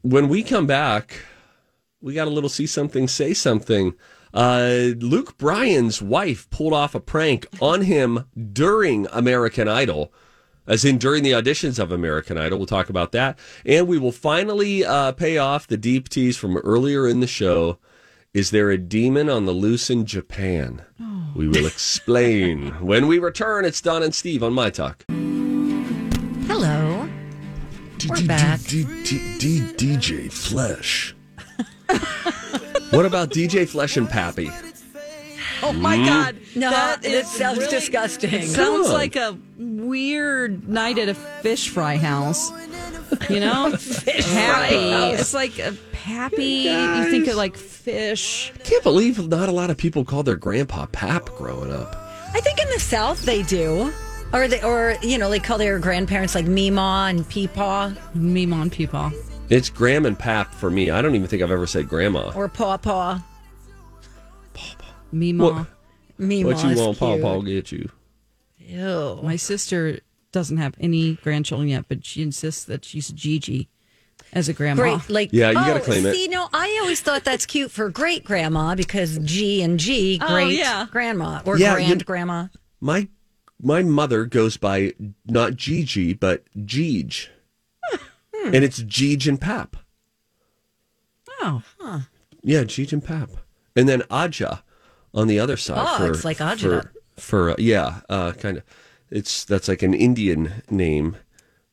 when 0.00 0.30
we 0.30 0.42
come 0.42 0.66
back, 0.66 1.20
we 2.00 2.14
got 2.14 2.26
a 2.26 2.30
little 2.30 2.48
see 2.48 2.66
something, 2.66 3.06
say 3.08 3.34
something. 3.34 3.92
Uh, 4.32 4.92
Luke 4.98 5.36
Bryan's 5.38 6.00
wife 6.00 6.48
pulled 6.50 6.72
off 6.72 6.94
a 6.94 7.00
prank 7.00 7.46
on 7.60 7.82
him 7.82 8.26
during 8.52 9.06
American 9.12 9.68
Idol, 9.68 10.12
as 10.66 10.84
in 10.84 10.98
during 10.98 11.22
the 11.22 11.32
auditions 11.32 11.78
of 11.78 11.90
American 11.90 12.38
Idol. 12.38 12.58
We'll 12.58 12.66
talk 12.66 12.88
about 12.88 13.12
that. 13.12 13.38
And 13.66 13.88
we 13.88 13.98
will 13.98 14.12
finally 14.12 14.84
uh, 14.84 15.12
pay 15.12 15.38
off 15.38 15.66
the 15.66 15.76
deep 15.76 16.08
tease 16.08 16.36
from 16.36 16.56
earlier 16.58 17.08
in 17.08 17.20
the 17.20 17.26
show. 17.26 17.78
Is 18.32 18.52
there 18.52 18.70
a 18.70 18.78
demon 18.78 19.28
on 19.28 19.46
the 19.46 19.52
loose 19.52 19.90
in 19.90 20.06
Japan? 20.06 20.82
We 21.34 21.48
will 21.48 21.66
explain. 21.66 22.68
when 22.80 23.08
we 23.08 23.18
return, 23.18 23.64
it's 23.64 23.80
Don 23.80 24.02
and 24.02 24.14
Steve 24.14 24.42
on 24.42 24.52
My 24.52 24.70
Talk. 24.70 25.04
Hello. 26.46 27.08
We're 28.08 28.26
back. 28.26 28.60
DJ 28.60 30.32
Flesh. 30.32 31.14
What 32.90 33.06
about 33.06 33.30
DJ 33.30 33.68
Flesh 33.68 33.96
and 33.96 34.08
Pappy? 34.08 34.50
Oh 35.62 35.72
my 35.72 35.96
hmm? 35.96 36.04
God. 36.04 36.36
No, 36.54 36.70
that 36.70 37.04
it 37.04 37.12
is 37.12 37.30
sounds 37.30 37.58
really- 37.58 37.70
disgusting. 37.70 38.32
It 38.32 38.48
sounds 38.48 38.88
on. 38.88 38.92
like 38.92 39.16
a 39.16 39.36
weird 39.58 40.68
night 40.68 40.98
at 40.98 41.08
a 41.08 41.14
fish 41.14 41.68
fry 41.68 41.96
house. 41.96 42.50
You 43.28 43.40
know? 43.40 43.70
fish 43.76 44.24
Happy. 44.26 44.74
It's 44.74 45.34
like 45.34 45.58
a 45.58 45.74
happy. 45.94 46.44
You 46.44 47.10
think 47.10 47.28
of 47.28 47.36
like 47.36 47.56
fish. 47.56 48.52
I 48.54 48.58
can't 48.58 48.82
believe 48.82 49.28
not 49.28 49.48
a 49.48 49.52
lot 49.52 49.70
of 49.70 49.76
people 49.76 50.04
call 50.04 50.22
their 50.22 50.36
grandpa 50.36 50.86
Pap 50.86 51.26
growing 51.36 51.72
up. 51.72 51.94
I 52.32 52.40
think 52.40 52.60
in 52.60 52.68
the 52.70 52.80
South 52.80 53.22
they 53.24 53.42
do. 53.42 53.92
Or 54.32 54.46
they, 54.46 54.62
or 54.62 54.96
you 55.02 55.18
know, 55.18 55.28
they 55.28 55.40
call 55.40 55.58
their 55.58 55.78
grandparents 55.80 56.36
like 56.36 56.46
Meemaw 56.46 57.10
and 57.10 57.24
Peepaw 57.28 58.14
Meme 58.14 58.52
on 58.52 58.70
people. 58.70 59.10
It's 59.50 59.68
Gram 59.68 60.06
and 60.06 60.18
Pap 60.18 60.54
for 60.54 60.70
me. 60.70 60.90
I 60.90 61.02
don't 61.02 61.14
even 61.14 61.26
think 61.26 61.42
I've 61.42 61.50
ever 61.50 61.66
said 61.66 61.88
grandma. 61.88 62.32
or 62.34 62.48
Pawpaw. 62.48 63.18
Meme 65.12 65.38
What- 65.38 65.66
Meemaw. 66.20 66.44
what 66.44 66.64
you 66.64 66.76
want, 66.76 66.98
Paw 66.98 67.12
cute. 67.14 67.22
Paw 67.22 67.40
get 67.40 67.72
you? 67.72 67.90
Ew. 68.58 69.20
My 69.22 69.36
sister 69.36 70.00
doesn't 70.32 70.58
have 70.58 70.74
any 70.78 71.14
grandchildren 71.14 71.68
yet, 71.68 71.86
but 71.88 72.04
she 72.04 72.22
insists 72.22 72.62
that 72.64 72.84
she's 72.84 73.08
Gigi 73.08 73.68
as 74.32 74.48
a 74.48 74.52
grandma. 74.52 74.82
Great, 74.82 75.10
like 75.10 75.30
Yeah, 75.32 75.50
you 75.50 75.58
oh, 75.58 75.64
gotta 75.64 75.80
claim 75.80 76.06
it. 76.06 76.14
See, 76.14 76.28
no, 76.28 76.48
I 76.52 76.78
always 76.82 77.00
thought 77.00 77.24
that's 77.24 77.46
cute 77.46 77.70
for 77.72 77.88
great 77.88 78.22
grandma 78.24 78.74
because 78.76 79.18
G 79.18 79.62
and 79.62 79.80
G, 79.80 80.20
Oh, 80.22 80.28
great 80.28 80.56
yeah. 80.58 80.86
grandma 80.92 81.40
or 81.44 81.58
Yeah, 81.58 81.74
grand 81.74 82.06
grandma. 82.06 82.46
My 82.80 83.08
my 83.60 83.82
mother 83.82 84.26
goes 84.26 84.56
by 84.56 84.92
not 85.26 85.56
Gigi 85.56 86.12
but 86.12 86.44
Jeej, 86.56 87.26
Hmm. 88.40 88.54
and 88.54 88.64
it's 88.64 88.82
Jeej 88.82 89.28
and 89.28 89.40
Pap. 89.40 89.76
Oh, 91.42 91.62
huh. 91.78 92.00
Yeah, 92.42 92.62
Jeej 92.62 92.92
and 92.92 93.04
Pap, 93.04 93.30
and 93.76 93.88
then 93.88 94.02
Aja 94.10 94.62
on 95.12 95.26
the 95.26 95.38
other 95.38 95.56
side. 95.56 95.84
Oh, 95.86 95.98
for, 95.98 96.10
it's 96.10 96.24
like 96.24 96.40
Aja. 96.40 96.56
for, 96.56 96.92
for 97.16 97.50
uh, 97.50 97.56
yeah, 97.58 98.00
uh, 98.08 98.32
kind 98.32 98.58
of. 98.58 98.64
It's 99.10 99.44
that's 99.44 99.66
like 99.68 99.82
an 99.82 99.92
Indian 99.92 100.62
name 100.70 101.16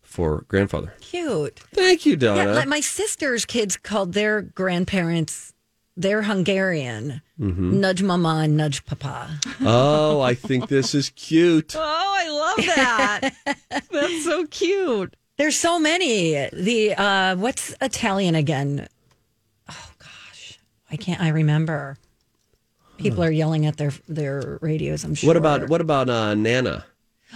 for 0.01 0.45
grandfather. 0.47 0.93
Cute. 1.01 1.59
Thank 1.73 2.05
you, 2.05 2.15
Donna. 2.15 2.45
Yeah, 2.45 2.53
like 2.53 2.67
my 2.67 2.79
sister's 2.79 3.45
kids 3.45 3.77
called 3.77 4.13
their 4.13 4.41
grandparents. 4.41 5.53
They're 5.95 6.23
Hungarian. 6.23 7.21
Mm-hmm. 7.39 7.79
Nudge 7.79 8.03
mama 8.03 8.41
and 8.43 8.57
nudge 8.57 8.85
papa. 8.85 9.29
oh, 9.61 10.21
I 10.21 10.33
think 10.33 10.69
this 10.69 10.95
is 10.95 11.11
cute. 11.11 11.75
oh, 11.77 11.81
I 11.81 12.29
love 12.29 12.65
that. 12.75 13.33
That's 13.91 14.23
so 14.23 14.45
cute. 14.47 15.15
There's 15.37 15.55
so 15.55 15.79
many. 15.79 16.49
The 16.51 16.93
uh 16.97 17.35
what's 17.35 17.73
Italian 17.81 18.35
again? 18.35 18.87
Oh 19.69 19.89
gosh. 19.99 20.59
I 20.91 20.95
can't 20.97 21.21
I 21.21 21.29
remember. 21.29 21.97
People 22.97 23.23
are 23.23 23.31
yelling 23.31 23.65
at 23.67 23.77
their 23.77 23.91
their 24.09 24.57
radios, 24.61 25.03
I'm 25.03 25.13
sure. 25.13 25.27
What 25.27 25.37
about 25.37 25.69
what 25.69 25.81
about 25.81 26.09
uh, 26.09 26.33
Nana? 26.33 26.85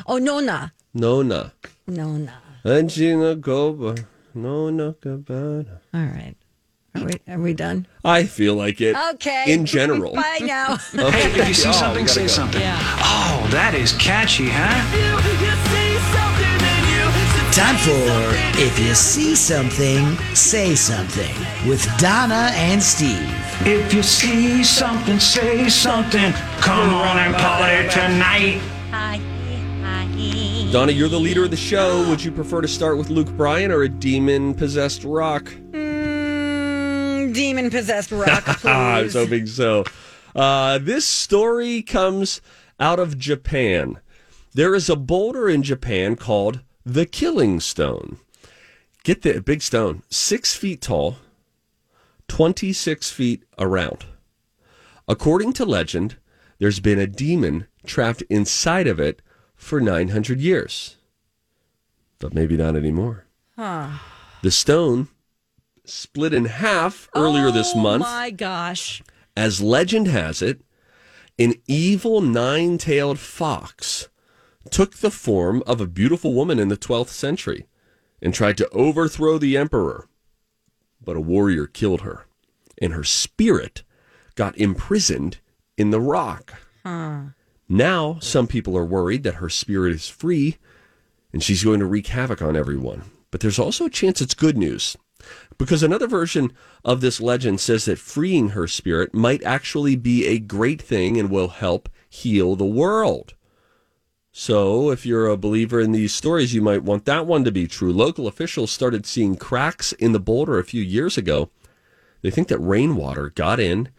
Oh 0.07 0.17
Nona. 0.17 0.73
Nona. 0.93 1.53
Nona. 1.87 2.41
Angina 2.65 3.35
Goba. 3.35 4.05
Nona 4.33 4.93
Cabana. 4.93 5.81
All 5.93 6.01
right. 6.05 6.35
Are 6.95 7.03
we 7.05 7.13
are 7.27 7.39
we 7.39 7.53
done? 7.53 7.85
I 8.03 8.23
feel 8.23 8.55
like 8.55 8.81
it. 8.81 8.95
Okay. 9.13 9.45
In 9.53 9.65
general. 9.65 10.13
Bye 10.15 10.39
now. 10.41 10.77
Hey, 10.77 11.29
if 11.39 11.47
you 11.47 11.53
see 11.53 11.69
Oh, 11.69 11.71
something, 11.73 12.07
say 12.07 12.21
go. 12.23 12.27
something. 12.27 12.61
Oh, 12.63 13.47
that 13.51 13.73
is 13.75 13.93
catchy, 13.93 14.49
huh? 14.49 15.40
Time 17.51 17.75
for 17.75 18.61
If 18.61 18.79
You 18.79 18.95
See 18.95 19.35
Something, 19.35 20.15
Say 20.33 20.73
Something 20.73 21.35
with 21.67 21.85
Donna 21.97 22.49
and 22.53 22.81
Steve. 22.81 23.29
If 23.67 23.93
you 23.93 24.01
see 24.01 24.63
something, 24.63 25.19
say 25.19 25.67
something. 25.67 26.31
Come 26.61 26.93
on 26.93 27.17
and 27.17 27.35
party 27.35 27.89
tonight. 27.89 28.61
Donna, 30.71 30.93
you're 30.93 31.09
the 31.09 31.19
leader 31.19 31.43
of 31.43 31.51
the 31.51 31.57
show. 31.57 32.07
Would 32.07 32.23
you 32.23 32.31
prefer 32.31 32.61
to 32.61 32.69
start 32.69 32.97
with 32.97 33.09
Luke 33.09 33.29
Bryan 33.35 33.69
or 33.69 33.81
a 33.81 33.89
demon 33.89 34.53
possessed 34.53 35.03
rock? 35.03 35.43
Mm, 35.71 37.33
Demon 37.33 37.69
possessed 37.69 38.11
rock, 38.13 38.45
please. 38.45 38.65
I 38.65 39.01
was 39.01 39.13
hoping 39.15 39.45
so. 39.45 39.83
Uh, 40.33 40.77
this 40.77 41.05
story 41.05 41.81
comes 41.81 42.39
out 42.79 42.99
of 42.99 43.17
Japan. 43.17 43.99
There 44.53 44.73
is 44.73 44.89
a 44.89 44.95
boulder 44.95 45.49
in 45.49 45.63
Japan 45.63 46.15
called 46.15 46.61
the 46.85 47.05
Killing 47.05 47.59
Stone. 47.59 48.17
Get 49.03 49.21
the 49.23 49.41
big 49.41 49.61
stone, 49.61 50.03
six 50.09 50.55
feet 50.55 50.81
tall, 50.81 51.17
26 52.27 53.11
feet 53.11 53.43
around. 53.57 54.05
According 55.07 55.53
to 55.53 55.65
legend, 55.65 56.17
there's 56.59 56.79
been 56.79 56.99
a 56.99 57.07
demon 57.07 57.67
trapped 57.85 58.21
inside 58.29 58.87
of 58.87 58.99
it 58.99 59.21
for 59.55 59.81
900 59.81 60.39
years. 60.39 60.97
But 62.19 62.33
maybe 62.35 62.55
not 62.55 62.75
anymore. 62.75 63.25
The 63.57 64.51
stone 64.51 65.07
split 65.85 66.33
in 66.33 66.45
half 66.45 67.09
earlier 67.15 67.51
this 67.51 67.71
Oh, 67.75 67.79
month. 67.79 68.01
my 68.03 68.29
gosh. 68.31 69.01
As 69.35 69.61
legend 69.61 70.07
has 70.07 70.41
it, 70.41 70.61
an 71.39 71.55
evil 71.67 72.21
nine 72.21 72.77
tailed 72.77 73.17
fox 73.19 74.07
took 74.69 74.97
the 74.97 75.11
form 75.11 75.63
of 75.65 75.81
a 75.81 75.87
beautiful 75.87 76.33
woman 76.33 76.59
in 76.59 76.67
the 76.67 76.77
12th 76.77 77.09
century 77.09 77.65
and 78.21 78.33
tried 78.33 78.57
to 78.57 78.69
overthrow 78.69 79.37
the 79.37 79.57
emperor. 79.57 80.07
But 81.03 81.15
a 81.15 81.21
warrior 81.21 81.65
killed 81.65 82.01
her, 82.01 82.27
and 82.79 82.93
her 82.93 83.03
spirit 83.03 83.83
got 84.35 84.57
imprisoned 84.57 85.39
in 85.77 85.89
the 85.89 85.99
rock. 85.99 86.53
Now, 87.67 88.17
some 88.19 88.47
people 88.47 88.77
are 88.77 88.85
worried 88.85 89.23
that 89.23 89.35
her 89.35 89.49
spirit 89.49 89.93
is 89.93 90.07
free 90.09 90.57
and 91.33 91.41
she's 91.41 91.63
going 91.63 91.79
to 91.79 91.85
wreak 91.85 92.07
havoc 92.07 92.41
on 92.41 92.55
everyone. 92.55 93.03
But 93.31 93.39
there's 93.41 93.59
also 93.59 93.85
a 93.85 93.89
chance 93.89 94.21
it's 94.21 94.33
good 94.33 94.57
news. 94.57 94.97
Because 95.57 95.83
another 95.83 96.07
version 96.07 96.51
of 96.83 96.99
this 97.01 97.21
legend 97.21 97.59
says 97.59 97.85
that 97.85 97.99
freeing 97.99 98.49
her 98.49 98.67
spirit 98.67 99.13
might 99.13 99.43
actually 99.43 99.95
be 99.95 100.25
a 100.25 100.39
great 100.39 100.81
thing 100.81 101.17
and 101.17 101.29
will 101.29 101.49
help 101.49 101.87
heal 102.09 102.55
the 102.55 102.65
world. 102.65 103.35
So, 104.33 104.91
if 104.91 105.05
you're 105.05 105.27
a 105.27 105.35
believer 105.35 105.81
in 105.81 105.91
these 105.91 106.13
stories, 106.13 106.53
you 106.53 106.61
might 106.61 106.83
want 106.83 107.03
that 107.05 107.27
one 107.27 107.43
to 107.43 107.51
be 107.51 107.67
true. 107.67 107.91
Local 107.91 108.27
officials 108.27 108.71
started 108.71 109.05
seeing 109.05 109.35
cracks 109.35 109.91
in 109.93 110.13
the 110.13 110.21
boulder 110.21 110.57
a 110.57 110.63
few 110.63 110.81
years 110.81 111.17
ago. 111.17 111.49
They 112.21 112.31
think 112.31 112.47
that 112.47 112.59
rainwater 112.59 113.29
got 113.29 113.59
in 113.59 113.89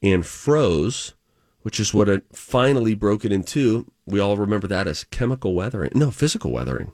and 0.00 0.24
froze, 0.24 1.14
which 1.62 1.80
is 1.80 1.92
what 1.92 2.08
it 2.08 2.24
finally 2.32 2.94
broke 2.94 3.24
it 3.24 3.32
in 3.32 3.42
two. 3.42 3.90
We 4.06 4.20
all 4.20 4.36
remember 4.36 4.68
that 4.68 4.86
as 4.86 5.04
chemical 5.04 5.54
weathering. 5.54 5.92
No, 5.94 6.10
physical 6.10 6.52
weathering. 6.52 6.92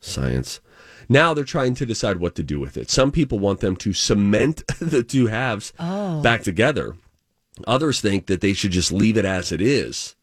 Science. 0.00 0.60
Now 1.08 1.34
they're 1.34 1.44
trying 1.44 1.74
to 1.74 1.86
decide 1.86 2.18
what 2.18 2.34
to 2.36 2.42
do 2.42 2.58
with 2.60 2.76
it. 2.76 2.90
Some 2.90 3.10
people 3.10 3.38
want 3.38 3.60
them 3.60 3.76
to 3.76 3.92
cement 3.92 4.62
the 4.80 5.02
two 5.02 5.26
halves 5.26 5.72
oh. 5.78 6.20
back 6.22 6.42
together. 6.42 6.96
Others 7.66 8.00
think 8.00 8.26
that 8.26 8.40
they 8.40 8.52
should 8.52 8.72
just 8.72 8.92
leave 8.92 9.16
it 9.16 9.24
as 9.24 9.52
it 9.52 9.60
is. 9.60 10.15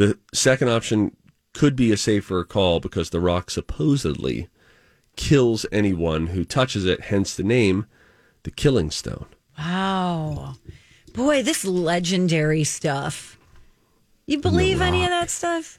The 0.00 0.18
second 0.32 0.70
option 0.70 1.14
could 1.52 1.76
be 1.76 1.92
a 1.92 1.96
safer 1.98 2.42
call 2.42 2.80
because 2.80 3.10
the 3.10 3.20
rock 3.20 3.50
supposedly 3.50 4.48
kills 5.14 5.66
anyone 5.70 6.28
who 6.28 6.42
touches 6.42 6.86
it, 6.86 7.02
hence 7.02 7.36
the 7.36 7.42
name, 7.42 7.84
the 8.44 8.50
Killing 8.50 8.90
Stone. 8.90 9.26
Wow. 9.58 10.54
Boy, 11.12 11.42
this 11.42 11.66
legendary 11.66 12.64
stuff. 12.64 13.38
You 14.24 14.38
believe 14.38 14.80
any 14.80 15.04
of 15.04 15.10
that 15.10 15.28
stuff? 15.28 15.78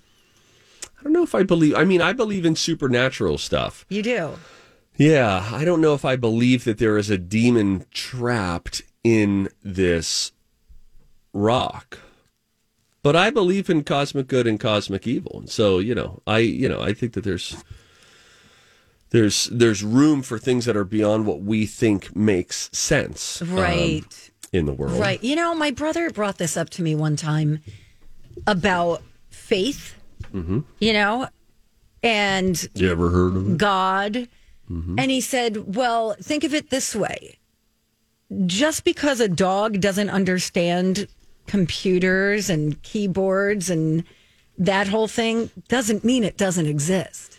I 0.99 1.03
don't 1.03 1.13
know 1.13 1.23
if 1.23 1.33
I 1.33 1.41
believe, 1.41 1.73
I 1.73 1.83
mean, 1.83 2.03
I 2.03 2.13
believe 2.13 2.45
in 2.45 2.55
supernatural 2.55 3.39
stuff. 3.39 3.87
You 3.89 4.03
do. 4.03 4.33
Yeah, 4.97 5.49
I 5.51 5.65
don't 5.65 5.81
know 5.81 5.95
if 5.95 6.05
I 6.05 6.15
believe 6.15 6.63
that 6.65 6.77
there 6.77 6.99
is 6.99 7.09
a 7.09 7.17
demon 7.17 7.87
trapped 7.89 8.83
in 9.03 9.49
this 9.63 10.31
rock. 11.33 11.97
But 13.03 13.15
I 13.15 13.29
believe 13.31 13.69
in 13.69 13.83
cosmic 13.83 14.27
good 14.27 14.45
and 14.45 14.59
cosmic 14.59 15.07
evil. 15.07 15.39
And 15.39 15.49
so, 15.49 15.79
you 15.79 15.95
know, 15.95 16.21
I 16.27 16.39
you 16.39 16.69
know, 16.69 16.81
I 16.81 16.93
think 16.93 17.13
that 17.13 17.23
there's 17.23 17.55
there's 19.09 19.45
there's 19.51 19.83
room 19.83 20.21
for 20.21 20.37
things 20.39 20.65
that 20.65 20.75
are 20.77 20.83
beyond 20.85 21.25
what 21.25 21.41
we 21.41 21.65
think 21.65 22.15
makes 22.15 22.69
sense. 22.71 23.41
um, 23.41 23.53
Right. 23.53 24.31
in 24.53 24.65
the 24.65 24.73
world. 24.73 24.99
Right. 24.99 25.21
You 25.23 25.35
know, 25.35 25.55
my 25.55 25.71
brother 25.71 26.09
brought 26.09 26.37
this 26.37 26.55
up 26.57 26.69
to 26.71 26.81
me 26.83 26.93
one 26.95 27.15
time 27.15 27.59
about 28.47 29.01
faith, 29.29 29.95
you 30.33 30.93
know, 30.93 31.27
and 32.03 32.67
You 32.75 32.89
ever 32.91 33.09
heard 33.09 33.35
of 33.35 33.51
it? 33.51 33.57
God. 33.57 34.27
And 34.69 35.11
he 35.11 35.19
said, 35.19 35.75
Well, 35.75 36.15
think 36.21 36.45
of 36.45 36.53
it 36.53 36.69
this 36.69 36.95
way 36.95 37.37
just 38.45 38.85
because 38.85 39.19
a 39.19 39.27
dog 39.27 39.81
doesn't 39.81 40.09
understand 40.09 41.07
computers 41.47 42.49
and 42.49 42.81
keyboards 42.83 43.69
and 43.69 44.03
that 44.57 44.87
whole 44.87 45.07
thing 45.07 45.49
doesn't 45.67 46.03
mean 46.03 46.23
it 46.23 46.37
doesn't 46.37 46.65
exist. 46.67 47.37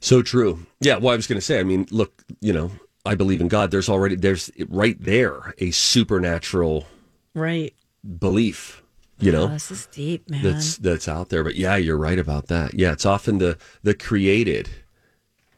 So 0.00 0.22
true. 0.22 0.66
Yeah, 0.80 0.96
well 0.96 1.12
I 1.12 1.16
was 1.16 1.26
gonna 1.26 1.40
say, 1.40 1.60
I 1.60 1.64
mean, 1.64 1.86
look, 1.90 2.22
you 2.40 2.52
know, 2.52 2.70
I 3.06 3.14
believe 3.14 3.40
in 3.40 3.48
God. 3.48 3.70
There's 3.70 3.88
already 3.88 4.16
there's 4.16 4.50
right 4.68 4.96
there 5.00 5.54
a 5.58 5.70
supernatural 5.70 6.86
Right. 7.34 7.74
belief, 8.18 8.82
you 9.18 9.32
know. 9.32 9.44
Oh, 9.44 9.48
this 9.48 9.70
is 9.70 9.86
deep, 9.86 10.28
man. 10.30 10.42
that's 10.42 10.76
that's 10.78 11.08
out 11.08 11.28
there. 11.28 11.42
But 11.44 11.56
yeah, 11.56 11.76
you're 11.76 11.98
right 11.98 12.18
about 12.18 12.46
that. 12.48 12.74
Yeah, 12.74 12.92
it's 12.92 13.06
often 13.06 13.38
the 13.38 13.58
the 13.82 13.94
created. 13.94 14.68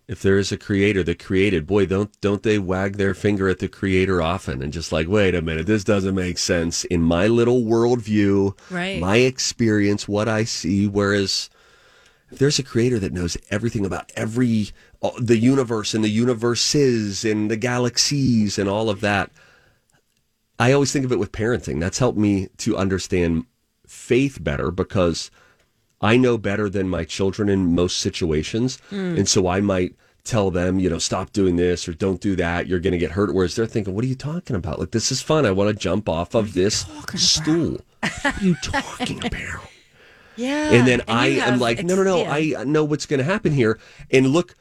If 0.09 0.23
there 0.23 0.39
is 0.39 0.53
a 0.53 0.57
creator, 0.57 1.03
that 1.03 1.19
created, 1.19 1.67
boy, 1.67 1.87
don't 1.87 2.13
don't 2.21 2.45
they 2.45 2.59
wag 2.61 2.97
their 2.97 3.13
finger 3.13 3.49
at 3.49 3.59
the 3.59 3.69
creator 3.69 4.23
often 4.23 4.63
and 4.63 4.73
just 4.73 4.93
like, 4.93 5.09
wait 5.09 5.35
a 5.35 5.43
minute, 5.43 5.67
this 5.67 5.83
doesn't 5.83 6.15
make 6.15 6.39
sense 6.39 6.85
in 6.85 7.03
my 7.03 7.27
little 7.27 7.63
worldview, 7.63 8.57
Right. 8.71 9.01
my 9.01 9.17
experience, 9.17 10.07
what 10.07 10.29
I 10.29 10.45
see. 10.45 10.87
Whereas 10.87 11.51
if 12.31 12.39
there's 12.39 12.61
a 12.61 12.63
creator 12.63 13.01
that 13.01 13.13
knows 13.13 13.37
everything 13.51 13.85
about 13.85 14.13
every 14.15 14.71
uh, 15.03 15.11
the 15.21 15.39
universe 15.39 15.93
and 15.93 16.05
the 16.05 16.09
universes 16.09 17.25
and 17.25 17.51
the 17.51 17.57
galaxies 17.57 18.59
and 18.59 18.69
all 18.69 18.89
of 18.89 19.01
that, 19.01 19.33
I 20.59 20.71
always 20.71 20.93
think 20.93 21.05
of 21.05 21.11
it 21.13 21.19
with 21.19 21.33
parenting. 21.33 21.81
That's 21.81 21.99
helped 21.99 22.19
me 22.19 22.49
to 22.59 22.77
understand 22.77 23.45
faith 23.89 24.39
better 24.43 24.71
because 24.71 25.33
I 26.01 26.17
know 26.17 26.37
better 26.39 26.69
than 26.69 26.89
my 26.89 27.05
children 27.05 27.49
in 27.49 27.75
most 27.75 27.99
situations. 27.99 28.79
And 28.91 29.29
so 29.29 29.49
I 29.49 29.61
might 29.61 29.95
tell 30.25 30.51
them, 30.51 30.79
you 30.79 30.91
know, 30.91 30.99
stop 30.99 31.33
doing 31.33 31.57
this 31.57 31.89
or 31.89 31.95
don't 31.95 32.21
do 32.21 32.37
that. 32.37 32.67
You're 32.67 32.81
going 32.81 32.93
to 32.93 32.99
get 32.99 33.13
hurt. 33.13 33.33
Whereas 33.35 33.55
they're 33.55 33.67
thinking, 33.67 33.95
what 33.95 34.05
are 34.05 34.09
you 34.09 34.15
talking 34.15 34.57
about? 34.57 34.79
Like, 34.79 34.91
this 34.91 35.11
is 35.11 35.23
fun. 35.23 35.47
I 35.47 35.53
want 35.53 35.71
to 35.71 35.83
jump 35.83 36.09
off 36.09 36.35
of 36.35 36.53
this 36.53 36.85
stool. 37.15 37.81
what 38.01 38.27
are 38.27 38.45
you 38.45 38.55
talking 38.63 39.25
about? 39.25 39.69
yeah. 40.37 40.73
and 40.73 40.87
then 40.87 41.03
I 41.09 41.27
you 41.29 41.41
am 41.41 41.59
like, 41.59 41.83
no, 41.85 41.97
no, 41.97 42.03
no, 42.03 42.19
yeah. 42.19 42.59
I 42.59 42.65
know 42.65 42.85
what's 42.85 43.07
going 43.07 43.19
to 43.19 43.25
happen 43.25 43.53
here. 43.53 43.79
And 44.11 44.29
look 44.29 44.55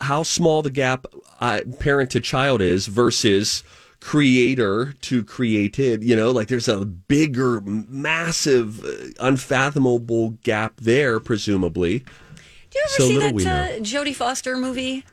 how 0.00 0.22
small 0.22 0.62
the 0.62 0.70
gap 0.70 1.06
uh, 1.40 1.60
parent 1.80 2.10
to 2.12 2.20
child 2.20 2.60
is 2.60 2.86
versus 2.86 3.62
creator 4.02 4.92
to 5.00 5.24
created. 5.24 6.02
You 6.02 6.16
know, 6.16 6.30
like 6.30 6.48
there's 6.48 6.68
a 6.68 6.84
bigger, 6.84 7.60
massive, 7.62 8.84
uh, 8.84 9.10
unfathomable 9.20 10.30
gap 10.42 10.74
there, 10.78 11.20
presumably. 11.20 12.00
Do 12.00 12.78
you 12.78 12.82
ever 12.84 12.88
so 12.94 13.08
see 13.08 13.18
that 13.18 13.34
uh, 13.34 13.80
Jodie 13.80 14.14
Foster 14.14 14.56
movie? 14.56 15.04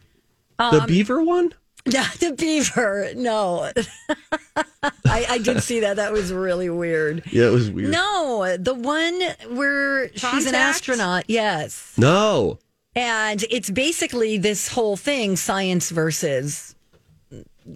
the 0.57 0.83
beaver 0.87 1.23
one? 1.23 1.53
No, 1.85 2.03
the 2.19 2.33
beaver. 2.33 3.09
No, 3.15 3.71
I, 5.05 5.25
I 5.29 5.37
did 5.37 5.63
see 5.63 5.79
that. 5.79 5.95
That 5.95 6.11
was 6.11 6.31
really 6.31 6.69
weird. 6.69 7.23
Yeah, 7.31 7.47
it 7.47 7.51
was 7.51 7.71
weird. 7.71 7.89
No, 7.91 8.57
the 8.59 8.73
one 8.73 9.17
where 9.55 10.09
she's 10.13 10.45
an 10.45 10.55
astronaut. 10.55 11.23
Yes, 11.29 11.93
No. 11.97 12.59
and 12.95 13.43
it's 13.49 13.69
basically 13.71 14.37
this 14.37 14.67
whole 14.67 14.97
thing: 14.97 15.37
science 15.37 15.89
versus, 15.89 16.75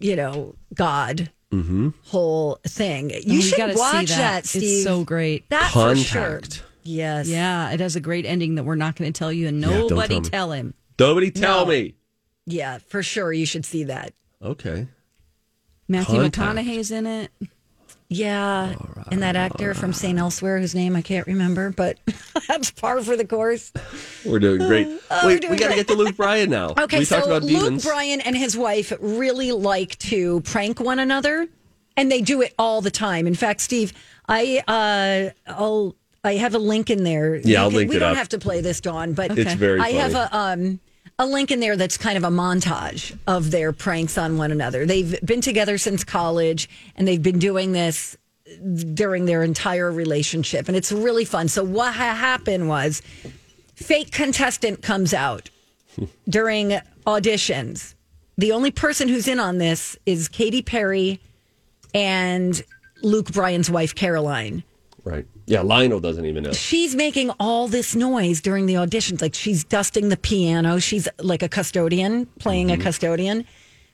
you 0.02 0.16
know, 0.16 0.56
God. 0.74 1.30
Mm-hmm. 1.52 1.90
Whole 2.06 2.60
thing. 2.66 3.12
You 3.12 3.38
Oh, 3.38 3.42
should 3.42 3.58
gotta 3.58 3.74
see 3.74 3.80
watch 3.80 4.08
that. 4.10 4.44
that. 4.44 4.56
It's 4.56 4.84
so 4.84 5.04
great. 5.04 5.48
That 5.50 5.72
for 5.72 5.96
sure. 5.96 6.42
Yes. 6.84 7.28
Yeah, 7.28 7.72
it 7.72 7.80
has 7.80 7.96
a 7.96 8.00
great 8.02 8.26
ending 8.26 8.56
that 8.56 8.64
we're 8.64 8.76
not 8.76 8.96
going 8.96 9.12
to 9.14 9.18
tell 9.18 9.32
you, 9.32 9.48
and 9.48 9.62
don't 9.62 9.88
nobody 9.90 10.16
tell 10.16 10.30
tell 10.30 10.52
him. 10.52 10.74
Nobody 11.00 11.32
tell 11.32 11.66
No. 11.66 11.72
me. 11.72 11.96
Yeah, 12.46 12.80
for 12.80 13.02
sure. 13.04 13.32
You 13.32 13.46
should 13.46 13.66
see 13.66 13.86
that. 13.86 14.14
Okay. 14.42 14.88
Matthew 15.88 16.20
Contact. 16.30 16.58
McConaughey's 16.58 16.92
in 16.92 17.06
it. 17.06 17.32
Yeah, 18.16 18.76
and 19.12 19.22
that 19.22 19.36
actor 19.36 19.74
from 19.74 19.94
St. 19.94 20.18
Elsewhere, 20.20 20.60
whose 20.60 20.76
name 20.76 20.96
I 20.96 21.02
can't 21.02 21.26
remember, 21.28 21.72
but 21.72 21.98
that's 22.48 22.72
par 22.72 23.02
for 23.02 23.16
the 23.18 23.26
course. 23.26 23.72
We're 24.26 24.40
doing 24.40 24.60
great. 24.68 24.88
Oh, 25.12 25.28
we're 25.28 25.38
doing 25.40 25.52
we 25.54 25.60
got 25.60 25.70
to 25.70 25.76
get 25.76 25.88
to 25.90 25.94
Luke 25.96 26.16
Bryan 26.18 26.50
now. 26.50 26.74
Okay, 26.80 27.00
we 27.00 27.06
so 27.06 27.18
talked 27.18 27.28
about 27.28 27.44
Luke. 27.44 27.82
Bryan 27.84 28.20
and 28.22 28.36
his 28.36 28.58
wife 28.58 28.92
really 29.00 29.52
like 29.52 29.98
to 30.00 30.42
prank 30.42 30.80
one 30.80 30.98
another, 31.00 31.48
and 31.96 32.12
they 32.12 32.22
do 32.22 32.42
it 32.42 32.54
all 32.58 32.82
the 32.82 32.90
time. 32.92 33.28
In 33.28 33.36
fact, 33.36 33.62
Steve, 33.62 33.94
I 34.28 34.64
uh, 34.68 35.52
I'll 35.52 35.96
I 36.24 36.36
have 36.36 36.56
a 36.56 36.60
link 36.60 36.90
in 36.90 37.04
there. 37.04 37.36
Yeah, 37.36 37.62
I'll 37.64 37.70
link 37.70 37.90
We 37.92 37.98
it 37.98 38.00
don't 38.00 38.12
up. 38.12 38.18
have 38.18 38.30
to 38.30 38.40
play 38.40 38.62
this, 38.62 38.82
Dawn, 38.82 39.14
but 39.14 39.38
It's 39.38 39.54
very 39.54 39.80
I 39.80 39.90
have 39.92 40.16
a 40.16 40.36
um 40.36 40.80
a 41.20 41.26
link 41.26 41.52
in 41.52 41.60
there 41.60 41.76
that's 41.76 41.98
kind 41.98 42.18
of 42.18 42.24
a 42.24 42.30
montage 42.30 43.18
of 43.28 43.52
their 43.52 43.72
pranks 43.72 44.18
on 44.18 44.38
one 44.38 44.52
another. 44.52 44.86
They've 44.86 45.20
been 45.24 45.42
together 45.42 45.78
since 45.78 46.04
college, 46.04 46.70
and 46.96 47.08
they've 47.08 47.22
been 47.22 47.40
doing 47.40 47.72
this 47.72 48.18
during 48.94 49.26
their 49.26 49.44
entire 49.44 49.92
relationship, 49.92 50.68
and 50.68 50.76
it's 50.78 50.92
really 50.92 51.26
fun. 51.26 51.48
So 51.48 51.64
what 51.64 51.94
ha- 51.94 52.16
happened 52.16 52.68
was, 52.68 53.02
fake 53.76 54.12
contestant 54.12 54.82
comes 54.82 55.14
out 55.14 55.50
during 56.30 56.80
auditions. 57.06 57.96
The 58.38 58.52
only 58.52 58.72
person 58.72 59.08
who's 59.08 59.28
in 59.28 59.40
on 59.40 59.60
this 59.60 59.98
is 60.06 60.28
Katy 60.28 60.64
Perry 60.64 61.20
and 61.94 62.62
Luke 63.04 63.32
Bryan's 63.32 63.70
wife, 63.70 63.94
Caroline. 63.94 64.64
Right. 65.04 65.28
Yeah, 65.46 65.62
Lionel 65.62 66.00
doesn't 66.00 66.26
even 66.26 66.44
know. 66.44 66.54
She's 66.54 66.96
making 66.96 67.32
all 67.40 67.68
this 67.68 67.96
noise 67.96 68.40
during 68.40 68.66
the 68.66 68.76
auditions. 68.76 69.22
Like 69.22 69.36
she's 69.36 69.64
dusting 69.64 70.10
the 70.10 70.18
piano. 70.18 70.80
She's 70.80 71.08
like 71.20 71.44
a 71.44 71.50
custodian, 71.50 72.28
playing 72.40 72.72
a 72.72 72.76
mm-hmm. 72.76 72.84
custodian, 72.84 73.46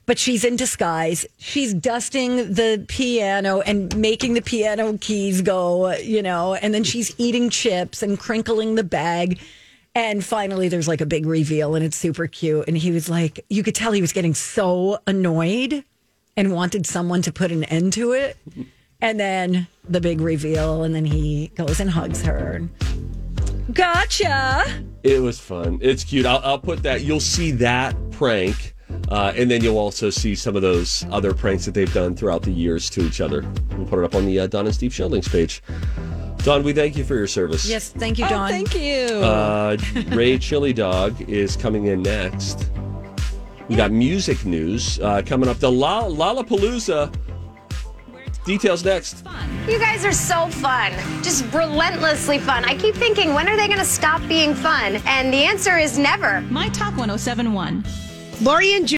but 0.06 0.20
she's 0.20 0.44
in 0.44 0.56
disguise. 0.56 1.26
She's 1.38 1.74
dusting 1.74 2.54
the 2.54 2.86
piano 2.88 3.62
and 3.62 3.96
making 3.98 4.36
the 4.36 4.42
piano 4.42 4.98
keys 5.00 5.42
go, 5.42 5.92
you 5.96 6.22
know, 6.22 6.54
and 6.54 6.74
then 6.74 6.84
she's 6.84 7.16
eating 7.18 7.50
chips 7.50 8.04
and 8.04 8.20
crinkling 8.20 8.76
the 8.76 8.84
bag. 8.84 9.40
And 9.96 10.24
finally, 10.24 10.70
there's 10.70 10.88
like 10.88 11.02
a 11.02 11.06
big 11.06 11.26
reveal, 11.26 11.74
and 11.74 11.84
it's 11.84 11.98
super 11.98 12.28
cute. 12.28 12.66
And 12.68 12.78
he 12.78 12.92
was 12.92 13.10
like, 13.10 13.44
you 13.50 13.64
could 13.64 13.74
tell 13.74 13.92
he 13.92 14.02
was 14.02 14.14
getting 14.14 14.36
so 14.36 15.00
annoyed 15.08 15.84
and 16.38 16.54
wanted 16.54 16.86
someone 16.86 17.24
to 17.24 17.34
put 17.34 17.52
an 17.52 17.64
end 17.66 17.94
to 17.94 18.12
it. 18.14 18.38
And 19.02 19.20
then 19.20 19.68
the 19.88 20.02
big 20.02 20.20
reveal, 20.20 20.84
and 20.84 20.94
then 20.94 21.06
he 21.06 21.48
goes 21.56 21.80
and 21.80 21.90
hugs 21.90 22.22
her. 22.24 22.62
Gotcha. 23.74 24.66
It 25.04 25.22
was 25.22 25.40
fun. 25.40 25.80
It's 25.82 26.04
cute. 26.04 26.26
I'll, 26.26 26.42
I'll 26.44 26.60
put 26.60 26.84
that. 26.84 27.02
You'll 27.02 27.20
see 27.20 27.52
that 27.52 27.96
prank, 28.12 28.76
uh, 29.10 29.32
and 29.36 29.50
then 29.50 29.64
you'll 29.64 29.78
also 29.78 30.10
see 30.10 30.36
some 30.36 30.56
of 30.56 30.62
those 30.62 31.06
other 31.12 31.34
pranks 31.34 31.66
that 31.66 31.74
they've 31.74 31.94
done 31.94 32.16
throughout 32.16 32.42
the 32.42 32.52
years 32.52 32.90
to 32.92 33.02
each 33.02 33.22
other. 33.22 33.46
We'll 33.78 33.88
put 33.88 34.00
it 34.00 34.06
up 34.06 34.16
on 34.16 34.26
the 34.26 34.40
uh, 34.42 34.48
Don 34.48 34.66
and 34.66 34.76
Steve 34.76 34.94
Show 34.94 35.08
links 35.08 35.28
page. 35.28 35.62
Don, 36.40 36.64
we 36.64 36.74
thank 36.74 36.98
you 36.98 37.04
for 37.04 37.16
your 37.16 37.28
service. 37.28 37.66
Yes, 37.68 37.90
thank 37.92 38.18
you, 38.18 38.26
Oh, 38.26 38.48
thank 38.48 38.74
you. 38.74 39.06
Uh, 39.18 39.78
Ray 40.10 40.38
Chili 40.40 40.74
Dog 40.74 41.22
is 41.30 41.56
coming 41.56 41.86
in 41.88 42.02
next. 42.02 42.70
We 43.68 43.76
got 43.76 43.92
music 43.92 44.46
news 44.46 45.00
uh, 45.00 45.22
coming 45.26 45.48
up. 45.48 45.58
The 45.60 45.72
La- 45.72 46.06
Lollapalooza 46.06 47.14
details 48.50 48.84
next. 48.84 49.24
You 49.68 49.78
guys 49.78 50.04
are 50.04 50.12
so 50.12 50.48
fun. 50.48 50.92
Just 51.22 51.46
relentlessly 51.54 52.40
fun. 52.40 52.66
I 52.66 52.76
keep 52.76 52.96
thinking, 52.96 53.36
when 53.36 53.48
are 53.48 53.56
they 53.56 53.68
going 53.68 53.78
to 53.80 53.86
stop 53.86 54.28
being 54.28 54.56
fun? 54.56 55.00
And 55.06 55.32
the 55.32 55.44
answer 55.44 55.78
is 55.78 56.00
never. 56.00 56.42
My 56.42 56.68
Talk 56.70 56.98
1071. 56.98 57.84
Lori 58.42 58.74
and 58.74 58.88